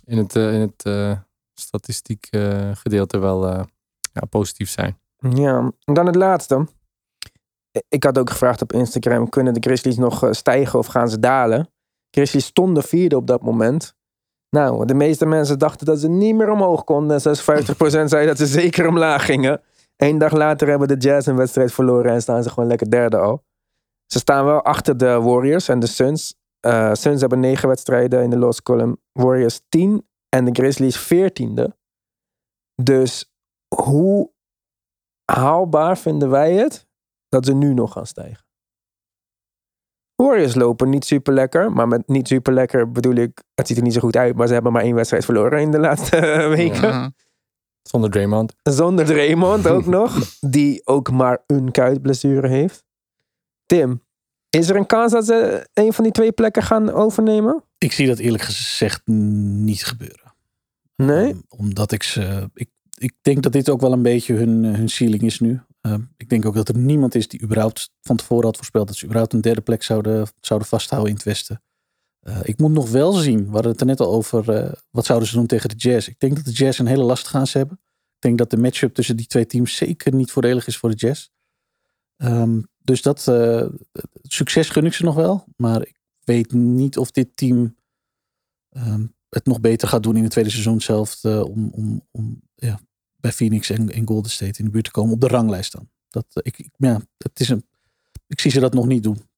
in 0.04 0.18
het, 0.18 0.36
uh, 0.36 0.54
in 0.54 0.60
het 0.60 1.18
statistiek 1.54 2.28
gedeelte 2.72 3.18
wel 3.18 3.46
ja, 4.12 4.24
positief 4.28 4.70
zijn. 4.70 4.98
Ja, 5.16 5.72
en 5.84 5.94
dan 5.94 6.06
het 6.06 6.16
laatste. 6.16 6.66
Ik 7.88 8.04
had 8.04 8.18
ook 8.18 8.30
gevraagd 8.30 8.62
op 8.62 8.72
Instagram, 8.72 9.28
kunnen 9.28 9.54
de 9.54 9.60
Grizzlies 9.60 9.96
nog 9.96 10.28
stijgen 10.30 10.78
of 10.78 10.86
gaan 10.86 11.08
ze 11.08 11.18
dalen? 11.18 11.70
Grizzlies 12.10 12.46
stonden 12.46 12.82
vierde 12.82 13.16
op 13.16 13.26
dat 13.26 13.42
moment. 13.42 13.94
Nou, 14.50 14.86
de 14.86 14.94
meeste 14.94 15.26
mensen 15.26 15.58
dachten 15.58 15.86
dat 15.86 16.00
ze 16.00 16.08
niet 16.08 16.34
meer 16.34 16.50
omhoog 16.50 16.84
konden. 16.84 17.20
En 17.22 17.36
56% 17.36 18.04
zei 18.04 18.26
dat 18.26 18.38
ze 18.38 18.46
zeker 18.46 18.88
omlaag 18.88 19.24
gingen. 19.24 19.60
Eén 20.02 20.18
dag 20.18 20.32
later 20.32 20.68
hebben 20.68 20.88
de 20.88 20.96
Jazz 20.96 21.26
een 21.26 21.36
wedstrijd 21.36 21.72
verloren 21.72 22.12
en 22.12 22.22
staan 22.22 22.42
ze 22.42 22.48
gewoon 22.48 22.68
lekker 22.68 22.90
derde 22.90 23.16
al. 23.18 23.44
Ze 24.06 24.18
staan 24.18 24.44
wel 24.44 24.62
achter 24.62 24.96
de 24.96 25.20
Warriors 25.20 25.68
en 25.68 25.78
de 25.78 25.86
Suns. 25.86 26.34
Uh, 26.66 26.92
Suns 26.92 27.20
hebben 27.20 27.40
negen 27.40 27.68
wedstrijden 27.68 28.22
in 28.22 28.30
de 28.30 28.38
loss 28.38 28.62
column. 28.62 29.00
Warriors 29.12 29.60
10 29.68 30.08
en 30.28 30.44
de 30.44 30.50
Grizzlies 30.52 30.96
veertiende. 30.96 31.76
Dus 32.82 33.32
hoe 33.74 34.32
haalbaar 35.24 35.98
vinden 35.98 36.30
wij 36.30 36.54
het 36.54 36.86
dat 37.28 37.46
ze 37.46 37.54
nu 37.54 37.74
nog 37.74 37.92
gaan 37.92 38.06
stijgen? 38.06 38.44
Warriors 40.14 40.54
lopen 40.54 40.88
niet 40.88 41.04
super 41.04 41.32
lekker. 41.32 41.72
Maar 41.72 41.88
met 41.88 42.08
niet 42.08 42.28
super 42.28 42.52
lekker 42.52 42.90
bedoel 42.92 43.14
ik, 43.14 43.42
het 43.54 43.66
ziet 43.66 43.76
er 43.76 43.82
niet 43.82 43.94
zo 43.94 44.00
goed 44.00 44.16
uit. 44.16 44.36
Maar 44.36 44.46
ze 44.46 44.52
hebben 44.52 44.72
maar 44.72 44.82
één 44.82 44.94
wedstrijd 44.94 45.24
verloren 45.24 45.60
in 45.60 45.70
de 45.70 45.78
laatste 45.78 46.20
weken. 46.56 46.88
Ja. 46.88 47.12
Zonder 47.82 48.10
Draymond. 48.10 48.54
Zonder 48.62 49.04
Draymond 49.04 49.66
ook 49.66 49.86
nog. 49.98 50.38
Die 50.40 50.86
ook 50.86 51.10
maar 51.10 51.42
een 51.46 51.70
kuitblessure 51.70 52.48
heeft. 52.48 52.84
Tim, 53.66 54.02
is 54.50 54.68
er 54.68 54.76
een 54.76 54.86
kans 54.86 55.12
dat 55.12 55.26
ze 55.26 55.68
een 55.72 55.92
van 55.92 56.04
die 56.04 56.12
twee 56.12 56.32
plekken 56.32 56.62
gaan 56.62 56.90
overnemen? 56.90 57.64
Ik 57.78 57.92
zie 57.92 58.06
dat 58.06 58.18
eerlijk 58.18 58.42
gezegd 58.42 59.06
niet 59.06 59.84
gebeuren. 59.84 60.34
Nee? 60.96 61.28
Um, 61.28 61.42
omdat 61.48 61.92
ik 61.92 62.02
ze. 62.02 62.50
Ik, 62.54 62.68
ik 62.98 63.14
denk 63.22 63.42
dat 63.42 63.52
dit 63.52 63.70
ook 63.70 63.80
wel 63.80 63.92
een 63.92 64.02
beetje 64.02 64.34
hun, 64.34 64.64
hun 64.64 64.88
ceiling 64.88 65.22
is 65.22 65.40
nu. 65.40 65.60
Uh, 65.82 65.94
ik 66.16 66.28
denk 66.28 66.46
ook 66.46 66.54
dat 66.54 66.68
er 66.68 66.76
niemand 66.76 67.14
is 67.14 67.28
die 67.28 67.42
überhaupt 67.42 67.90
van 68.00 68.16
tevoren 68.16 68.44
had 68.44 68.56
voorspeld 68.56 68.86
dat 68.86 68.96
ze 68.96 69.04
überhaupt 69.04 69.32
een 69.32 69.40
derde 69.40 69.60
plek 69.60 69.82
zouden, 69.82 70.26
zouden 70.40 70.68
vasthouden 70.68 71.10
in 71.10 71.16
het 71.16 71.24
Westen. 71.24 71.62
Uh, 72.22 72.38
ik 72.42 72.58
moet 72.58 72.70
nog 72.70 72.90
wel 72.90 73.12
zien, 73.12 73.46
we 73.46 73.52
hadden 73.52 73.72
het 73.72 73.80
er 73.80 73.86
net 73.86 74.00
al 74.00 74.12
over, 74.12 74.64
uh, 74.64 74.72
wat 74.90 75.06
zouden 75.06 75.28
ze 75.28 75.34
doen 75.34 75.46
tegen 75.46 75.68
de 75.68 75.74
Jazz. 75.74 76.08
Ik 76.08 76.18
denk 76.18 76.36
dat 76.36 76.44
de 76.44 76.50
Jazz 76.50 76.78
een 76.78 76.86
hele 76.86 77.02
lastige 77.02 77.36
aan 77.36 77.46
ze 77.46 77.58
hebben. 77.58 77.80
Ik 78.14 78.20
denk 78.28 78.38
dat 78.38 78.50
de 78.50 78.56
matchup 78.56 78.94
tussen 78.94 79.16
die 79.16 79.26
twee 79.26 79.46
teams 79.46 79.76
zeker 79.76 80.14
niet 80.14 80.30
voordelig 80.30 80.66
is 80.66 80.76
voor 80.76 80.90
de 80.90 80.96
Jazz. 80.96 81.28
Um, 82.16 82.70
dus 82.78 83.02
dat 83.02 83.26
uh, 83.28 83.66
succes 84.22 84.68
gun 84.68 84.86
ik 84.86 84.92
ze 84.92 85.04
nog 85.04 85.14
wel. 85.14 85.44
Maar 85.56 85.80
ik 85.86 86.00
weet 86.24 86.52
niet 86.52 86.98
of 86.98 87.10
dit 87.10 87.36
team 87.36 87.76
um, 88.70 89.14
het 89.28 89.46
nog 89.46 89.60
beter 89.60 89.88
gaat 89.88 90.02
doen 90.02 90.16
in 90.16 90.22
het 90.22 90.32
tweede 90.32 90.50
seizoen 90.50 90.80
zelf. 90.80 91.24
eh, 91.24 91.44
om 91.44 91.70
om, 91.74 92.06
om 92.10 92.42
ja, 92.54 92.80
bij 93.16 93.32
Phoenix 93.32 93.70
en, 93.70 93.90
en 93.90 94.06
Golden 94.06 94.30
State 94.30 94.58
in 94.58 94.64
de 94.64 94.70
buurt 94.70 94.84
te 94.84 94.90
komen 94.90 95.14
op 95.14 95.20
de 95.20 95.26
ranglijst 95.26 95.72
dan. 95.72 95.90
Dat, 96.08 96.26
eh, 96.32 96.42
ik, 96.44 96.68
ja, 96.76 97.00
het 97.18 97.40
is 97.40 97.48
een, 97.48 97.66
ik 98.26 98.40
zie 98.40 98.50
ze 98.50 98.60
dat 98.60 98.74
nog 98.74 98.86
niet 98.86 99.02
doen. 99.02 99.30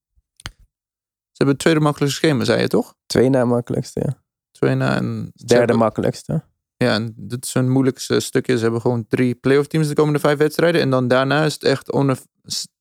Ze 1.35 1.43
hebben 1.43 1.55
het 1.55 1.59
tweede 1.59 1.81
makkelijkste 1.81 2.21
schema, 2.27 2.45
zei 2.45 2.61
je 2.61 2.69
toch? 2.69 2.95
Twee 3.07 3.29
na 3.29 3.45
makkelijkste, 3.45 4.01
ja. 4.05 4.23
Twee 4.51 4.75
na 4.75 4.97
en... 4.97 5.31
Derde 5.35 5.55
hebben- 5.55 5.77
makkelijkste. 5.79 6.45
Ja, 6.77 6.95
en 6.95 7.15
dit 7.17 7.45
is 7.45 7.53
hun 7.53 7.71
moeilijkste 7.71 8.21
stukje. 8.21 8.57
Ze 8.57 8.63
hebben 8.63 8.81
gewoon 8.81 9.07
drie 9.09 9.35
playoff 9.35 9.69
teams 9.69 9.89
de 9.89 9.95
komende 9.95 10.19
vijf 10.19 10.39
wedstrijden. 10.39 10.81
En 10.81 10.91
dan 10.91 11.09
daarna 11.09 11.45
is 11.45 11.53
het 11.53 11.63
echt 11.65 11.93
onder 11.93 12.19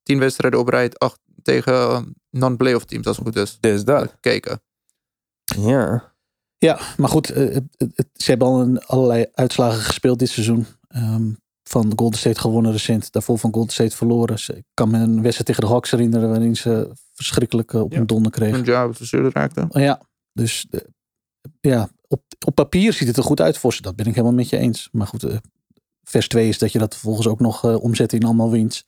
tien 0.02 0.18
wedstrijden 0.18 0.60
op 0.60 0.68
rij 0.68 0.90
acht 0.92 1.20
tegen 1.42 1.72
eh, 1.74 2.02
non-playoff 2.30 2.84
teams, 2.84 3.06
als 3.06 3.16
het 3.16 3.26
goed 3.26 3.36
is. 3.36 3.56
Dus 3.60 3.84
dat. 3.84 4.10
Gekeken. 4.10 4.62
Ja. 5.58 6.12
Ja, 6.58 6.80
maar 6.96 7.08
goed, 7.08 7.30
eh, 7.30 7.54
het, 7.54 7.64
het, 7.76 7.90
het- 7.94 8.08
ze 8.12 8.30
hebben 8.30 8.48
al 8.48 8.60
een, 8.60 8.78
allerlei 8.78 9.26
uitslagen 9.32 9.80
gespeeld 9.80 10.18
dit 10.18 10.28
seizoen. 10.28 10.66
Ehm, 10.88 11.32
van 11.62 11.92
Golden 11.96 12.18
State 12.18 12.40
gewonnen 12.40 12.72
recent, 12.72 13.12
daarvoor 13.12 13.38
van 13.38 13.52
Golden 13.52 13.72
State 13.72 13.96
verloren. 13.96 14.38
Ze- 14.38 14.56
Ik 14.56 14.64
kan 14.74 14.90
me 14.90 14.98
een 14.98 15.14
wedstrijd 15.22 15.46
tegen 15.46 15.62
de 15.62 15.68
Hawks 15.68 15.90
herinneren 15.90 16.28
waarin 16.28 16.56
ze 16.56 16.92
verschrikkelijk 17.14 17.72
eh, 17.74 17.80
op 17.80 17.90
Ja. 17.92 17.96
hun 17.98 18.06
donder 18.06 18.94
verzuurd 18.94 19.34
raakte. 19.34 19.66
Oh 19.68 19.82
Ja, 19.82 20.00
dus 20.32 20.66
eh, 20.70 20.80
ja, 21.60 21.88
op, 22.08 22.22
op 22.46 22.54
papier 22.54 22.92
ziet 22.92 23.08
het 23.08 23.16
er 23.16 23.22
goed 23.22 23.40
uit 23.40 23.58
voor 23.58 23.74
ze. 23.74 23.82
Dat 23.82 23.96
ben 23.96 24.06
ik 24.06 24.14
helemaal 24.14 24.36
met 24.36 24.48
je 24.48 24.56
eens. 24.56 24.88
Maar 24.92 25.06
goed, 25.06 25.22
eh, 25.22 25.36
vers 26.02 26.28
2 26.28 26.48
is 26.48 26.58
dat 26.58 26.72
je 26.72 26.78
dat 26.78 26.92
vervolgens 26.92 27.26
ook 27.26 27.40
nog 27.40 27.64
eh, 27.64 27.82
omzet 27.82 28.12
in 28.12 28.24
allemaal 28.24 28.50
wins. 28.50 28.86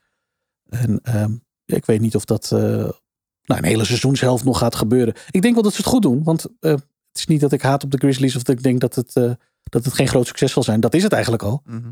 En 0.69 1.01
ehm, 1.03 1.33
ja, 1.65 1.77
ik 1.77 1.85
weet 1.85 2.01
niet 2.01 2.15
of 2.17 2.25
dat 2.25 2.53
eh, 2.53 2.59
nou, 2.59 3.61
een 3.61 3.65
hele 3.65 3.85
seizoenshelft 3.85 4.45
nog 4.45 4.59
gaat 4.59 4.75
gebeuren. 4.75 5.15
Ik 5.31 5.43
denk 5.43 5.55
wel 5.55 5.63
dat 5.63 5.73
ze 5.73 5.81
het 5.81 5.91
goed 5.91 6.03
doen. 6.03 6.23
Want 6.23 6.47
eh, 6.61 6.71
het 6.71 6.85
is 7.13 7.27
niet 7.27 7.41
dat 7.41 7.53
ik 7.53 7.63
haat 7.63 7.85
op 7.85 7.91
de 7.91 7.99
Grizzlies 7.99 8.37
of 8.37 8.43
dat 8.43 8.57
ik 8.57 8.63
denk 8.63 8.81
dat 8.81 8.95
het, 8.95 9.17
eh, 9.17 9.33
dat 9.63 9.85
het 9.85 9.95
geen 9.95 10.09
groot 10.09 10.27
succes 10.27 10.53
zal 10.53 10.63
zijn. 10.63 10.81
Dat 10.81 10.95
is 10.95 11.03
het 11.03 11.13
eigenlijk 11.13 11.43
al. 11.43 11.63
Mhm. 11.65 11.91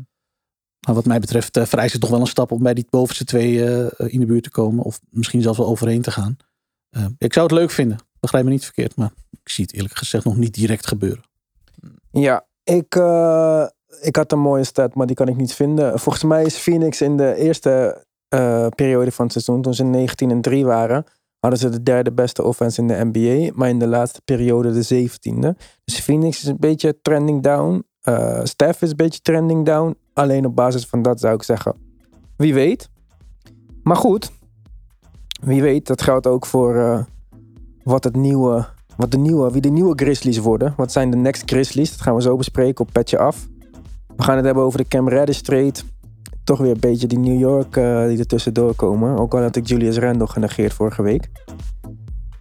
Maar 0.85 0.95
wat 0.95 1.05
mij 1.05 1.19
betreft 1.19 1.57
eh, 1.57 1.65
vereist 1.65 1.91
het 1.91 2.01
toch 2.01 2.09
wel 2.09 2.19
een 2.19 2.27
stap 2.27 2.51
om 2.51 2.63
bij 2.63 2.73
die 2.73 2.87
bovenste 2.89 3.25
twee 3.25 3.65
eh, 3.65 4.13
in 4.13 4.19
de 4.19 4.25
buurt 4.25 4.43
te 4.43 4.49
komen. 4.49 4.83
Of 4.83 4.99
misschien 5.09 5.41
zelfs 5.41 5.57
wel 5.57 5.67
overheen 5.67 6.01
te 6.01 6.11
gaan. 6.11 6.37
Eh, 6.95 7.05
ik 7.17 7.33
zou 7.33 7.45
het 7.45 7.55
leuk 7.55 7.71
vinden. 7.71 7.97
Begrijp 8.19 8.43
me 8.43 8.49
niet 8.51 8.63
verkeerd. 8.63 8.95
Maar 8.95 9.11
ik 9.31 9.49
zie 9.49 9.63
het 9.63 9.73
eerlijk 9.73 9.95
gezegd 9.95 10.25
nog 10.25 10.37
niet 10.37 10.53
direct 10.53 10.87
gebeuren. 10.87 11.23
Ja, 12.11 12.45
ik, 12.63 12.95
eh, 12.95 13.65
ik 14.01 14.15
had 14.15 14.31
een 14.31 14.39
mooie 14.39 14.63
stat, 14.63 14.95
maar 14.95 15.07
die 15.07 15.15
kan 15.15 15.27
ik 15.27 15.35
niet 15.35 15.53
vinden. 15.53 15.99
Volgens 15.99 16.23
mij 16.23 16.43
is 16.43 16.57
Phoenix 16.57 17.01
in 17.01 17.17
de 17.17 17.35
eerste 17.35 18.03
eh, 18.27 18.67
periode 18.75 19.11
van 19.11 19.23
het 19.23 19.33
seizoen, 19.33 19.61
toen 19.61 19.73
ze 19.73 19.83
19 19.83 20.31
en 20.31 20.41
3 20.41 20.65
waren, 20.65 21.05
hadden 21.39 21.59
ze 21.59 21.69
de 21.69 21.83
derde 21.83 22.11
beste 22.11 22.43
offense 22.43 22.81
in 22.81 22.87
de 22.87 23.09
NBA, 23.11 23.51
maar 23.55 23.69
in 23.69 23.79
de 23.79 23.87
laatste 23.87 24.21
periode 24.25 24.71
de 24.71 24.81
zeventiende. 24.81 25.55
Dus 25.83 25.99
Phoenix 25.99 26.37
is 26.37 26.47
een 26.47 26.59
beetje 26.59 27.01
trending 27.01 27.43
down. 27.43 27.85
Eh 28.05 28.39
Steph 28.43 28.81
is 28.81 28.89
een 28.89 28.95
beetje 28.95 29.21
trending 29.21 29.65
down. 29.65 29.97
Alleen 30.13 30.45
op 30.45 30.55
basis 30.55 30.85
van 30.85 31.01
dat 31.01 31.19
zou 31.19 31.35
ik 31.35 31.43
zeggen, 31.43 31.75
wie 32.35 32.53
weet. 32.53 32.89
Maar 33.83 33.95
goed, 33.95 34.31
wie 35.41 35.61
weet, 35.61 35.87
dat 35.87 36.01
geldt 36.01 36.27
ook 36.27 36.45
voor 36.45 36.75
eh, 36.75 37.03
wat 37.83 38.03
het 38.03 38.15
nieuwe 38.15 38.65
wat 38.95 39.11
de 39.11 39.17
nieuwe, 39.17 39.51
wie 39.51 39.61
de 39.61 39.69
nieuwe 39.69 39.93
Grizzlies 39.95 40.37
worden. 40.37 40.73
Wat 40.77 40.91
zijn 40.91 41.11
de 41.11 41.17
next 41.17 41.43
Grizzlies? 41.45 41.91
Dat 41.91 42.01
gaan 42.01 42.15
we 42.15 42.21
zo 42.21 42.35
bespreken 42.35 42.85
op 42.85 42.91
Petje 42.91 43.17
Af. 43.17 43.47
We 44.15 44.23
gaan 44.23 44.35
het 44.35 44.45
hebben 44.45 44.63
over 44.63 44.79
de 44.79 44.87
Cam 44.87 45.09
Reddish 45.09 45.39
trade. 45.39 45.73
Toch 46.43 46.59
weer 46.59 46.71
een 46.71 46.79
beetje 46.79 47.07
die 47.07 47.19
New 47.19 47.39
York 47.39 47.77
eh, 47.77 48.07
die 48.07 48.19
er 48.19 48.27
tussendoor 48.27 48.75
komen. 48.75 49.17
Ook 49.17 49.33
al 49.33 49.41
had 49.41 49.55
ik 49.55 49.67
Julius 49.67 49.97
Randle 49.97 50.27
genegeerd 50.27 50.73
vorige 50.73 51.01
week. 51.01 51.29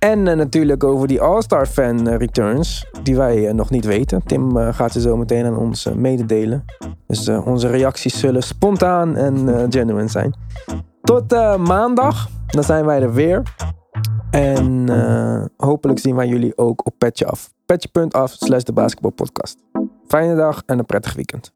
En 0.05 0.29
eh, 0.29 0.37
natuurlijk 0.37 0.85
over 0.85 1.09
die 1.09 1.21
All-Star 1.21 1.67
fan 1.67 2.09
eh, 2.09 2.17
returns. 2.17 2.87
Die 3.03 3.17
wij 3.17 3.49
eh, 3.49 3.55
nog 3.55 3.71
niet 3.71 3.85
weten. 3.85 4.23
Tim 4.23 4.57
gaat 4.57 4.93
ze 4.93 5.01
zo 5.01 5.17
meteen 5.17 5.45
aan 5.45 5.57
ons 5.57 5.89
mededelen. 5.95 6.65
Dus 7.07 7.29
onze 7.29 7.69
reacties 7.69 8.19
zullen 8.19 8.43
spontaan 8.43 9.17
en 9.17 9.49
genuine 9.71 10.09
zijn. 10.09 10.35
Tot 11.03 11.31
maandag. 11.59 12.29
Dan 12.47 12.65
zijn 12.65 12.85
wij 12.85 13.03
er 13.03 13.13
weer. 13.13 13.43
En 14.31 14.89
hopelijk 15.57 15.99
zien 15.99 16.17
wij 16.17 16.27
jullie 16.27 16.57
ook 16.57 16.87
op 16.87 16.95
Petje 16.99 17.27
Af. 17.27 17.53
Petje.af 17.67 18.31
slash 18.31 18.63
de 18.63 18.73
basketbalpodcast. 18.73 19.59
Fijne 20.07 20.35
dag 20.37 20.63
en 20.67 20.79
een 20.79 20.87
prettig 20.87 21.15
weekend. 21.15 21.53